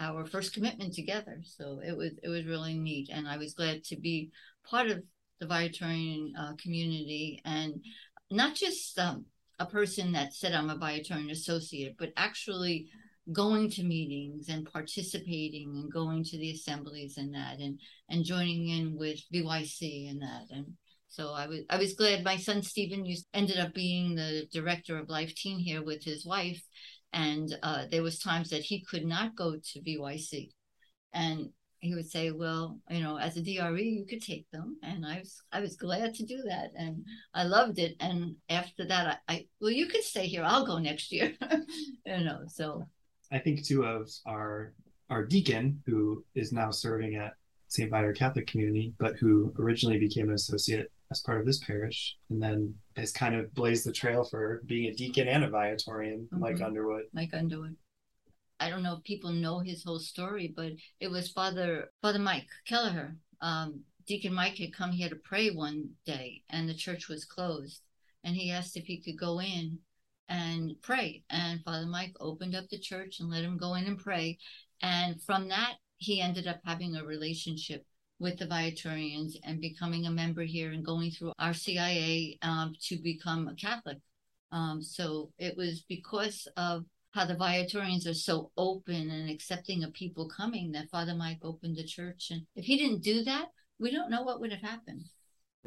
our 0.00 0.26
first 0.26 0.54
commitment 0.54 0.94
together. 0.94 1.40
So 1.42 1.80
it 1.84 1.96
was 1.96 2.12
it 2.22 2.28
was 2.28 2.46
really 2.46 2.74
neat, 2.78 3.10
and 3.12 3.26
I 3.26 3.36
was 3.36 3.54
glad 3.54 3.84
to 3.84 3.96
be 3.96 4.30
part 4.68 4.88
of 4.88 5.02
the 5.40 5.46
Viatorian 5.46 6.32
uh, 6.38 6.52
community, 6.60 7.40
and 7.44 7.82
not 8.30 8.54
just 8.54 8.98
um, 8.98 9.26
a 9.58 9.66
person 9.66 10.12
that 10.12 10.34
said 10.34 10.52
I'm 10.52 10.70
a 10.70 10.76
Viatorian 10.76 11.30
associate, 11.30 11.96
but 11.98 12.12
actually 12.16 12.88
going 13.32 13.70
to 13.70 13.84
meetings 13.84 14.48
and 14.48 14.70
participating 14.72 15.70
and 15.76 15.92
going 15.92 16.24
to 16.24 16.38
the 16.38 16.52
assemblies 16.52 17.18
and 17.18 17.34
that, 17.34 17.58
and 17.58 17.80
and 18.08 18.24
joining 18.24 18.68
in 18.68 18.96
with 18.96 19.18
VYC 19.32 20.10
and 20.10 20.22
that, 20.22 20.44
and 20.50 20.74
so 21.08 21.32
I 21.32 21.46
was 21.46 21.60
I 21.70 21.78
was 21.78 21.94
glad 21.94 22.22
my 22.22 22.36
son 22.36 22.62
Stephen 22.62 23.04
used, 23.04 23.26
ended 23.32 23.58
up 23.58 23.74
being 23.74 24.14
the 24.14 24.46
director 24.52 24.98
of 24.98 25.08
Life 25.08 25.34
Teen 25.34 25.58
here 25.58 25.82
with 25.82 26.04
his 26.04 26.24
wife, 26.24 26.62
and 27.12 27.56
uh, 27.62 27.86
there 27.90 28.02
was 28.02 28.18
times 28.18 28.50
that 28.50 28.62
he 28.62 28.84
could 28.84 29.04
not 29.04 29.36
go 29.36 29.56
to 29.56 29.80
VYC, 29.80 30.50
and 31.12 31.50
he 31.80 31.94
would 31.94 32.10
say, 32.10 32.30
"Well, 32.30 32.78
you 32.90 33.00
know, 33.00 33.18
as 33.18 33.36
a 33.36 33.42
DRE, 33.42 33.82
you 33.82 34.04
could 34.06 34.22
take 34.22 34.46
them," 34.50 34.78
and 34.82 35.06
I 35.06 35.18
was 35.18 35.40
I 35.52 35.60
was 35.60 35.76
glad 35.76 36.14
to 36.14 36.26
do 36.26 36.42
that, 36.46 36.72
and 36.76 37.04
I 37.34 37.44
loved 37.44 37.78
it. 37.78 37.96
And 38.00 38.36
after 38.48 38.86
that, 38.86 39.20
I, 39.28 39.34
I 39.34 39.46
well, 39.60 39.70
you 39.70 39.86
could 39.86 40.02
stay 40.02 40.26
here. 40.26 40.42
I'll 40.44 40.66
go 40.66 40.78
next 40.78 41.12
year, 41.12 41.34
you 42.06 42.24
know. 42.24 42.42
So 42.48 42.86
I 43.30 43.38
think 43.38 43.64
too 43.64 43.84
of 43.84 44.10
our 44.26 44.74
our 45.10 45.24
deacon 45.24 45.82
who 45.86 46.24
is 46.34 46.52
now 46.52 46.70
serving 46.70 47.16
at 47.16 47.32
St. 47.68 47.90
Viator 47.90 48.12
Catholic 48.12 48.46
Community, 48.46 48.94
but 48.98 49.16
who 49.16 49.54
originally 49.58 49.98
became 49.98 50.28
an 50.28 50.34
associate 50.34 50.90
as 51.10 51.20
part 51.20 51.40
of 51.40 51.46
this 51.46 51.62
parish, 51.64 52.16
and 52.30 52.42
then 52.42 52.74
has 52.96 53.12
kind 53.12 53.34
of 53.34 53.52
blazed 53.54 53.86
the 53.86 53.92
trail 53.92 54.24
for 54.24 54.62
being 54.66 54.86
a 54.90 54.94
deacon 54.94 55.28
and 55.28 55.44
a 55.44 55.48
Viatorian, 55.48 56.28
Mike 56.30 56.56
Mhm. 56.56 56.66
Underwood. 56.66 57.04
Mike 57.12 57.32
Underwood. 57.32 57.76
I 58.60 58.68
don't 58.68 58.82
know 58.82 58.96
if 58.96 59.04
people 59.04 59.32
know 59.32 59.60
his 59.60 59.84
whole 59.84 60.00
story, 60.00 60.48
but 60.48 60.72
it 61.00 61.08
was 61.08 61.30
Father 61.30 61.92
Father 62.02 62.18
Mike 62.18 62.48
Kelleher. 62.66 63.16
Um, 63.40 63.84
Deacon 64.06 64.34
Mike 64.34 64.56
had 64.56 64.72
come 64.72 64.90
here 64.90 65.08
to 65.08 65.16
pray 65.16 65.50
one 65.50 65.96
day, 66.04 66.42
and 66.50 66.68
the 66.68 66.74
church 66.74 67.08
was 67.08 67.24
closed, 67.24 67.82
and 68.24 68.34
he 68.34 68.50
asked 68.50 68.76
if 68.76 68.84
he 68.84 69.00
could 69.00 69.18
go 69.18 69.40
in 69.40 69.78
and 70.28 70.80
pray. 70.82 71.24
And 71.30 71.62
Father 71.62 71.86
Mike 71.86 72.14
opened 72.20 72.54
up 72.54 72.68
the 72.68 72.78
church 72.78 73.20
and 73.20 73.30
let 73.30 73.44
him 73.44 73.56
go 73.56 73.74
in 73.74 73.86
and 73.86 73.98
pray. 73.98 74.38
And 74.82 75.22
from 75.22 75.48
that, 75.48 75.76
he 75.96 76.20
ended 76.20 76.46
up 76.46 76.60
having 76.64 76.96
a 76.96 77.04
relationship 77.04 77.86
with 78.18 78.38
the 78.38 78.46
Viatorians 78.46 79.36
and 79.44 79.60
becoming 79.60 80.06
a 80.06 80.10
member 80.10 80.42
here 80.42 80.72
and 80.72 80.84
going 80.84 81.10
through 81.10 81.32
our 81.38 81.54
CIA 81.54 82.38
um, 82.42 82.74
to 82.82 82.98
become 82.98 83.48
a 83.48 83.54
Catholic. 83.54 83.98
Um, 84.50 84.82
so 84.82 85.30
it 85.38 85.56
was 85.56 85.84
because 85.88 86.48
of 86.56 86.84
how 87.12 87.26
the 87.26 87.36
Viatorians 87.36 88.06
are 88.06 88.14
so 88.14 88.50
open 88.56 89.10
and 89.10 89.30
accepting 89.30 89.84
of 89.84 89.92
people 89.92 90.28
coming 90.28 90.72
that 90.72 90.90
Father 90.90 91.14
Mike 91.14 91.40
opened 91.42 91.76
the 91.76 91.84
church. 91.84 92.28
And 92.30 92.42
if 92.54 92.64
he 92.64 92.76
didn't 92.76 93.02
do 93.02 93.24
that, 93.24 93.46
we 93.78 93.90
don't 93.90 94.10
know 94.10 94.22
what 94.22 94.40
would 94.40 94.52
have 94.52 94.62
happened. 94.62 95.04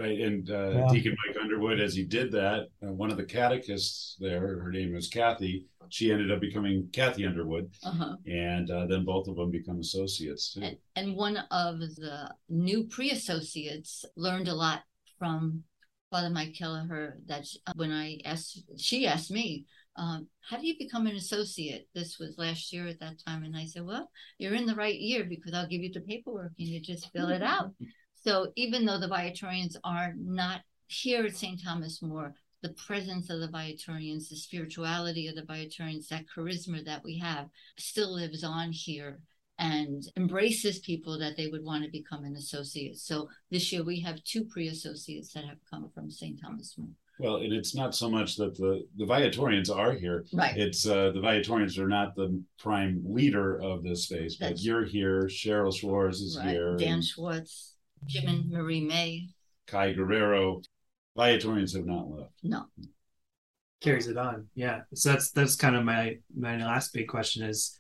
Right, 0.02 0.20
and 0.20 0.50
uh, 0.50 0.70
Yeah. 0.70 0.88
Deacon 0.92 1.16
Mike 1.28 1.38
Underwood, 1.40 1.80
as 1.80 1.94
he 1.94 2.04
did 2.04 2.32
that, 2.32 2.68
uh, 2.84 2.92
one 2.92 3.12
of 3.12 3.18
the 3.18 3.24
catechists 3.24 4.18
there, 4.20 4.60
her 4.60 4.72
name 4.72 4.94
was 4.94 5.08
Kathy. 5.08 5.68
She 5.90 6.12
ended 6.12 6.32
up 6.32 6.40
becoming 6.42 6.90
Kathy 6.92 7.26
Underwood, 7.26 7.70
Uh-huh. 7.84 8.16
and 8.26 8.70
uh, 8.72 8.88
then 8.88 9.06
both 9.06 9.28
of 9.28 9.36
them 9.36 9.52
become 9.52 9.80
associates 9.80 10.54
too. 10.54 10.62
And, 10.64 10.78
and 10.96 11.16
one 11.16 11.38
of 11.52 11.80
the 11.80 12.34
new 12.50 12.86
pre-associates 12.86 14.06
learned 14.16 14.48
a 14.48 14.56
lot 14.56 14.82
from 15.20 15.64
Father 16.10 16.30
Mike 16.30 16.56
Kelleher. 16.58 17.20
That 17.28 17.46
sh- 17.46 17.58
when 17.76 17.92
I 17.92 18.20
asked, 18.26 18.64
she 18.78 19.06
asked 19.06 19.30
me, 19.32 19.66
um, 19.98 20.28
"How 20.50 20.58
do 20.58 20.66
you 20.66 20.76
become 20.80 21.06
an 21.08 21.16
associate?" 21.16 21.88
This 21.94 22.18
was 22.18 22.38
last 22.38 22.74
year 22.74 22.88
at 22.88 23.00
that 23.02 23.20
time, 23.26 23.44
and 23.44 23.56
I 23.56 23.66
said, 23.66 23.86
"Well, 23.86 24.10
you're 24.40 24.56
in 24.56 24.66
the 24.66 24.76
right 24.76 24.98
year 25.00 25.26
because 25.26 25.54
I'll 25.54 25.68
give 25.68 25.82
you 25.82 25.92
the 25.94 26.02
paperwork 26.02 26.54
and 26.58 26.68
you 26.68 26.80
just 26.80 27.12
fill 27.12 27.30
it 27.30 27.44
out." 27.44 27.72
So 28.24 28.52
even 28.56 28.86
though 28.86 29.00
the 29.00 29.08
Viatorians 29.08 29.78
are 29.84 30.14
not 30.18 30.62
here 30.88 31.26
at 31.26 31.36
St. 31.36 31.62
Thomas 31.64 32.02
More, 32.02 32.34
the 32.62 32.74
presence 32.74 33.30
of 33.30 33.40
the 33.40 33.48
Viatorians, 33.48 34.30
the 34.30 34.36
spirituality 34.36 35.28
of 35.28 35.36
the 35.36 35.46
Viatorians, 35.46 36.08
that 36.10 36.26
charisma 36.36 36.86
that 36.86 37.04
we 37.04 37.18
have 37.18 37.48
still 37.78 38.14
lives 38.14 38.44
on 38.44 38.72
here 38.72 39.20
and 39.58 40.04
embraces 40.18 40.80
people 40.80 41.18
that 41.20 41.38
they 41.38 41.48
would 41.48 41.64
want 41.64 41.84
to 41.84 41.90
become 41.92 42.24
an 42.24 42.36
associate. 42.36 42.98
So 42.98 43.30
this 43.50 43.72
year 43.72 43.84
we 43.84 44.00
have 44.02 44.24
two 44.24 44.46
pre-associates 44.46 45.34
that 45.34 45.46
have 45.46 45.58
come 45.70 45.90
from 45.94 46.10
St. 46.12 46.40
Thomas 46.42 46.76
More. 46.78 46.90
Well, 47.20 47.36
and 47.38 47.54
it's 47.54 47.76
not 47.76 47.94
so 47.94 48.10
much 48.10 48.36
that 48.38 48.58
the 48.58 48.88
the 48.98 49.06
Viatorians 49.06 49.70
are 49.70 49.94
here. 49.94 50.26
Right. 50.34 50.58
It's 50.58 50.88
uh, 50.88 51.12
the 51.12 51.20
Viatorians 51.20 51.78
are 51.78 51.88
not 51.88 52.16
the 52.16 52.42
prime 52.58 53.04
leader 53.06 53.62
of 53.62 53.84
this 53.84 54.06
space, 54.06 54.38
but 54.38 54.46
That's- 54.46 54.66
you're 54.66 54.86
here. 54.86 55.24
Cheryl 55.28 55.72
Schwartz 55.76 56.20
is 56.22 56.38
right. 56.38 56.50
here. 56.50 56.76
Dan 56.78 57.04
Schwartz, 57.04 57.71
Jim 58.06 58.28
and 58.28 58.50
Marie 58.50 58.82
May. 58.82 59.28
Kai 59.68 59.94
Guerrero. 59.94 60.62
Viatorians 61.16 61.74
have 61.76 61.86
not 61.86 62.10
left. 62.10 62.32
No. 62.44 62.66
carries 63.82 64.08
it 64.08 64.18
on. 64.18 64.48
Yeah. 64.56 64.82
So 64.94 65.10
that's 65.12 65.32
that's 65.32 65.56
kind 65.56 65.76
of 65.76 65.84
my 65.84 66.18
my 66.36 66.58
last 66.58 66.94
big 66.94 67.08
question 67.08 67.44
is, 67.44 67.80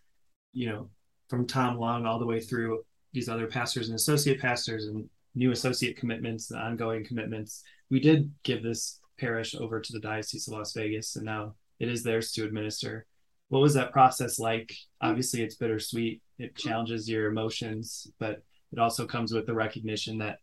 you 0.53 0.67
know, 0.69 0.89
from 1.29 1.47
Tom 1.47 1.77
Long 1.77 2.05
all 2.05 2.19
the 2.19 2.25
way 2.25 2.39
through 2.39 2.83
these 3.13 3.29
other 3.29 3.47
pastors 3.47 3.87
and 3.89 3.95
associate 3.95 4.41
pastors 4.41 4.85
and 4.87 5.09
new 5.35 5.51
associate 5.51 5.97
commitments 5.97 6.51
and 6.51 6.59
ongoing 6.61 7.05
commitments. 7.05 7.63
We 7.89 7.99
did 7.99 8.31
give 8.43 8.63
this 8.63 8.99
parish 9.19 9.55
over 9.55 9.79
to 9.79 9.93
the 9.93 9.99
Diocese 9.99 10.47
of 10.47 10.55
Las 10.55 10.73
Vegas, 10.73 11.15
and 11.15 11.25
now 11.25 11.55
it 11.79 11.89
is 11.89 12.03
theirs 12.03 12.31
to 12.33 12.45
administer. 12.45 13.05
What 13.49 13.61
was 13.61 13.73
that 13.73 13.91
process 13.91 14.39
like? 14.39 14.73
Obviously, 15.01 15.41
it's 15.41 15.55
bittersweet. 15.55 16.21
It 16.39 16.55
challenges 16.55 17.09
your 17.09 17.27
emotions, 17.29 18.07
but 18.19 18.43
it 18.71 18.79
also 18.79 19.05
comes 19.05 19.33
with 19.33 19.45
the 19.45 19.53
recognition 19.53 20.17
that, 20.19 20.39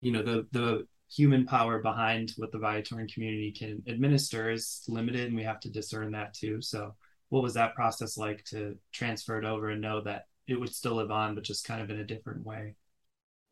you 0.00 0.12
know, 0.12 0.22
the 0.22 0.46
the 0.52 0.86
human 1.10 1.46
power 1.46 1.80
behind 1.80 2.32
what 2.36 2.52
the 2.52 2.58
Viatorian 2.58 3.12
community 3.12 3.50
can 3.50 3.82
administer 3.86 4.50
is 4.50 4.82
limited, 4.88 5.28
and 5.28 5.36
we 5.36 5.44
have 5.44 5.60
to 5.60 5.70
discern 5.70 6.12
that 6.12 6.34
too. 6.34 6.60
So, 6.60 6.94
what 7.30 7.42
was 7.42 7.54
that 7.54 7.74
process 7.74 8.16
like 8.16 8.44
to 8.46 8.76
transfer 8.92 9.38
it 9.38 9.44
over 9.44 9.70
and 9.70 9.80
know 9.80 10.00
that 10.02 10.26
it 10.46 10.58
would 10.58 10.74
still 10.74 10.94
live 10.94 11.10
on, 11.10 11.34
but 11.34 11.44
just 11.44 11.66
kind 11.66 11.82
of 11.82 11.90
in 11.90 12.00
a 12.00 12.04
different 12.04 12.44
way? 12.44 12.74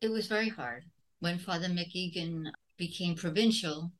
It 0.01 0.09
was 0.09 0.27
very 0.27 0.49
hard. 0.49 0.83
When 1.19 1.39
Father 1.39 1.67
McEgan 1.67 2.51
became 2.77 3.15
provincial, 3.15 3.91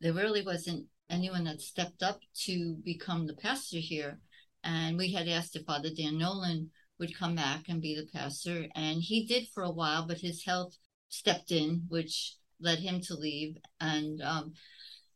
there 0.00 0.12
really 0.12 0.42
wasn't 0.42 0.86
anyone 1.08 1.44
that 1.44 1.60
stepped 1.60 2.02
up 2.02 2.20
to 2.44 2.76
become 2.84 3.26
the 3.26 3.34
pastor 3.34 3.78
here. 3.78 4.18
And 4.64 4.98
we 4.98 5.12
had 5.12 5.28
asked 5.28 5.56
if 5.56 5.64
Father 5.64 5.90
Dan 5.96 6.18
Nolan 6.18 6.70
would 6.98 7.16
come 7.16 7.34
back 7.34 7.68
and 7.68 7.82
be 7.82 7.94
the 7.94 8.18
pastor. 8.18 8.66
And 8.74 9.00
he 9.00 9.26
did 9.26 9.48
for 9.54 9.62
a 9.62 9.70
while, 9.70 10.06
but 10.06 10.18
his 10.18 10.44
health 10.44 10.76
stepped 11.08 11.50
in, 11.50 11.84
which 11.88 12.36
led 12.60 12.78
him 12.78 13.00
to 13.02 13.14
leave. 13.14 13.56
And 13.80 14.22
um, 14.22 14.52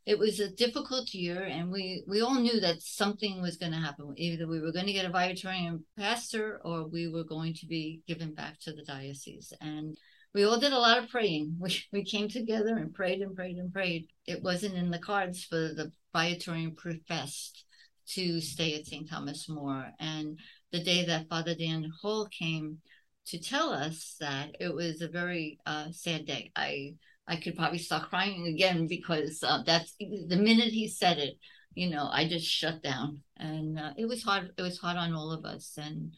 it 0.07 0.19
was 0.19 0.41
a 0.41 0.51
difficult 0.51 1.13
year. 1.15 1.43
And 1.43 1.71
we, 1.71 2.05
we 2.07 2.21
all 2.21 2.35
knew 2.35 2.61
that 2.61 2.83
something 2.83 3.41
was 3.41 3.57
going 3.57 3.73
to 3.73 3.79
happen. 3.79 4.13
Either 4.17 4.47
we 4.47 4.61
were 4.61 4.73
going 4.73 4.87
to 4.87 4.93
get 4.93 5.07
a 5.07 5.11
Viatorian 5.11 5.83
pastor 5.99 6.61
or 6.65 6.87
we 6.87 7.09
were 7.09 7.25
going 7.25 7.55
to 7.55 7.67
be 7.67 8.03
given 8.07 8.35
back 8.35 8.59
to 8.61 8.73
the 8.73 8.85
diocese. 8.85 9.53
And 9.61 9.97
we 10.35 10.45
all 10.45 10.61
did 10.61 10.73
a 10.73 10.79
lot 10.79 10.99
of 10.99 11.09
praying. 11.09 11.57
We, 11.61 11.83
we 11.93 12.05
came 12.05 12.29
together 12.29 12.77
and 12.77 12.95
prayed 12.95 13.21
and 13.21 13.35
prayed 13.35 13.57
and 13.57 13.73
prayed. 13.73 14.09
It 14.27 14.43
wasn't 14.43 14.75
in 14.75 14.91
the 14.91 14.99
cards 14.99 15.45
for 15.45 15.57
the 15.57 15.93
Viatorian 16.15 16.77
professed 16.77 17.65
to 18.09 18.41
stay 18.41 18.75
at 18.75 18.87
St. 18.87 19.09
Thomas 19.09 19.49
More. 19.49 19.91
And 19.99 20.39
the 20.73 20.83
day 20.83 21.05
that 21.07 21.29
Father 21.29 21.55
Dan 21.55 21.91
Hall 22.01 22.27
came 22.27 22.79
to 23.27 23.41
tell 23.41 23.71
us 23.71 24.17
that, 24.21 24.57
it 24.61 24.75
was 24.75 25.01
a 25.01 25.09
very 25.09 25.59
uh, 25.67 25.87
sad 25.93 26.27
day. 26.27 26.51
I 26.57 26.95
I 27.27 27.37
could 27.37 27.57
probably 27.57 27.79
start 27.79 28.09
crying 28.09 28.49
again 28.49 28.89
because 28.89 29.43
uh, 29.47 29.63
that's 29.65 29.95
the 29.99 30.37
minute 30.37 30.73
he 30.73 30.89
said 30.89 31.19
it. 31.19 31.35
You 31.75 31.91
know, 31.91 32.09
I 32.11 32.27
just 32.27 32.47
shut 32.47 32.83
down, 32.83 33.21
and 33.37 33.79
uh, 33.79 33.93
it 33.97 34.07
was 34.07 34.25
hard. 34.25 34.51
It 34.59 34.63
was 34.63 34.79
hard 34.79 34.97
on 34.97 35.15
all 35.15 35.31
of 35.31 35.45
us, 35.45 35.79
and 35.81 36.13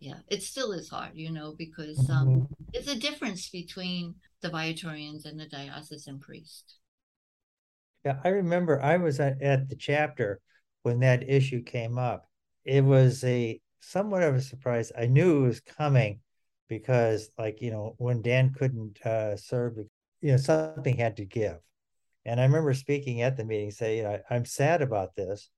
yeah, 0.00 0.18
it 0.28 0.42
still 0.42 0.72
is 0.72 0.88
hard. 0.88 1.12
You 1.14 1.30
know, 1.30 1.54
because 1.56 2.10
um, 2.10 2.48
there's 2.72 2.88
a 2.88 2.98
difference 2.98 3.48
between 3.50 4.16
the 4.42 4.50
Viatorians 4.50 5.26
and 5.26 5.38
the 5.38 5.46
diocesan 5.46 6.18
priest. 6.18 6.78
Yeah, 8.04 8.18
I 8.24 8.30
remember 8.30 8.82
I 8.82 8.96
was 8.96 9.20
at, 9.20 9.40
at 9.40 9.68
the 9.68 9.76
chapter 9.76 10.40
when 10.82 11.00
that 11.00 11.28
issue 11.28 11.62
came 11.62 11.98
up. 11.98 12.28
It 12.64 12.82
was 12.82 13.22
a 13.22 13.60
somewhat 13.80 14.22
of 14.22 14.34
a 14.34 14.40
surprise. 14.40 14.92
I 14.96 15.06
knew 15.06 15.44
it 15.44 15.48
was 15.48 15.60
coming 15.60 16.20
because, 16.68 17.30
like, 17.38 17.60
you 17.62 17.70
know, 17.70 17.94
when 17.98 18.22
Dan 18.22 18.52
couldn't 18.52 19.00
uh, 19.04 19.36
serve, 19.36 19.78
you 20.20 20.32
know, 20.32 20.36
something 20.36 20.96
had 20.96 21.16
to 21.16 21.24
give. 21.24 21.58
And 22.24 22.40
I 22.40 22.44
remember 22.44 22.74
speaking 22.74 23.22
at 23.22 23.36
the 23.36 23.44
meeting, 23.44 23.70
saying, 23.70 23.98
you 23.98 24.02
know, 24.04 24.18
I'm 24.28 24.44
sad 24.44 24.82
about 24.82 25.14
this, 25.16 25.48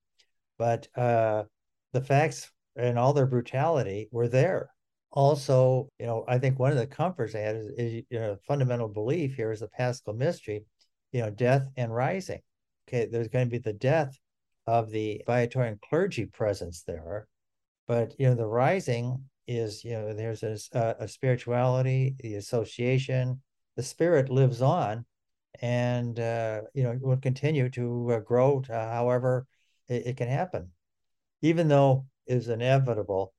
but 0.58 0.86
uh, 0.96 1.44
the 1.92 2.00
facts 2.00 2.50
and 2.76 2.98
all 2.98 3.12
their 3.12 3.26
brutality 3.26 4.08
were 4.12 4.28
there. 4.28 4.70
Also, 5.10 5.88
you 5.98 6.06
know, 6.06 6.24
I 6.28 6.38
think 6.38 6.58
one 6.58 6.70
of 6.70 6.78
the 6.78 6.86
comforts 6.86 7.34
I 7.34 7.40
had 7.40 7.56
is, 7.56 7.66
is 7.76 8.02
you 8.10 8.20
know, 8.20 8.36
fundamental 8.46 8.88
belief 8.88 9.34
here 9.34 9.50
is 9.50 9.60
the 9.60 9.68
Paschal 9.68 10.14
mystery 10.14 10.64
you 11.12 11.20
know, 11.20 11.30
death 11.30 11.66
and 11.76 11.94
rising. 11.94 12.40
Okay, 12.88 13.06
there's 13.06 13.28
going 13.28 13.46
to 13.46 13.50
be 13.50 13.58
the 13.58 13.72
death 13.72 14.16
of 14.66 14.90
the 14.90 15.22
Viatorian 15.26 15.78
clergy 15.88 16.26
presence 16.26 16.82
there, 16.86 17.26
but 17.90 18.14
you 18.20 18.28
know, 18.28 18.36
the 18.36 18.46
rising 18.46 19.24
is 19.48 19.84
you 19.84 19.90
know, 19.90 20.14
there's 20.14 20.44
a, 20.44 20.96
a 21.00 21.08
spirituality, 21.08 22.14
the 22.20 22.36
association, 22.36 23.42
the 23.74 23.82
spirit 23.82 24.30
lives 24.30 24.62
on, 24.62 25.04
and 25.60 26.20
uh, 26.20 26.60
you 26.72 26.84
know, 26.84 26.96
will 27.00 27.16
continue 27.16 27.68
to 27.70 28.12
uh, 28.12 28.20
grow 28.20 28.60
to 28.60 28.72
however 28.72 29.44
it, 29.88 30.06
it 30.06 30.16
can 30.16 30.28
happen, 30.28 30.70
even 31.42 31.66
though 31.66 32.06
it's 32.28 32.46
inevitable. 32.46 33.34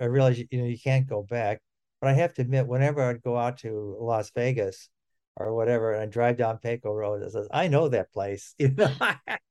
I 0.00 0.04
realize 0.04 0.38
you 0.38 0.46
know 0.52 0.64
you 0.68 0.78
can't 0.78 1.08
go 1.08 1.24
back, 1.24 1.60
but 2.00 2.08
I 2.08 2.12
have 2.12 2.34
to 2.34 2.42
admit, 2.42 2.68
whenever 2.68 3.02
I'd 3.02 3.22
go 3.22 3.36
out 3.36 3.58
to 3.58 3.96
Las 3.98 4.30
Vegas 4.30 4.90
or 5.34 5.56
whatever, 5.56 5.94
and 5.94 6.02
I 6.04 6.06
drive 6.06 6.36
down 6.36 6.58
Pecos 6.58 6.94
Road, 6.94 7.24
it 7.24 7.32
says, 7.32 7.48
I 7.50 7.66
know 7.66 7.88
that 7.88 8.12
place, 8.12 8.54
you 8.60 8.68
know, 8.76 8.94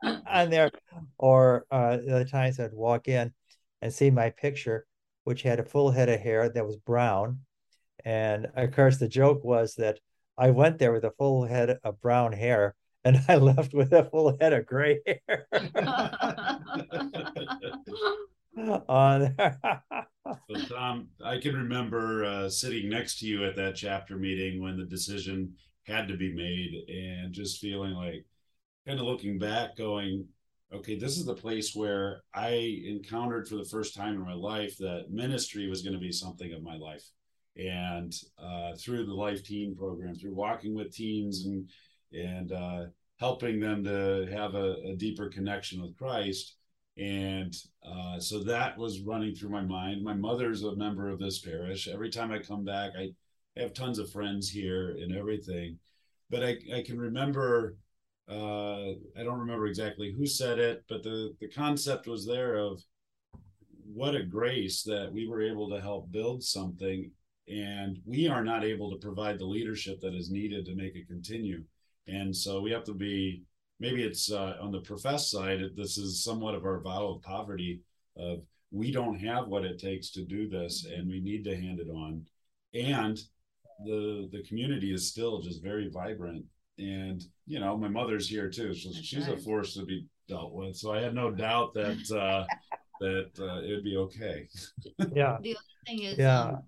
on 0.25 0.49
there. 0.51 0.71
Or 1.17 1.65
uh, 1.69 1.97
the 1.97 2.23
times 2.23 2.61
I'd 2.61 2.71
walk 2.71 3.09
in 3.09 3.33
and 3.81 3.93
see 3.93 4.09
my 4.09 4.29
picture, 4.29 4.85
which 5.23 5.43
had 5.43 5.59
a 5.59 5.65
full 5.65 5.91
head 5.91 6.09
of 6.09 6.19
hair 6.19 6.49
that 6.49 6.65
was 6.65 6.77
brown. 6.77 7.39
And 8.05 8.47
of 8.55 8.71
course, 8.71 8.97
the 8.97 9.07
joke 9.07 9.43
was 9.43 9.75
that 9.75 9.99
I 10.37 10.51
went 10.51 10.77
there 10.77 10.91
with 10.91 11.03
a 11.03 11.11
full 11.11 11.45
head 11.45 11.79
of 11.83 12.01
brown 12.01 12.33
hair 12.33 12.75
and 13.07 13.23
I 13.27 13.35
left 13.35 13.73
with 13.73 13.91
a 13.93 14.05
full 14.05 14.37
head 14.39 14.53
of 14.53 14.65
gray 14.65 14.99
hair 15.05 15.47
on. 18.87 19.35
So 20.49 20.61
Tom, 20.69 21.07
I 21.23 21.39
can 21.39 21.55
remember 21.55 22.25
uh, 22.25 22.49
sitting 22.49 22.89
next 22.89 23.19
to 23.19 23.25
you 23.25 23.45
at 23.45 23.55
that 23.55 23.75
chapter 23.75 24.17
meeting 24.17 24.61
when 24.61 24.77
the 24.77 24.85
decision 24.85 25.53
had 25.83 26.07
to 26.09 26.17
be 26.17 26.33
made, 26.33 26.89
and 26.89 27.33
just 27.33 27.61
feeling 27.61 27.93
like, 27.93 28.25
kind 28.85 28.99
of 28.99 29.05
looking 29.05 29.39
back, 29.39 29.77
going, 29.77 30.27
okay, 30.73 30.97
this 30.97 31.17
is 31.17 31.25
the 31.25 31.33
place 31.35 31.75
where 31.75 32.21
I 32.33 32.81
encountered 32.85 33.47
for 33.47 33.55
the 33.55 33.65
first 33.65 33.95
time 33.95 34.15
in 34.15 34.21
my 34.21 34.33
life 34.33 34.77
that 34.77 35.09
ministry 35.09 35.67
was 35.67 35.81
going 35.81 35.93
to 35.93 35.99
be 35.99 36.11
something 36.11 36.53
of 36.53 36.63
my 36.63 36.75
life. 36.75 37.03
And 37.55 38.13
uh, 38.37 38.73
through 38.75 39.05
the 39.05 39.13
Life 39.13 39.43
Teen 39.43 39.75
program, 39.75 40.15
through 40.15 40.35
walking 40.35 40.75
with 40.75 40.93
teens 40.93 41.45
and 41.45 41.69
and 42.13 42.51
uh, 42.51 42.85
helping 43.19 43.59
them 43.59 43.83
to 43.83 44.27
have 44.31 44.55
a, 44.55 44.75
a 44.85 44.95
deeper 44.95 45.27
connection 45.27 45.81
with 45.81 45.97
Christ, 45.97 46.55
and 46.97 47.55
uh, 47.83 48.19
so 48.19 48.43
that 48.43 48.77
was 48.77 49.01
running 49.01 49.33
through 49.33 49.49
my 49.49 49.61
mind. 49.61 50.03
My 50.03 50.13
mother's 50.13 50.63
a 50.63 50.75
member 50.75 51.09
of 51.09 51.19
this 51.19 51.39
parish. 51.39 51.87
Every 51.87 52.09
time 52.09 52.31
I 52.31 52.39
come 52.39 52.63
back, 52.63 52.91
I 52.97 53.11
have 53.59 53.73
tons 53.73 53.99
of 53.99 54.11
friends 54.11 54.49
here 54.49 54.91
and 54.91 55.15
everything. 55.15 55.79
But 56.29 56.43
I, 56.43 56.57
I 56.75 56.83
can 56.85 56.99
remember, 56.99 57.75
uh, 58.29 58.91
I 59.17 59.23
don't 59.23 59.39
remember 59.39 59.67
exactly 59.67 60.13
who 60.17 60.25
said 60.25 60.59
it, 60.59 60.83
but 60.89 61.03
the, 61.03 61.33
the 61.39 61.47
concept 61.47 62.07
was 62.07 62.25
there 62.25 62.55
of 62.55 62.83
what 63.85 64.15
a 64.15 64.23
grace 64.23 64.83
that 64.83 65.11
we 65.11 65.27
were 65.27 65.41
able 65.41 65.69
to 65.69 65.81
help 65.81 66.11
build 66.11 66.43
something. 66.43 67.09
And 67.47 67.99
we 68.05 68.27
are 68.27 68.43
not 68.43 68.65
able 68.65 68.91
to 68.91 68.97
provide 68.97 69.39
the 69.39 69.45
leadership 69.45 70.01
that 70.01 70.13
is 70.13 70.29
needed 70.29 70.65
to 70.65 70.75
make 70.75 70.95
it 70.95 71.07
continue. 71.07 71.63
and 72.07 72.35
so 72.35 72.61
we 72.61 72.71
have 72.71 72.83
to 72.85 72.93
be. 72.93 73.43
Maybe 73.79 74.03
it's 74.03 74.31
uh, 74.31 74.57
on 74.59 74.71
the 74.71 74.81
profess 74.81 75.29
side. 75.29 75.61
This 75.75 75.99
is 75.99 76.23
somewhat 76.23 76.55
of 76.55 76.65
our 76.65 76.79
vow 76.81 77.07
of 77.09 77.21
poverty. 77.21 77.81
Of 78.17 78.41
we 78.71 78.91
don't 78.91 79.19
have 79.19 79.47
what 79.47 79.65
it 79.65 79.79
takes 79.79 80.09
to 80.11 80.25
do 80.25 80.49
this, 80.49 80.85
and 80.85 81.07
we 81.07 81.19
need 81.21 81.43
to 81.45 81.55
hand 81.55 81.79
it 81.79 81.89
on. 81.89 82.25
And 82.73 83.17
the 83.85 84.27
the 84.31 84.43
community 84.43 84.93
is 84.93 85.07
still 85.09 85.41
just 85.41 85.63
very 85.63 85.89
vibrant 85.89 86.43
and 86.77 87.23
you 87.45 87.59
know 87.59 87.77
my 87.77 87.87
mother's 87.87 88.27
here 88.27 88.49
too 88.49 88.73
so 88.73 88.89
That's 88.89 89.03
she's 89.05 89.27
right. 89.27 89.37
a 89.37 89.41
force 89.41 89.73
to 89.75 89.85
be 89.85 90.05
dealt 90.27 90.53
with. 90.53 90.75
So 90.75 90.93
i 90.93 91.01
had 91.01 91.15
no 91.15 91.31
doubt 91.31 91.73
that 91.73 92.11
uh 92.11 92.45
that 92.99 93.29
uh, 93.39 93.61
it 93.61 93.75
would 93.75 93.83
be 93.83 93.97
okay. 93.97 94.47
Yeah. 95.13 95.37
The 95.39 95.55
other 95.55 95.65
thing 95.85 96.03
is 96.03 96.17
yeah. 96.17 96.41
um, 96.41 96.63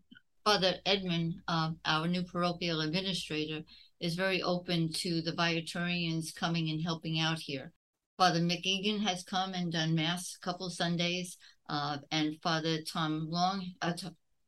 father 0.46 0.76
edmund 0.86 1.36
um, 1.48 1.78
our 1.86 2.08
new 2.08 2.24
parochial 2.24 2.82
administrator 2.82 3.62
is 4.00 4.16
very 4.16 4.42
open 4.44 4.92
to 4.94 5.22
the 5.22 5.34
viatorians 5.34 6.32
coming 6.32 6.70
and 6.70 6.82
helping 6.82 7.20
out 7.20 7.40
here. 7.40 7.74
Father 8.18 8.40
mcegan 8.40 9.02
has 9.02 9.24
come 9.24 9.54
and 9.54 9.72
done 9.72 9.96
mass 9.96 10.36
a 10.36 10.46
couple 10.46 10.70
sundays 10.70 11.38
uh, 11.70 11.98
and 12.12 12.36
father 12.44 12.78
tom 12.84 13.28
long 13.30 13.66
uh, 13.82 13.94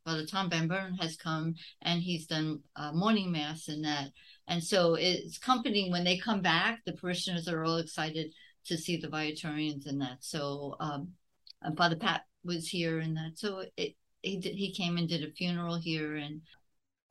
Father 0.06 0.26
Tom 0.26 0.50
von 0.50 0.68
Behren 0.68 1.00
has 1.00 1.16
come 1.16 1.56
and 1.82 2.02
he's 2.02 2.26
done 2.26 2.60
uh, 2.76 2.92
morning 2.92 3.32
mass 3.32 3.68
and 3.68 3.84
that. 3.86 4.10
And 4.48 4.64
so 4.64 4.96
it's 4.96 5.38
comforting 5.38 5.92
when 5.92 6.04
they 6.04 6.18
come 6.18 6.42
back. 6.42 6.82
The 6.86 6.94
parishioners 6.94 7.48
are 7.48 7.64
all 7.64 7.78
excited 7.78 8.34
to 8.66 8.78
see 8.78 8.98
the 8.98 9.10
Viatorians 9.10 9.86
and 9.86 10.02
that. 10.02 10.18
So 10.22 10.76
um, 10.80 11.10
Father 11.78 11.96
Pat 11.96 12.24
was 12.44 12.68
here 12.68 13.00
and 13.00 13.16
that. 13.18 13.32
So 13.36 13.64
it, 13.78 13.96
he 14.22 14.38
did, 14.38 14.56
he 14.56 14.74
came 14.74 14.98
and 14.98 15.08
did 15.08 15.24
a 15.24 15.32
funeral 15.32 15.80
here 15.80 16.16
and. 16.16 16.42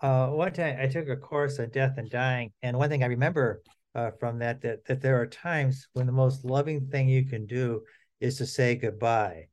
Uh, 0.01 0.29
one 0.29 0.53
time 0.53 0.79
I 0.81 0.87
took 0.87 1.09
a 1.09 1.17
course 1.17 1.59
on 1.59 1.69
death 1.69 1.99
and 1.99 2.09
dying, 2.09 2.53
and 2.63 2.79
one 2.79 2.89
thing 2.89 3.03
I 3.03 3.09
remember 3.09 3.63
uh, 3.95 4.11
from 4.19 4.39
that 4.39 4.63
that 4.63 4.85
that 4.87 5.03
there 5.03 5.21
are 5.21 5.27
times 5.27 5.89
when 5.93 6.07
the 6.07 6.13
most 6.13 6.43
loving 6.43 6.87
thing 6.87 7.07
you 7.07 7.27
can 7.27 7.45
do 7.45 7.83
is 8.19 8.39
to 8.39 8.47
say 8.47 8.77
goodbye 8.77 9.50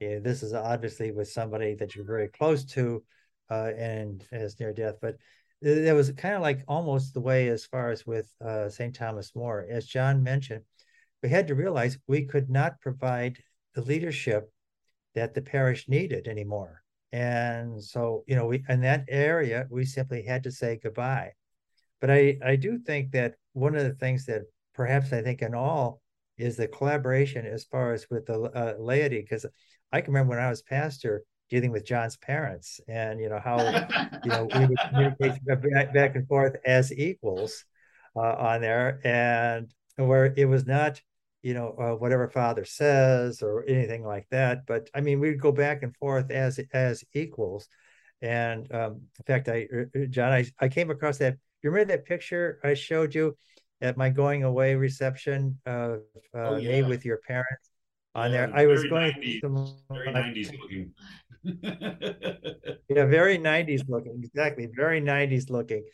yeah, 0.00 0.18
this 0.20 0.42
is 0.42 0.54
obviously 0.54 1.10
with 1.10 1.28
somebody 1.28 1.74
that 1.74 1.94
you're 1.94 2.04
very 2.04 2.28
close 2.28 2.64
to 2.64 3.02
uh, 3.50 3.72
and 3.76 4.26
as 4.30 4.58
near 4.60 4.72
death, 4.72 4.96
but 5.00 5.16
it 5.60 5.94
was 5.94 6.12
kind 6.12 6.36
of 6.36 6.42
like 6.42 6.62
almost 6.68 7.14
the 7.14 7.20
way 7.20 7.48
as 7.48 7.64
far 7.64 7.90
as 7.90 8.06
with 8.06 8.32
uh, 8.44 8.68
St. 8.68 8.94
Thomas 8.94 9.34
More. 9.34 9.66
As 9.68 9.86
John 9.86 10.22
mentioned, 10.22 10.62
we 11.22 11.28
had 11.28 11.48
to 11.48 11.56
realize 11.56 11.98
we 12.06 12.26
could 12.26 12.48
not 12.48 12.80
provide 12.80 13.38
the 13.74 13.82
leadership 13.82 14.52
that 15.14 15.34
the 15.34 15.42
parish 15.42 15.88
needed 15.88 16.28
anymore. 16.28 16.82
And 17.10 17.82
so, 17.82 18.22
you 18.28 18.36
know, 18.36 18.46
we 18.46 18.62
in 18.68 18.82
that 18.82 19.06
area, 19.08 19.66
we 19.70 19.84
simply 19.84 20.22
had 20.22 20.44
to 20.44 20.52
say 20.52 20.78
goodbye. 20.80 21.32
But 22.00 22.10
I, 22.10 22.38
I 22.44 22.54
do 22.54 22.78
think 22.78 23.10
that 23.12 23.34
one 23.54 23.74
of 23.74 23.82
the 23.82 23.94
things 23.94 24.26
that 24.26 24.42
perhaps 24.74 25.12
I 25.12 25.22
think 25.22 25.42
in 25.42 25.54
all 25.54 26.00
is 26.36 26.56
the 26.56 26.68
collaboration 26.68 27.44
as 27.46 27.64
far 27.64 27.92
as 27.92 28.06
with 28.10 28.26
the 28.26 28.40
uh, 28.40 28.74
laity, 28.78 29.20
because 29.20 29.44
I 29.92 30.00
can 30.00 30.12
remember 30.12 30.30
when 30.30 30.44
I 30.44 30.50
was 30.50 30.62
pastor 30.62 31.24
dealing 31.48 31.70
with 31.70 31.84
John's 31.84 32.16
parents 32.16 32.80
and 32.88 33.20
you 33.20 33.28
know 33.28 33.40
how 33.42 33.58
you 34.24 34.30
know 34.30 34.48
we 34.54 34.66
would 34.66 34.78
communicate 34.88 35.92
back, 35.94 36.14
and 36.14 36.26
forth 36.28 36.56
as 36.64 36.92
equals 36.92 37.64
uh, 38.16 38.34
on 38.34 38.60
there 38.60 39.00
and 39.04 39.72
where 39.96 40.32
it 40.36 40.46
was 40.46 40.66
not 40.66 41.00
you 41.42 41.54
know 41.54 41.74
uh, 41.78 41.94
whatever 41.94 42.28
father 42.28 42.64
says 42.64 43.42
or 43.42 43.64
anything 43.66 44.04
like 44.04 44.26
that. 44.30 44.66
But 44.66 44.90
I 44.94 45.00
mean 45.00 45.20
we'd 45.20 45.40
go 45.40 45.52
back 45.52 45.82
and 45.82 45.96
forth 45.96 46.30
as 46.30 46.60
as 46.72 47.04
equals. 47.14 47.68
And 48.20 48.70
um, 48.74 49.02
in 49.18 49.24
fact 49.26 49.48
I 49.48 49.68
uh, 49.74 50.00
uh, 50.02 50.06
John 50.06 50.32
I, 50.32 50.44
I 50.60 50.68
came 50.68 50.90
across 50.90 51.18
that 51.18 51.36
you 51.62 51.70
remember 51.70 51.92
that 51.92 52.06
picture 52.06 52.60
I 52.62 52.74
showed 52.74 53.14
you 53.14 53.36
at 53.80 53.96
my 53.96 54.10
going 54.10 54.42
away 54.42 54.74
reception 54.74 55.58
of 55.64 56.00
uh, 56.34 56.38
oh, 56.38 56.56
yeah. 56.56 56.82
me 56.82 56.82
with 56.82 57.04
your 57.04 57.18
parents 57.18 57.67
on 58.18 58.32
there. 58.32 58.50
I 58.54 58.66
was 58.66 58.84
going 58.84 59.12
90s, 59.12 59.40
some, 59.40 59.74
very 59.90 60.12
like, 60.12 60.26
90s 60.26 60.52
looking. 60.60 60.92
yeah, 62.88 63.04
very 63.06 63.38
90s 63.38 63.88
looking. 63.88 64.20
Exactly, 64.22 64.68
very 64.74 65.00
90s 65.00 65.50
looking, 65.50 65.84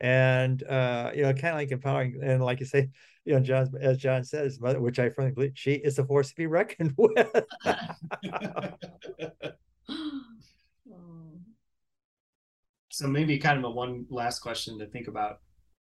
and 0.00 0.62
uh, 0.64 1.12
you 1.14 1.22
know, 1.22 1.32
kind 1.32 1.48
of 1.48 1.54
like 1.54 1.70
empowering. 1.70 2.20
And 2.22 2.44
like 2.44 2.60
you 2.60 2.66
say, 2.66 2.90
you 3.24 3.34
know, 3.34 3.40
John, 3.40 3.70
as 3.80 3.96
John 3.98 4.24
says, 4.24 4.58
which 4.60 4.98
I 4.98 5.10
firmly 5.10 5.32
believe, 5.32 5.52
she 5.54 5.74
is 5.74 5.98
a 5.98 6.04
force 6.04 6.30
to 6.30 6.34
be 6.34 6.46
reckoned 6.46 6.94
with. 6.96 7.44
so 12.90 13.06
maybe 13.06 13.38
kind 13.38 13.58
of 13.58 13.64
a 13.64 13.70
one 13.70 14.06
last 14.10 14.40
question 14.40 14.78
to 14.78 14.86
think 14.86 15.08
about. 15.08 15.40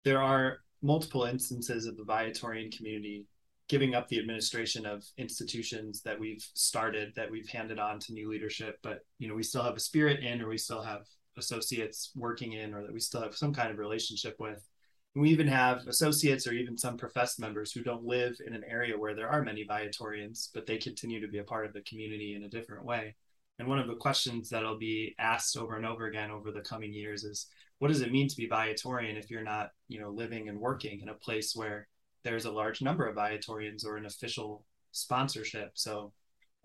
There 0.04 0.22
are 0.22 0.60
multiple 0.82 1.26
instances 1.26 1.86
of 1.86 1.98
the 1.98 2.04
Viatorian 2.04 2.76
community 2.76 3.26
giving 3.72 3.96
up 3.96 4.10
the 4.10 4.20
administration 4.20 4.86
of 4.86 5.06
institutions 5.18 6.02
that 6.02 6.20
we've 6.20 6.46
started 6.54 7.14
that 7.16 7.32
we've 7.32 7.48
handed 7.48 7.80
on 7.80 7.98
to 8.00 8.12
new 8.12 8.30
leadership 8.30 8.78
but 8.84 9.00
you 9.18 9.30
know 9.30 9.34
we 9.34 9.44
still 9.44 9.64
have 9.64 9.78
a 9.78 9.80
spirit 9.80 10.20
in 10.20 10.42
or 10.42 10.50
we 10.50 10.58
still 10.58 10.82
have 10.82 11.06
associates 11.38 12.12
working 12.16 12.54
in 12.54 12.74
or 12.74 12.82
that 12.82 12.94
we 12.94 13.00
still 13.00 13.22
have 13.22 13.36
some 13.36 13.54
kind 13.54 13.72
of 13.72 13.78
relationship 13.78 14.36
with. 14.40 14.68
And 15.16 15.22
we 15.22 15.30
even 15.30 15.48
have 15.48 15.88
associates 15.88 16.48
or 16.48 16.54
even 16.54 16.78
some 16.78 16.98
professed 16.98 17.40
members 17.40 17.72
who 17.72 17.82
don't 17.82 18.06
live 18.06 18.38
in 18.46 18.54
an 18.54 18.64
area 18.68 18.98
where 18.98 19.14
there 19.14 19.30
are 19.30 19.44
many 19.44 19.64
viatorians 19.64 20.50
but 20.54 20.66
they 20.66 20.78
continue 20.78 21.20
to 21.20 21.28
be 21.28 21.40
a 21.40 21.44
part 21.44 21.66
of 21.66 21.74
the 21.74 21.82
community 21.82 22.36
in 22.36 22.44
a 22.44 22.50
different 22.50 22.86
way. 22.86 23.16
And 23.60 23.68
one 23.68 23.80
of 23.80 23.88
the 23.88 23.96
questions 23.96 24.50
that'll 24.50 24.78
be 24.78 25.14
asked 25.20 25.58
over 25.58 25.76
and 25.76 25.86
over 25.86 26.08
again 26.08 26.32
over 26.32 26.52
the 26.52 26.62
coming 26.62 26.94
years 26.94 27.24
is 27.24 27.48
what 27.80 27.90
does 27.90 28.02
it 28.02 28.12
mean 28.12 28.28
to 28.28 28.38
be 28.38 28.48
viatorian 28.48 29.18
if 29.18 29.30
you're 29.30 29.44
not 29.44 29.72
you 29.88 30.00
know 30.00 30.10
living 30.10 30.50
and 30.50 30.60
working 30.60 31.02
in 31.02 31.10
a 31.10 31.14
place 31.14 31.56
where 31.56 31.88
there's 32.24 32.46
a 32.46 32.52
large 32.52 32.82
number 32.82 33.08
of 33.08 33.16
Viatorians 33.16 33.84
or 33.84 33.98
an 33.98 34.06
official 34.06 34.66
sponsorship. 34.92 35.72
So 35.76 36.14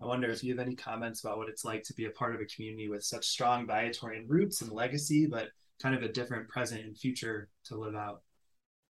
I 0.01 0.05
wonder 0.05 0.29
if 0.29 0.43
you 0.43 0.55
have 0.55 0.65
any 0.65 0.75
comments 0.75 1.23
about 1.23 1.37
what 1.37 1.49
it's 1.49 1.65
like 1.65 1.83
to 1.83 1.93
be 1.93 2.05
a 2.05 2.11
part 2.11 2.35
of 2.35 2.41
a 2.41 2.45
community 2.45 2.87
with 2.87 3.03
such 3.03 3.25
strong 3.25 3.65
Viatorian 3.65 4.25
roots 4.27 4.61
and 4.61 4.71
legacy, 4.71 5.25
but 5.25 5.49
kind 5.81 5.95
of 5.95 6.03
a 6.03 6.11
different 6.11 6.47
present 6.49 6.83
and 6.83 6.97
future 6.97 7.49
to 7.65 7.75
live 7.77 7.95
out. 7.95 8.21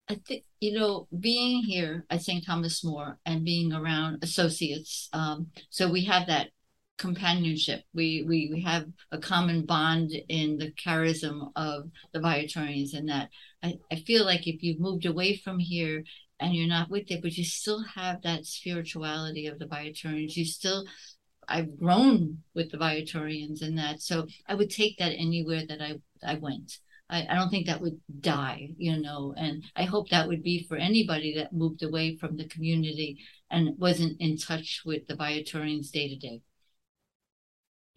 I 0.07 0.19
think 0.27 0.43
you 0.59 0.77
know 0.77 1.07
being 1.19 1.63
here 1.63 2.05
at 2.09 2.21
St. 2.21 2.45
Thomas 2.45 2.83
More 2.83 3.17
and 3.25 3.43
being 3.43 3.73
around 3.73 4.23
associates. 4.23 5.09
Um, 5.13 5.47
so 5.69 5.89
we 5.89 6.05
have 6.05 6.27
that 6.27 6.49
companionship. 6.97 7.83
We, 7.93 8.23
we 8.27 8.49
we 8.51 8.61
have 8.61 8.85
a 9.11 9.17
common 9.17 9.65
bond 9.65 10.11
in 10.29 10.57
the 10.57 10.71
charism 10.73 11.51
of 11.55 11.89
the 12.13 12.19
Viatorians, 12.19 12.93
and 12.93 13.09
that 13.09 13.29
I, 13.63 13.77
I 13.91 13.95
feel 13.97 14.25
like 14.25 14.47
if 14.47 14.61
you've 14.63 14.79
moved 14.79 15.05
away 15.05 15.37
from 15.37 15.59
here 15.59 16.03
and 16.39 16.53
you're 16.53 16.67
not 16.67 16.89
with 16.89 17.09
it, 17.11 17.21
but 17.21 17.37
you 17.37 17.43
still 17.43 17.83
have 17.83 18.21
that 18.21 18.45
spirituality 18.45 19.47
of 19.47 19.59
the 19.59 19.67
Viatorians. 19.67 20.35
You 20.35 20.45
still, 20.45 20.85
I've 21.47 21.79
grown 21.79 22.39
with 22.53 22.71
the 22.71 22.77
Viatorians 22.77 23.61
in 23.61 23.75
that. 23.75 24.01
So 24.01 24.27
I 24.47 24.55
would 24.55 24.69
take 24.69 24.97
that 24.97 25.13
anywhere 25.13 25.63
that 25.67 25.81
I, 25.81 25.95
I 26.25 26.35
went. 26.35 26.79
I, 27.09 27.25
I 27.29 27.35
don't 27.35 27.49
think 27.49 27.67
that 27.67 27.81
would 27.81 27.99
die, 28.19 28.69
you 28.77 28.97
know, 28.97 29.33
and 29.37 29.63
I 29.75 29.83
hope 29.83 30.09
that 30.09 30.27
would 30.27 30.43
be 30.43 30.65
for 30.67 30.75
anybody 30.75 31.35
that 31.35 31.53
moved 31.53 31.83
away 31.83 32.17
from 32.17 32.35
the 32.35 32.47
community 32.47 33.19
and 33.51 33.77
wasn't 33.77 34.19
in 34.19 34.37
touch 34.37 34.81
with 34.85 35.07
the 35.07 35.15
Viatorians 35.15 35.91
day 35.91 36.09
to 36.09 36.15
day. 36.15 36.41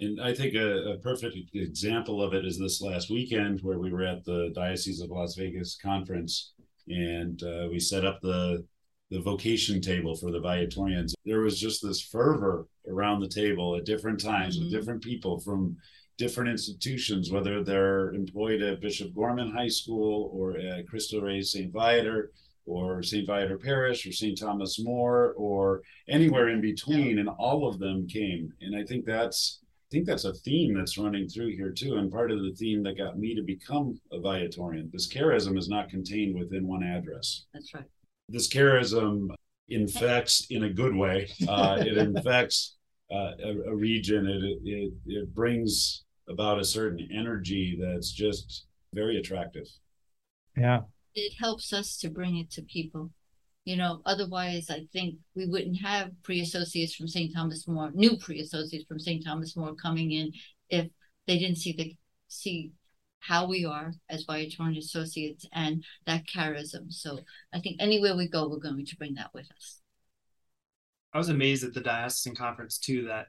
And 0.00 0.20
I 0.20 0.32
think 0.32 0.54
a, 0.54 0.92
a, 0.92 0.98
perfect 0.98 1.36
example 1.54 2.22
of 2.22 2.32
it 2.32 2.44
is 2.44 2.56
this 2.56 2.80
last 2.80 3.10
weekend 3.10 3.60
where 3.62 3.80
we 3.80 3.90
were 3.90 4.04
at 4.04 4.24
the 4.24 4.52
Diocese 4.54 5.00
of 5.00 5.10
Las 5.10 5.34
Vegas 5.34 5.76
conference 5.76 6.52
and 6.90 7.42
uh, 7.42 7.68
we 7.70 7.78
set 7.78 8.04
up 8.04 8.20
the 8.20 8.64
the 9.10 9.20
vocation 9.20 9.80
table 9.80 10.14
for 10.14 10.30
the 10.30 10.40
Viatorians. 10.40 11.14
There 11.24 11.40
was 11.40 11.58
just 11.58 11.82
this 11.82 12.02
fervor 12.02 12.66
around 12.86 13.20
the 13.20 13.28
table 13.28 13.76
at 13.76 13.86
different 13.86 14.20
times 14.20 14.56
mm-hmm. 14.56 14.64
with 14.64 14.72
different 14.72 15.02
people 15.02 15.40
from 15.40 15.76
different 16.18 16.50
institutions, 16.50 17.30
whether 17.30 17.62
they're 17.62 18.12
employed 18.12 18.60
at 18.60 18.80
Bishop 18.80 19.14
Gorman 19.14 19.50
High 19.50 19.68
School 19.68 20.30
or 20.34 20.58
at 20.58 20.86
Cristo 20.88 21.20
Rey 21.20 21.40
St. 21.40 21.72
Viator 21.72 22.32
or 22.66 23.02
St. 23.02 23.26
Viator 23.26 23.56
Parish 23.56 24.06
or 24.06 24.12
St. 24.12 24.38
Thomas 24.38 24.78
More 24.78 25.32
or 25.38 25.82
anywhere 26.08 26.48
in 26.48 26.60
between, 26.60 27.18
and 27.18 27.28
all 27.28 27.66
of 27.66 27.78
them 27.78 28.06
came. 28.06 28.52
And 28.60 28.76
I 28.76 28.84
think 28.84 29.06
that's 29.06 29.60
think 29.90 30.06
that's 30.06 30.24
a 30.24 30.34
theme 30.34 30.74
that's 30.74 30.98
running 30.98 31.28
through 31.28 31.56
here 31.56 31.70
too, 31.70 31.96
and 31.96 32.10
part 32.10 32.30
of 32.30 32.42
the 32.42 32.52
theme 32.52 32.82
that 32.84 32.98
got 32.98 33.18
me 33.18 33.34
to 33.34 33.42
become 33.42 34.00
a 34.12 34.18
Viatorian. 34.18 34.90
This 34.92 35.12
charism 35.12 35.58
is 35.58 35.68
not 35.68 35.88
contained 35.88 36.38
within 36.38 36.66
one 36.66 36.82
address. 36.82 37.46
That's 37.54 37.72
right. 37.74 37.84
This 38.28 38.48
charism 38.48 39.28
infects 39.68 40.46
in 40.50 40.64
a 40.64 40.72
good 40.72 40.94
way. 40.94 41.30
Uh, 41.46 41.78
it 41.80 41.96
infects 41.98 42.76
uh, 43.10 43.32
a, 43.42 43.70
a, 43.70 43.74
region. 43.74 44.26
It, 44.26 44.68
it 44.68 44.92
it 45.06 45.34
brings 45.34 46.04
about 46.28 46.58
a 46.58 46.64
certain 46.64 47.08
energy 47.12 47.78
that's 47.80 48.12
just 48.12 48.66
very 48.92 49.18
attractive. 49.18 49.66
Yeah. 50.56 50.80
It 51.14 51.32
helps 51.38 51.72
us 51.72 51.96
to 51.98 52.10
bring 52.10 52.36
it 52.36 52.50
to 52.52 52.62
people 52.62 53.10
you 53.68 53.76
know 53.76 54.00
otherwise 54.06 54.70
i 54.70 54.80
think 54.94 55.16
we 55.34 55.44
wouldn't 55.44 55.78
have 55.78 56.10
pre-associates 56.22 56.94
from 56.94 57.06
st 57.06 57.34
thomas 57.34 57.68
more 57.68 57.90
new 57.92 58.16
pre-associates 58.16 58.86
from 58.88 58.98
st 58.98 59.22
thomas 59.22 59.56
more 59.56 59.74
coming 59.74 60.10
in 60.12 60.32
if 60.70 60.86
they 61.26 61.38
didn't 61.38 61.58
see 61.58 61.74
the 61.76 61.96
see 62.28 62.72
how 63.20 63.46
we 63.46 63.64
are 63.64 63.92
as 64.08 64.24
Viatorian 64.24 64.78
associates 64.78 65.44
and 65.52 65.84
that 66.06 66.24
charism. 66.26 66.92
So 66.92 67.18
I 67.52 67.58
think 67.60 67.76
anywhere 67.80 68.16
we 68.16 68.28
go, 68.28 68.48
we're 68.48 68.58
going 68.58 68.86
to 68.86 68.96
bring 68.96 69.14
that 69.14 69.34
with 69.34 69.50
us. 69.56 69.80
I 71.12 71.18
was 71.18 71.28
amazed 71.28 71.64
at 71.64 71.74
the 71.74 71.80
diocesan 71.80 72.36
conference 72.36 72.78
too, 72.78 73.06
that 73.06 73.26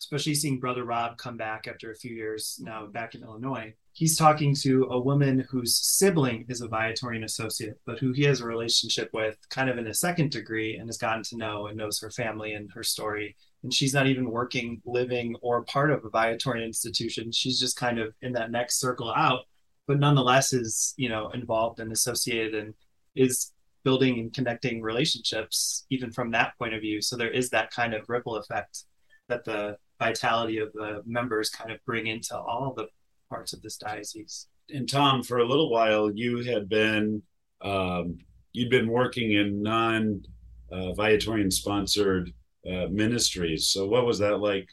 especially 0.00 0.34
seeing 0.34 0.58
Brother 0.58 0.84
Rob 0.84 1.18
come 1.18 1.36
back 1.36 1.68
after 1.68 1.90
a 1.90 1.94
few 1.94 2.12
years 2.12 2.58
now 2.60 2.86
back 2.86 3.14
in 3.14 3.22
Illinois. 3.22 3.74
He's 3.94 4.16
talking 4.16 4.54
to 4.62 4.84
a 4.84 4.98
woman 4.98 5.46
whose 5.50 5.76
sibling 5.76 6.46
is 6.48 6.62
a 6.62 6.68
Viatorian 6.68 7.24
associate, 7.24 7.78
but 7.84 7.98
who 7.98 8.12
he 8.12 8.22
has 8.24 8.40
a 8.40 8.46
relationship 8.46 9.10
with 9.12 9.36
kind 9.50 9.68
of 9.68 9.76
in 9.76 9.86
a 9.86 9.94
second 9.94 10.30
degree 10.30 10.76
and 10.76 10.88
has 10.88 10.96
gotten 10.96 11.22
to 11.24 11.36
know 11.36 11.66
and 11.66 11.76
knows 11.76 12.00
her 12.00 12.10
family 12.10 12.54
and 12.54 12.70
her 12.72 12.82
story. 12.82 13.36
And 13.62 13.72
she's 13.72 13.92
not 13.92 14.06
even 14.06 14.30
working, 14.30 14.80
living, 14.86 15.36
or 15.42 15.64
part 15.64 15.90
of 15.90 16.04
a 16.04 16.08
Viatorian 16.08 16.64
institution. 16.64 17.32
She's 17.32 17.60
just 17.60 17.76
kind 17.76 17.98
of 17.98 18.14
in 18.22 18.32
that 18.32 18.50
next 18.50 18.80
circle 18.80 19.12
out, 19.14 19.42
but 19.86 20.00
nonetheless 20.00 20.54
is, 20.54 20.94
you 20.96 21.10
know, 21.10 21.28
involved 21.30 21.78
and 21.78 21.92
associated 21.92 22.54
and 22.54 22.74
is 23.14 23.52
building 23.84 24.18
and 24.18 24.32
connecting 24.32 24.80
relationships 24.80 25.84
even 25.90 26.10
from 26.10 26.30
that 26.30 26.56
point 26.58 26.72
of 26.72 26.80
view. 26.80 27.02
So 27.02 27.16
there 27.16 27.30
is 27.30 27.50
that 27.50 27.70
kind 27.70 27.92
of 27.92 28.08
ripple 28.08 28.36
effect 28.36 28.84
that 29.28 29.44
the 29.44 29.76
vitality 29.98 30.58
of 30.58 30.72
the 30.72 31.02
members 31.04 31.50
kind 31.50 31.70
of 31.70 31.84
bring 31.84 32.06
into 32.06 32.36
all 32.36 32.72
the 32.74 32.86
parts 33.32 33.52
of 33.52 33.62
this 33.62 33.76
diocese. 33.78 34.48
And 34.68 34.88
Tom, 34.88 35.22
for 35.22 35.38
a 35.38 35.46
little 35.46 35.70
while, 35.70 36.10
you 36.14 36.42
had 36.44 36.68
been 36.68 37.22
um, 37.62 38.18
you'd 38.52 38.70
been 38.70 38.88
working 38.88 39.32
in 39.32 39.62
non 39.62 40.22
uh, 40.70 40.92
Viatorian 40.92 41.50
sponsored 41.50 42.32
uh, 42.70 42.86
ministries. 42.90 43.68
So 43.68 43.86
what 43.86 44.06
was 44.06 44.18
that 44.18 44.38
like? 44.38 44.68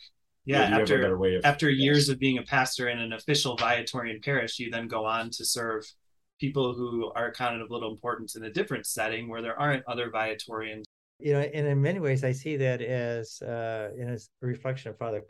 Yeah, 0.46 0.64
after 0.64 1.14
of, 1.14 1.46
after 1.46 1.70
yes. 1.70 1.84
years 1.84 2.10
of 2.10 2.18
being 2.18 2.40
a 2.40 2.44
pastor 2.44 2.90
in 2.90 2.98
an 3.00 3.14
official 3.14 3.56
Viatorian 3.56 4.24
parish, 4.24 4.58
you 4.58 4.72
then 4.72 4.88
go 4.88 5.06
on 5.06 5.30
to 5.32 5.46
serve 5.46 5.86
people 6.40 6.74
who 6.74 7.12
are 7.16 7.32
kind 7.32 7.62
of 7.62 7.70
little 7.70 7.92
importance 7.92 8.36
in 8.36 8.44
a 8.46 8.52
different 8.52 8.88
setting 8.88 9.30
where 9.30 9.42
there 9.42 9.60
aren't 9.60 9.84
other 9.88 10.10
Viatorians 10.10 10.86
you 11.20 11.34
know, 11.34 11.40
and 11.42 11.68
in 11.68 11.82
many 11.82 12.00
ways, 12.00 12.24
I 12.24 12.32
see 12.32 12.56
that 12.58 12.82
as 12.82 13.42
uh, 13.42 13.90
in 13.98 14.10
a 14.10 14.18
reflection 14.42 14.90
of 14.90 14.98
Father 14.98 15.22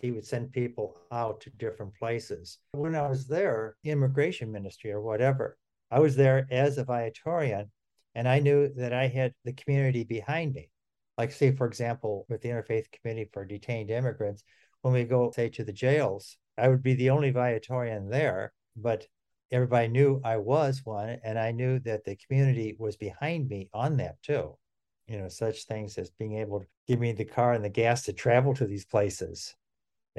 He 0.00 0.10
would 0.10 0.26
send 0.26 0.52
people 0.52 0.96
out 1.10 1.40
to 1.42 1.50
different 1.50 1.94
places. 1.94 2.58
When 2.72 2.94
I 2.94 3.08
was 3.08 3.26
there, 3.26 3.76
immigration 3.84 4.50
ministry 4.50 4.92
or 4.92 5.00
whatever, 5.00 5.56
I 5.90 6.00
was 6.00 6.16
there 6.16 6.46
as 6.50 6.78
a 6.78 6.84
Viatorian, 6.84 7.70
and 8.14 8.28
I 8.28 8.38
knew 8.40 8.68
that 8.74 8.92
I 8.92 9.06
had 9.06 9.34
the 9.44 9.52
community 9.52 10.04
behind 10.04 10.54
me. 10.54 10.70
Like, 11.16 11.32
say, 11.32 11.52
for 11.52 11.66
example, 11.66 12.26
with 12.28 12.42
the 12.42 12.48
Interfaith 12.48 12.86
Committee 12.92 13.28
for 13.32 13.44
Detained 13.44 13.90
Immigrants, 13.90 14.44
when 14.82 14.94
we 14.94 15.04
go, 15.04 15.30
say, 15.30 15.48
to 15.50 15.64
the 15.64 15.72
jails, 15.72 16.36
I 16.56 16.68
would 16.68 16.82
be 16.82 16.94
the 16.94 17.10
only 17.10 17.32
Viatorian 17.32 18.08
there, 18.10 18.52
but 18.76 19.06
everybody 19.50 19.88
knew 19.88 20.20
I 20.24 20.36
was 20.36 20.82
one, 20.84 21.18
and 21.24 21.38
I 21.38 21.52
knew 21.52 21.78
that 21.80 22.04
the 22.04 22.16
community 22.16 22.76
was 22.78 22.96
behind 22.96 23.48
me 23.48 23.68
on 23.72 23.96
that 23.96 24.22
too 24.22 24.56
you 25.08 25.18
know, 25.18 25.28
such 25.28 25.64
things 25.64 25.96
as 25.98 26.10
being 26.10 26.38
able 26.38 26.60
to 26.60 26.66
give 26.86 27.00
me 27.00 27.12
the 27.12 27.24
car 27.24 27.54
and 27.54 27.64
the 27.64 27.70
gas 27.70 28.02
to 28.02 28.12
travel 28.12 28.54
to 28.54 28.66
these 28.66 28.84
places. 28.84 29.54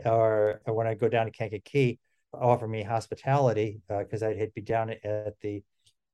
Or, 0.06 0.62
when 0.66 0.88
I 0.88 0.96
go 0.96 1.10
down 1.10 1.26
to 1.26 1.32
Kankakee, 1.32 2.00
offer 2.34 2.68
me 2.68 2.84
hospitality 2.84 3.82
because 3.88 4.24
uh, 4.24 4.28
I'd 4.28 4.54
be 4.54 4.62
down 4.62 4.92
at 4.92 5.40
the 5.42 5.64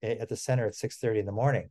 at 0.02 0.30
the 0.30 0.36
center 0.36 0.66
at 0.66 0.74
6:30 0.74 1.20
in 1.20 1.26
the 1.26 1.32
morning. 1.32 1.70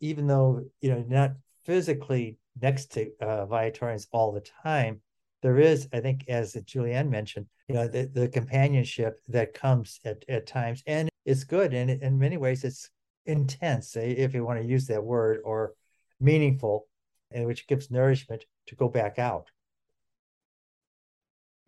Even 0.00 0.26
though, 0.26 0.64
you 0.80 0.90
know, 0.90 1.04
not 1.08 1.32
physically 1.64 2.38
next 2.60 2.92
to 2.92 3.10
uh, 3.20 3.46
Viatorians 3.46 4.08
all 4.12 4.32
the 4.32 4.44
time, 4.62 5.00
there 5.42 5.58
is, 5.58 5.88
I 5.92 6.00
think, 6.00 6.24
as 6.28 6.54
Julianne 6.54 7.08
mentioned, 7.08 7.46
you 7.68 7.74
know, 7.74 7.88
the, 7.88 8.10
the 8.12 8.28
companionship 8.28 9.20
that 9.28 9.54
comes 9.54 10.00
at, 10.04 10.24
at 10.28 10.46
times. 10.46 10.82
And 10.86 11.08
it's 11.24 11.44
good. 11.44 11.72
And 11.72 11.90
in 11.90 12.18
many 12.18 12.36
ways, 12.36 12.64
it's 12.64 12.90
intense, 13.26 13.96
if 13.96 14.34
you 14.34 14.44
want 14.44 14.60
to 14.60 14.66
use 14.66 14.86
that 14.86 15.02
word, 15.02 15.40
or 15.44 15.74
meaningful 16.22 16.86
and 17.30 17.46
which 17.46 17.66
gives 17.66 17.90
nourishment 17.90 18.44
to 18.66 18.74
go 18.74 18.88
back 18.88 19.18
out. 19.18 19.50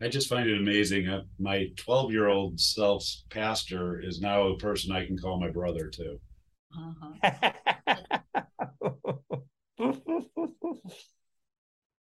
I 0.00 0.08
just 0.08 0.28
find 0.28 0.48
it 0.48 0.58
amazing. 0.58 1.08
Uh, 1.08 1.22
my 1.38 1.68
12 1.76 2.12
year 2.12 2.28
old 2.28 2.60
self 2.60 3.04
pastor 3.30 4.00
is 4.00 4.20
now 4.20 4.48
a 4.48 4.58
person 4.58 4.92
I 4.92 5.06
can 5.06 5.16
call 5.16 5.40
my 5.40 5.50
brother 5.50 5.88
too. 5.88 6.20
Uh-huh. 6.76 7.30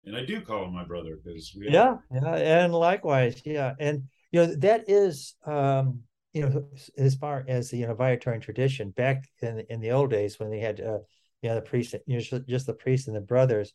and 0.05 0.15
I 0.15 0.25
do 0.25 0.41
call 0.41 0.65
him 0.65 0.73
my 0.73 0.83
brother 0.85 1.17
because 1.23 1.53
yeah, 1.55 1.97
yeah, 2.11 2.35
and 2.35 2.73
likewise, 2.73 3.41
yeah, 3.45 3.73
and 3.79 4.03
you 4.31 4.41
know 4.41 4.55
that 4.55 4.89
is 4.89 5.35
um, 5.45 6.01
you 6.33 6.41
know 6.41 6.67
as 6.97 7.15
far 7.15 7.45
as 7.47 7.69
the 7.69 7.77
you 7.77 7.87
know 7.87 7.95
Viatorian 7.95 8.41
tradition 8.41 8.89
back 8.91 9.23
in 9.41 9.63
in 9.69 9.79
the 9.79 9.91
old 9.91 10.09
days 10.09 10.39
when 10.39 10.49
they 10.49 10.59
had 10.59 10.81
uh, 10.81 10.99
you 11.41 11.49
know, 11.49 11.55
the 11.55 11.61
priest, 11.61 11.95
you 12.05 12.17
know, 12.17 12.39
just 12.47 12.67
the 12.67 12.73
priest 12.73 13.07
and 13.07 13.15
the 13.15 13.21
brothers, 13.21 13.73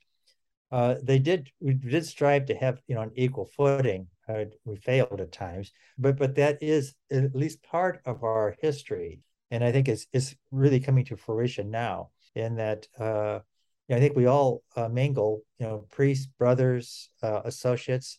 uh, 0.72 0.94
they 1.02 1.18
did 1.18 1.50
we 1.60 1.74
did 1.74 2.04
strive 2.06 2.46
to 2.46 2.54
have 2.54 2.80
you 2.88 2.94
know 2.94 3.02
an 3.02 3.12
equal 3.14 3.44
footing. 3.44 4.08
Uh, 4.28 4.44
we 4.64 4.76
failed 4.76 5.20
at 5.20 5.30
times, 5.30 5.72
but 5.98 6.16
but 6.16 6.34
that 6.34 6.62
is 6.62 6.94
at 7.10 7.34
least 7.34 7.62
part 7.62 8.00
of 8.06 8.24
our 8.24 8.56
history, 8.60 9.20
and 9.50 9.62
I 9.62 9.70
think 9.70 9.88
it's 9.88 10.06
it's 10.12 10.34
really 10.50 10.80
coming 10.80 11.04
to 11.06 11.16
fruition 11.16 11.70
now. 11.70 12.10
In 12.34 12.56
that, 12.56 12.86
uh, 12.98 13.40
you 13.86 13.94
know, 13.94 13.96
I 13.96 14.00
think 14.00 14.16
we 14.16 14.24
all 14.24 14.62
uh, 14.74 14.88
mingle, 14.88 15.42
you 15.58 15.66
know, 15.66 15.84
priests, 15.90 16.26
brothers, 16.38 17.10
uh, 17.22 17.42
associates, 17.44 18.18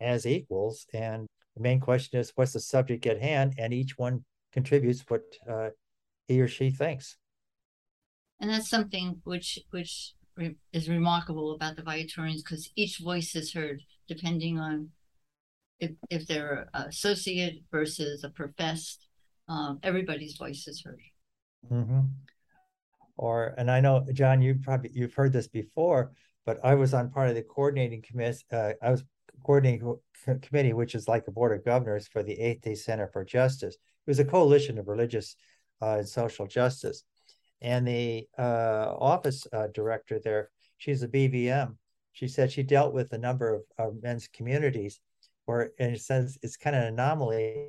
as 0.00 0.26
equals, 0.26 0.86
and 0.94 1.26
the 1.54 1.62
main 1.62 1.80
question 1.80 2.18
is 2.18 2.32
what's 2.34 2.54
the 2.54 2.60
subject 2.60 3.04
at 3.06 3.20
hand, 3.20 3.54
and 3.58 3.74
each 3.74 3.98
one 3.98 4.24
contributes 4.52 5.04
what 5.08 5.22
uh, 5.46 5.68
he 6.26 6.40
or 6.40 6.48
she 6.48 6.70
thinks 6.70 7.18
and 8.42 8.50
that's 8.50 8.68
something 8.68 9.20
which 9.24 9.60
which 9.70 10.12
re- 10.36 10.56
is 10.72 10.88
remarkable 10.88 11.54
about 11.54 11.76
the 11.76 11.82
Viatorians 11.82 12.42
because 12.42 12.70
each 12.74 12.98
voice 12.98 13.34
is 13.36 13.54
heard 13.54 13.80
depending 14.08 14.58
on 14.58 14.90
if 15.78 15.92
if 16.10 16.26
they're 16.26 16.68
associate 16.74 17.62
versus 17.70 18.24
a 18.24 18.28
professed. 18.28 19.06
Um, 19.48 19.78
everybody's 19.82 20.36
voice 20.36 20.66
is 20.66 20.82
heard. 20.84 21.00
Mm-hmm. 21.70 22.00
Or 23.16 23.54
and 23.56 23.70
I 23.70 23.80
know 23.80 24.06
John, 24.12 24.42
you 24.42 24.56
probably 24.56 24.90
you've 24.92 25.14
heard 25.14 25.32
this 25.32 25.48
before, 25.48 26.12
but 26.44 26.58
I 26.64 26.74
was 26.74 26.94
on 26.94 27.10
part 27.10 27.28
of 27.28 27.36
the 27.36 27.42
coordinating 27.42 28.02
committee. 28.02 28.42
Uh, 28.52 28.72
I 28.82 28.90
was 28.90 29.04
coordinating 29.44 29.96
committee, 30.42 30.72
which 30.72 30.96
is 30.96 31.06
like 31.06 31.28
a 31.28 31.32
board 31.32 31.56
of 31.56 31.64
governors 31.64 32.08
for 32.08 32.24
the 32.24 32.38
Eighth 32.40 32.62
Day 32.62 32.74
Center 32.74 33.08
for 33.12 33.24
Justice. 33.24 33.74
It 33.74 34.10
was 34.10 34.18
a 34.18 34.24
coalition 34.24 34.78
of 34.78 34.88
religious 34.88 35.36
uh, 35.80 35.98
and 35.98 36.08
social 36.08 36.46
justice 36.46 37.04
and 37.62 37.86
the 37.86 38.26
uh, 38.38 38.94
office 38.98 39.46
uh, 39.52 39.68
director 39.72 40.20
there, 40.22 40.50
she's 40.78 41.02
a 41.02 41.08
BVM. 41.08 41.76
She 42.12 42.28
said 42.28 42.52
she 42.52 42.62
dealt 42.62 42.92
with 42.92 43.12
a 43.12 43.18
number 43.18 43.54
of, 43.54 43.62
of 43.78 44.02
men's 44.02 44.28
communities 44.28 45.00
where, 45.46 45.70
and 45.78 45.94
it 45.94 46.02
says 46.02 46.38
it's 46.42 46.56
kind 46.56 46.76
of 46.76 46.82
an 46.82 46.88
anomaly. 46.88 47.68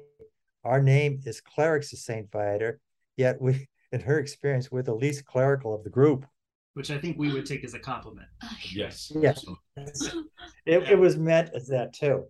Our 0.63 0.81
name 0.81 1.19
is 1.25 1.39
Clerics 1.39 1.93
of 1.93 1.99
St. 1.99 2.29
Viator, 2.31 2.79
yet 3.17 3.39
we, 3.39 3.67
in 3.91 4.01
her 4.01 4.19
experience, 4.19 4.71
we're 4.71 4.81
the 4.81 4.95
least 4.95 5.25
clerical 5.25 5.73
of 5.73 5.83
the 5.83 5.89
group. 5.89 6.25
Which 6.73 6.89
I 6.89 6.97
think 6.97 7.19
we 7.19 7.31
would 7.31 7.45
take 7.45 7.63
as 7.63 7.75
a 7.75 7.79
compliment. 7.79 8.27
Yes. 8.71 9.11
Yes. 9.15 9.45
it, 9.77 10.89
it 10.89 10.97
was 10.97 11.17
meant 11.17 11.51
as 11.53 11.67
that 11.67 11.93
too. 11.93 12.25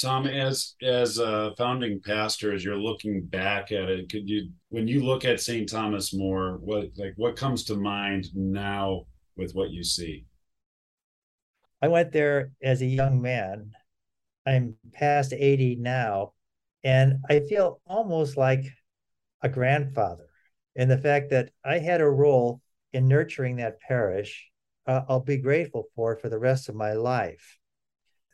Tom, 0.00 0.26
as 0.26 0.74
as 0.82 1.18
a 1.18 1.52
founding 1.58 2.00
pastor, 2.00 2.54
as 2.54 2.64
you're 2.64 2.76
looking 2.78 3.22
back 3.22 3.70
at 3.70 3.90
it, 3.90 4.10
could 4.10 4.28
you, 4.28 4.50
when 4.70 4.88
you 4.88 5.04
look 5.04 5.24
at 5.24 5.40
St. 5.40 5.68
Thomas 5.68 6.14
More, 6.14 6.58
what 6.62 6.88
like 6.96 7.12
what 7.16 7.36
comes 7.36 7.64
to 7.64 7.76
mind 7.76 8.26
now 8.34 9.02
with 9.36 9.54
what 9.54 9.70
you 9.70 9.84
see? 9.84 10.24
I 11.82 11.88
went 11.88 12.12
there 12.12 12.52
as 12.62 12.80
a 12.80 12.86
young 12.86 13.20
man. 13.20 13.72
I'm 14.46 14.76
past 14.92 15.34
80 15.34 15.76
now, 15.76 16.32
and 16.82 17.18
I 17.28 17.40
feel 17.40 17.80
almost 17.86 18.38
like 18.38 18.64
a 19.42 19.48
grandfather 19.48 20.28
in 20.76 20.88
the 20.88 20.98
fact 20.98 21.30
that 21.30 21.50
I 21.64 21.78
had 21.78 22.00
a 22.00 22.08
role 22.08 22.62
in 22.92 23.06
nurturing 23.06 23.56
that 23.56 23.80
parish. 23.80 24.50
Uh, 24.86 25.02
I'll 25.08 25.20
be 25.20 25.36
grateful 25.36 25.84
for 25.94 26.16
for 26.16 26.30
the 26.30 26.38
rest 26.38 26.70
of 26.70 26.74
my 26.74 26.94
life 26.94 27.59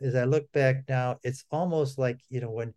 as 0.01 0.15
I 0.15 0.25
look 0.25 0.51
back 0.53 0.85
now, 0.89 1.19
it's 1.23 1.45
almost 1.51 1.99
like, 1.99 2.21
you 2.29 2.41
know, 2.41 2.51
when 2.51 2.75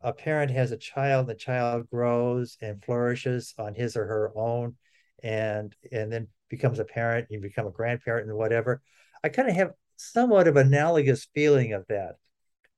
a 0.00 0.12
parent 0.12 0.50
has 0.50 0.72
a 0.72 0.76
child, 0.76 1.26
the 1.26 1.34
child 1.34 1.88
grows 1.90 2.56
and 2.60 2.82
flourishes 2.84 3.54
on 3.58 3.74
his 3.74 3.96
or 3.96 4.06
her 4.06 4.32
own 4.36 4.76
and 5.22 5.74
and 5.90 6.12
then 6.12 6.28
becomes 6.48 6.78
a 6.78 6.84
parent, 6.84 7.26
you 7.30 7.40
become 7.40 7.66
a 7.66 7.70
grandparent 7.70 8.28
and 8.28 8.36
whatever. 8.36 8.82
I 9.24 9.28
kind 9.28 9.48
of 9.48 9.56
have 9.56 9.72
somewhat 9.96 10.46
of 10.46 10.56
analogous 10.56 11.26
feeling 11.34 11.72
of 11.72 11.86
that, 11.88 12.16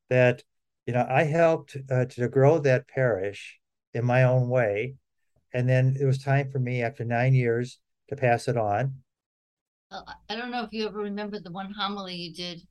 that, 0.09 0.43
you 0.87 0.95
know, 0.95 1.07
I 1.09 1.25
helped 1.25 1.77
uh, 1.91 2.07
to 2.07 2.29
grow 2.29 2.59
that 2.61 2.89
parish 2.89 3.59
in 3.93 4.05
my 4.05 4.23
own 4.23 4.49
way. 4.49 4.95
And 5.53 5.69
then 5.69 5.97
it 6.01 6.05
was 6.05 6.23
time 6.23 6.51
for 6.51 6.59
me 6.59 6.83
after 6.83 7.05
nine 7.05 7.35
years 7.35 7.79
to 8.09 8.17
pass 8.17 8.49
it 8.49 8.57
on. 8.57 9.03
I 9.91 10.37
don't 10.37 10.51
know 10.51 10.63
if 10.65 10.73
you 10.73 10.87
ever 10.87 10.99
remember 10.99 11.41
the 11.41 11.51
one 11.51 11.73
homily 11.73 12.15
you 12.15 12.35
did 12.35 12.63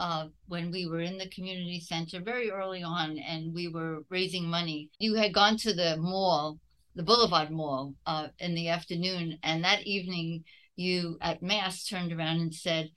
uh, 0.00 0.28
when 0.48 0.70
we 0.70 0.86
were 0.86 1.00
in 1.00 1.18
the 1.18 1.28
community 1.28 1.78
center 1.78 2.20
very 2.20 2.50
early 2.50 2.82
on 2.82 3.18
and 3.18 3.54
we 3.54 3.68
were 3.68 4.00
raising 4.08 4.46
money. 4.46 4.88
You 4.98 5.14
had 5.14 5.34
gone 5.34 5.58
to 5.58 5.74
the 5.74 5.98
mall, 5.98 6.58
the 6.94 7.02
Boulevard 7.02 7.50
Mall, 7.50 7.94
uh, 8.06 8.28
in 8.38 8.54
the 8.54 8.68
afternoon, 8.68 9.38
and 9.42 9.62
that 9.62 9.82
evening 9.82 10.44
you 10.74 11.18
at 11.20 11.42
Mass 11.42 11.84
turned 11.84 12.12
around 12.12 12.40
and 12.40 12.54
said, 12.54 12.90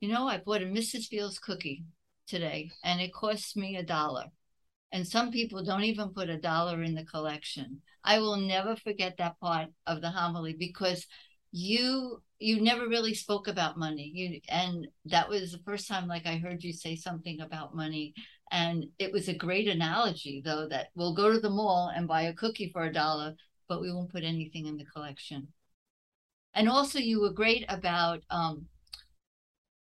You 0.00 0.08
know, 0.08 0.26
I 0.26 0.38
bought 0.38 0.62
a 0.62 0.64
Mrs. 0.64 1.08
Fields 1.08 1.38
cookie 1.38 1.84
today 2.26 2.70
and 2.82 2.98
it 3.02 3.12
cost 3.12 3.54
me 3.54 3.76
a 3.76 3.82
dollar. 3.82 4.24
And 4.90 5.06
some 5.06 5.30
people 5.30 5.62
don't 5.62 5.84
even 5.84 6.14
put 6.14 6.30
a 6.30 6.38
dollar 6.38 6.82
in 6.82 6.94
the 6.94 7.04
collection. 7.04 7.82
I 8.02 8.20
will 8.20 8.36
never 8.36 8.74
forget 8.74 9.18
that 9.18 9.38
part 9.38 9.68
of 9.86 10.00
the 10.00 10.08
homily 10.08 10.56
because 10.58 11.06
you 11.52 12.22
you 12.38 12.60
never 12.60 12.88
really 12.88 13.14
spoke 13.14 13.48
about 13.48 13.78
money. 13.78 14.10
You 14.14 14.40
and 14.48 14.86
that 15.06 15.28
was 15.28 15.52
the 15.52 15.58
first 15.58 15.88
time 15.88 16.06
like 16.06 16.26
i 16.26 16.36
heard 16.36 16.62
you 16.62 16.72
say 16.72 16.94
something 16.96 17.40
about 17.40 17.74
money. 17.74 18.14
And 18.50 18.86
it 18.98 19.12
was 19.12 19.28
a 19.28 19.34
great 19.34 19.68
analogy 19.68 20.40
though 20.44 20.68
that 20.68 20.88
we'll 20.94 21.14
go 21.14 21.32
to 21.32 21.40
the 21.40 21.50
mall 21.50 21.90
and 21.94 22.08
buy 22.08 22.22
a 22.22 22.34
cookie 22.34 22.70
for 22.72 22.84
a 22.84 22.92
dollar 22.92 23.34
but 23.68 23.80
we 23.82 23.92
won't 23.92 24.10
put 24.10 24.24
anything 24.24 24.66
in 24.66 24.76
the 24.78 24.84
collection. 24.84 25.48
And 26.54 26.68
also 26.68 26.98
you 26.98 27.20
were 27.20 27.32
great 27.32 27.66
about 27.68 28.22
um, 28.30 28.66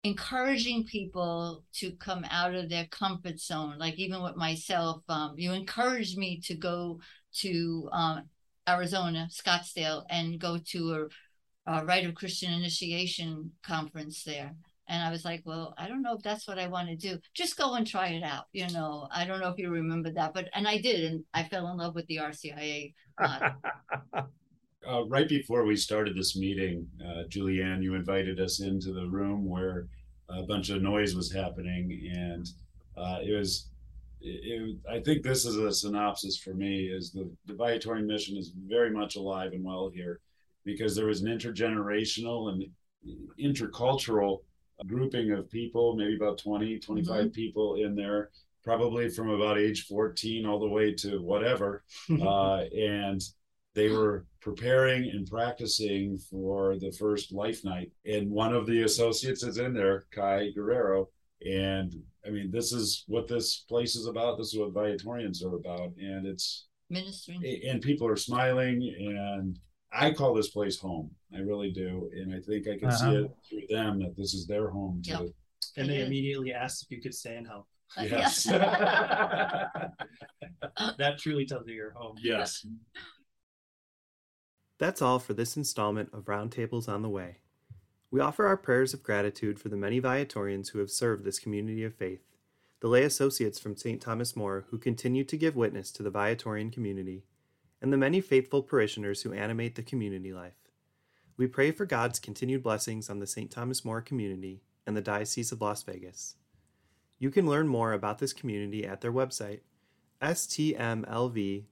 encouraging 0.03 0.83
people 0.83 1.63
to 1.75 1.91
come 1.93 2.25
out 2.29 2.53
of 2.53 2.69
their 2.69 2.85
comfort 2.87 3.39
zone. 3.39 3.77
Like 3.77 3.95
even 3.95 4.21
with 4.21 4.35
myself 4.35 5.03
um, 5.09 5.35
you 5.37 5.53
encouraged 5.53 6.17
me 6.17 6.41
to 6.41 6.55
go 6.55 6.99
to 7.35 7.89
um, 7.93 8.29
arizona 8.67 9.29
scottsdale 9.31 10.03
and 10.09 10.39
go 10.39 10.57
to 10.57 10.93
a 10.93 11.07
uh, 11.67 11.83
Rite 11.85 12.05
of 12.05 12.15
Christian 12.15 12.53
Initiation 12.53 13.51
conference 13.61 14.23
there. 14.23 14.55
And 14.89 15.03
I 15.03 15.11
was 15.11 15.25
like, 15.25 15.41
well, 15.43 15.73
I 15.77 15.87
don't 15.87 16.01
know 16.01 16.15
if 16.15 16.23
that's 16.23 16.47
what 16.47 16.57
I 16.57 16.67
want 16.67 16.87
to 16.87 16.95
do. 16.95 17.19
Just 17.33 17.57
go 17.57 17.75
and 17.75 17.85
try 17.85 18.07
it 18.07 18.23
out. 18.23 18.45
You 18.53 18.69
know, 18.69 19.09
I 19.11 19.25
don't 19.25 19.41
know 19.41 19.49
if 19.49 19.57
you 19.57 19.69
remember 19.69 20.11
that, 20.11 20.33
but 20.33 20.47
and 20.53 20.65
I 20.65 20.77
did, 20.77 21.11
and 21.11 21.23
I 21.33 21.43
fell 21.43 21.67
in 21.67 21.77
love 21.77 21.93
with 21.93 22.07
the 22.07 22.17
RCIA 22.17 22.93
model. 23.19 23.51
uh, 24.89 25.05
right 25.07 25.27
before 25.27 25.65
we 25.65 25.75
started 25.75 26.15
this 26.15 26.37
meeting, 26.37 26.87
uh, 27.05 27.23
Julianne, 27.27 27.83
you 27.83 27.95
invited 27.95 28.39
us 28.39 28.61
into 28.61 28.93
the 28.93 29.07
room 29.07 29.49
where 29.49 29.87
a 30.29 30.43
bunch 30.43 30.69
of 30.69 30.81
noise 30.81 31.15
was 31.15 31.33
happening, 31.33 32.09
and 32.15 32.47
uh, 32.95 33.19
it 33.21 33.37
was. 33.37 33.67
It, 34.19 34.39
it, 34.61 34.77
I 34.89 34.99
think 35.01 35.21
this 35.21 35.45
is 35.45 35.57
a 35.57 35.71
synopsis 35.71 36.37
for 36.37 36.53
me: 36.53 36.85
is 36.85 37.11
the 37.11 37.29
the 37.45 37.53
Viatorian 37.55 38.07
mission 38.07 38.37
is 38.37 38.53
very 38.55 38.89
much 38.89 39.17
alive 39.17 39.51
and 39.51 39.65
well 39.65 39.91
here 39.93 40.21
because 40.67 40.95
there 40.95 41.07
was 41.07 41.21
an 41.21 41.29
intergenerational 41.29 42.51
and 42.51 42.65
intercultural 43.39 44.39
grouping 44.85 45.31
of 45.31 45.49
people, 45.49 45.95
maybe 45.95 46.15
about 46.15 46.37
20, 46.37 46.77
25 46.77 47.15
mm-hmm. 47.15 47.29
people 47.29 47.75
in 47.75 47.95
there, 47.95 48.29
probably 48.63 49.09
from 49.09 49.29
about 49.29 49.57
age 49.57 49.85
14 49.87 50.45
all 50.45 50.59
the 50.59 50.67
way 50.67 50.93
to 50.93 51.21
whatever. 51.21 51.83
uh, 52.21 52.63
and 52.77 53.21
they 53.73 53.89
were 53.89 54.25
preparing 54.41 55.09
and 55.09 55.25
practicing 55.27 56.17
for 56.17 56.77
the 56.77 56.91
first 56.91 57.31
life 57.31 57.63
night. 57.63 57.91
And 58.05 58.29
one 58.29 58.53
of 58.53 58.65
the 58.65 58.83
associates 58.83 59.43
is 59.43 59.57
in 59.57 59.73
there, 59.73 60.05
Kai 60.11 60.49
Guerrero. 60.53 61.09
And 61.45 61.93
I 62.25 62.29
mean, 62.29 62.51
this 62.51 62.73
is 62.73 63.05
what 63.07 63.27
this 63.27 63.63
place 63.69 63.95
is 63.95 64.07
about. 64.07 64.37
This 64.37 64.53
is 64.53 64.59
what 64.59 64.73
Viatorians 64.73 65.43
are 65.43 65.55
about. 65.55 65.93
And 65.97 66.27
it's 66.27 66.67
ministering. 66.89 67.61
And 67.67 67.81
people 67.81 68.07
are 68.07 68.17
smiling 68.17 68.81
and 68.99 69.57
I 69.91 70.11
call 70.11 70.33
this 70.33 70.49
place 70.49 70.77
home. 70.77 71.11
I 71.33 71.39
really 71.39 71.71
do, 71.71 72.09
and 72.13 72.33
I 72.33 72.39
think 72.39 72.67
I 72.67 72.77
can 72.77 72.89
uh-huh. 72.89 72.97
see 72.97 73.15
it 73.15 73.31
through 73.49 73.75
them 73.75 73.99
that 73.99 74.15
this 74.15 74.33
is 74.33 74.45
their 74.47 74.69
home 74.69 75.01
too. 75.03 75.11
Yep. 75.11 75.29
And 75.77 75.89
they 75.89 76.01
immediately 76.01 76.53
asked 76.53 76.83
if 76.83 76.91
you 76.91 77.01
could 77.01 77.13
stay 77.13 77.35
and 77.35 77.47
help. 77.47 77.67
Uh, 77.95 78.03
yes. 78.03 78.43
that 78.43 79.91
truly 81.19 81.45
tells 81.45 81.67
you 81.67 81.75
you're 81.75 81.91
home. 81.91 82.15
Yes. 82.21 82.65
That's 84.79 85.01
all 85.01 85.19
for 85.19 85.33
this 85.33 85.57
installment 85.57 86.09
of 86.13 86.25
Roundtables 86.25 86.87
on 86.89 87.01
the 87.01 87.09
Way. 87.09 87.37
We 88.11 88.19
offer 88.19 88.45
our 88.45 88.57
prayers 88.57 88.93
of 88.93 89.03
gratitude 89.03 89.59
for 89.59 89.69
the 89.69 89.77
many 89.77 89.99
Viatorians 89.99 90.69
who 90.69 90.79
have 90.79 90.91
served 90.91 91.23
this 91.23 91.39
community 91.39 91.83
of 91.83 91.95
faith, 91.95 92.21
the 92.79 92.87
lay 92.87 93.03
associates 93.03 93.59
from 93.59 93.75
St. 93.75 94.01
Thomas 94.01 94.35
More 94.35 94.65
who 94.69 94.77
continue 94.77 95.23
to 95.25 95.37
give 95.37 95.55
witness 95.55 95.91
to 95.93 96.03
the 96.03 96.11
Viatorian 96.11 96.71
community, 96.71 97.23
and 97.81 97.93
the 97.93 97.97
many 97.97 98.21
faithful 98.21 98.63
parishioners 98.63 99.21
who 99.21 99.33
animate 99.33 99.75
the 99.75 99.83
community 99.83 100.33
life. 100.33 100.57
We 101.37 101.47
pray 101.47 101.71
for 101.71 101.85
God's 101.85 102.19
continued 102.19 102.63
blessings 102.63 103.09
on 103.09 103.19
the 103.19 103.27
St. 103.27 103.51
Thomas 103.51 103.85
More 103.85 104.01
community 104.01 104.61
and 104.85 104.97
the 104.97 105.01
Diocese 105.01 105.51
of 105.51 105.61
Las 105.61 105.83
Vegas. 105.83 106.35
You 107.19 107.29
can 107.29 107.47
learn 107.47 107.67
more 107.67 107.93
about 107.93 108.19
this 108.19 108.33
community 108.33 108.85
at 108.85 109.01
their 109.01 109.11
website, 109.11 109.59
stmlv.org. 110.21 111.63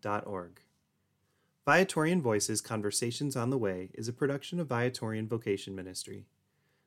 Viatorian 1.67 2.21
Voices 2.21 2.61
Conversations 2.61 3.35
on 3.35 3.49
the 3.49 3.57
Way 3.57 3.89
is 3.95 4.07
a 4.07 4.13
production 4.13 4.59
of 4.59 4.67
Viatorian 4.67 5.27
Vocation 5.27 5.75
Ministry. 5.75 6.27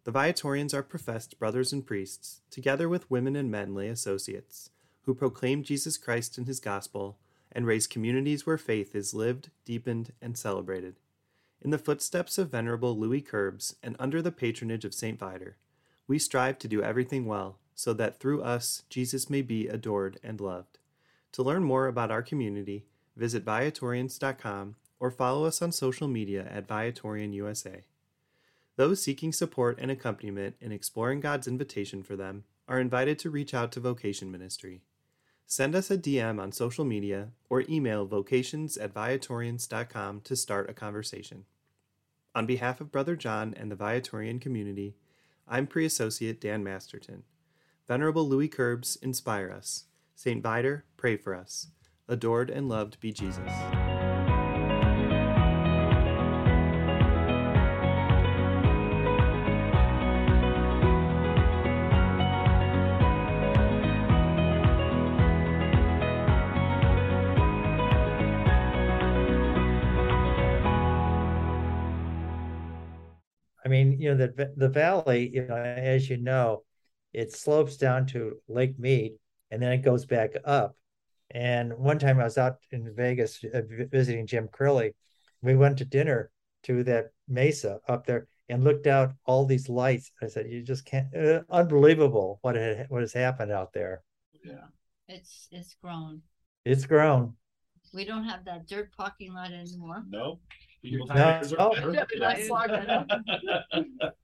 The 0.05 0.13
Viatorians 0.13 0.73
are 0.73 0.85
professed 0.85 1.39
brothers 1.41 1.73
and 1.73 1.85
priests, 1.85 2.43
together 2.51 2.89
with 2.89 3.11
women 3.11 3.35
and 3.35 3.51
men 3.51 3.75
lay 3.75 3.89
associates, 3.89 4.71
who 5.03 5.15
proclaim 5.15 5.65
Jesus 5.65 5.99
Christ 5.99 6.39
and 6.39 6.47
his 6.47 6.61
gospel 6.61 7.19
and 7.59 7.67
raise 7.67 7.89
communities 7.89 8.47
where 8.47 8.57
faith 8.57 8.95
is 8.95 9.13
lived, 9.13 9.51
deepened, 9.65 10.13
and 10.23 10.39
celebrated. 10.39 10.95
In 11.61 11.71
the 11.71 11.77
footsteps 11.77 12.39
of 12.39 12.53
Venerable 12.53 12.97
Louis 12.97 13.21
Querbes 13.21 13.75
and 13.83 13.97
under 13.99 14.23
the 14.23 14.31
patronage 14.31 14.85
of 14.85 14.95
St. 14.95 15.19
Viator, 15.19 15.57
we 16.07 16.21
strive 16.21 16.61
to 16.61 16.69
do 16.69 16.85
everything 16.85 17.27
well 17.27 17.59
so 17.75 17.93
that 17.95 18.21
through 18.21 18.43
us 18.43 18.85
Jesus 18.89 19.29
may 19.29 19.43
be 19.43 19.67
adored 19.67 20.21
and 20.23 20.41
loved. 20.41 20.79
To 21.33 21.43
learn 21.43 21.65
more 21.65 21.89
about 21.89 22.13
our 22.13 22.23
community, 22.23 22.85
visit 23.17 23.45
Viatorians.com 23.45 24.77
or 25.01 25.11
follow 25.11 25.45
us 25.45 25.61
on 25.61 25.73
social 25.73 26.07
media 26.07 26.47
at 26.49 26.69
Viatorian 26.69 27.33
USA. 27.33 27.83
Those 28.77 29.03
seeking 29.03 29.33
support 29.33 29.81
and 29.81 29.91
accompaniment 29.91 30.55
in 30.61 30.71
exploring 30.71 31.19
God's 31.19 31.49
invitation 31.49 32.05
for 32.05 32.15
them 32.15 32.45
are 32.69 32.79
invited 32.79 33.19
to 33.19 33.31
reach 33.31 33.53
out 33.53 33.73
to 33.73 33.81
Vocation 33.81 34.31
Ministry. 34.31 34.83
Send 35.51 35.75
us 35.75 35.91
a 35.91 35.97
DM 35.97 36.39
on 36.39 36.53
social 36.53 36.85
media 36.85 37.31
or 37.49 37.65
email 37.71 38.05
vocations 38.05 38.77
at 38.77 38.93
viatorians.com 38.93 40.21
to 40.21 40.37
start 40.37 40.69
a 40.69 40.75
conversation. 40.75 41.47
On 42.35 42.45
behalf 42.45 42.83
of 42.83 42.93
Brother 42.93 43.17
John 43.17 43.55
and 43.57 43.71
the 43.71 43.75
Viatorian 43.75 44.43
community, 44.43 44.95
I'm 45.49 45.67
Pre 45.67 45.87
Associate 45.87 46.39
Dan 46.39 46.63
Masterton. 46.63 47.23
Venerable 47.87 48.29
Louis 48.29 48.51
Querbes, 48.51 49.03
inspire 49.03 49.51
us. 49.51 49.85
St. 50.15 50.43
Viator, 50.43 50.85
pray 50.99 51.17
for 51.17 51.35
us. 51.35 51.69
Adored 52.07 52.51
and 52.51 52.69
loved 52.69 53.01
be 53.01 53.11
Jesus. 53.11 53.51
I 74.21 74.31
mean, 74.31 74.49
you 74.49 74.49
know, 74.49 74.55
the 74.57 74.69
the 74.69 74.69
valley, 74.69 75.31
you 75.35 75.47
know, 75.47 75.57
as 75.57 76.09
you 76.11 76.17
know, 76.17 76.65
it 77.13 77.33
slopes 77.33 77.77
down 77.77 78.07
to 78.09 78.41
Lake 78.49 78.79
Mead 78.79 79.15
and 79.51 79.63
then 79.63 79.73
it 79.73 79.79
goes 79.79 80.07
back 80.07 80.33
up. 80.45 80.77
And 81.31 81.75
one 81.79 81.99
time 81.99 82.21
I 82.21 82.25
was 82.25 82.39
out 82.39 82.57
in 82.71 82.95
Vegas 82.95 83.45
uh, 83.45 83.63
visiting 83.91 84.27
Jim 84.27 84.49
Crilly. 84.49 84.95
We 85.43 85.57
went 85.57 85.79
to 85.79 85.85
dinner 85.85 86.31
to 86.65 86.85
that 86.85 87.13
mesa 87.29 87.81
up 87.89 88.07
there 88.07 88.27
and 88.49 88.65
looked 88.65 88.87
out 88.87 89.15
all 89.25 89.47
these 89.47 89.69
lights. 89.69 90.13
I 90.23 90.29
said, 90.29 90.51
"You 90.51 90.63
just 90.63 90.85
can't! 90.85 91.15
Uh, 91.15 91.43
unbelievable 91.51 92.39
what 92.43 92.57
had, 92.57 92.87
what 92.89 93.03
has 93.03 93.13
happened 93.13 93.53
out 93.53 93.73
there." 93.73 94.03
Yeah, 94.45 94.67
it's 95.09 95.49
it's 95.51 95.75
grown. 95.83 96.23
It's 96.65 96.87
grown. 96.87 97.35
We 97.95 98.05
don't 98.05 98.25
have 98.25 98.45
that 98.47 98.67
dirt 98.67 98.93
parking 98.97 99.35
lot 99.35 99.53
anymore. 99.53 100.05
No. 100.09 100.41
No. 100.83 101.41
Oh. 101.59 101.75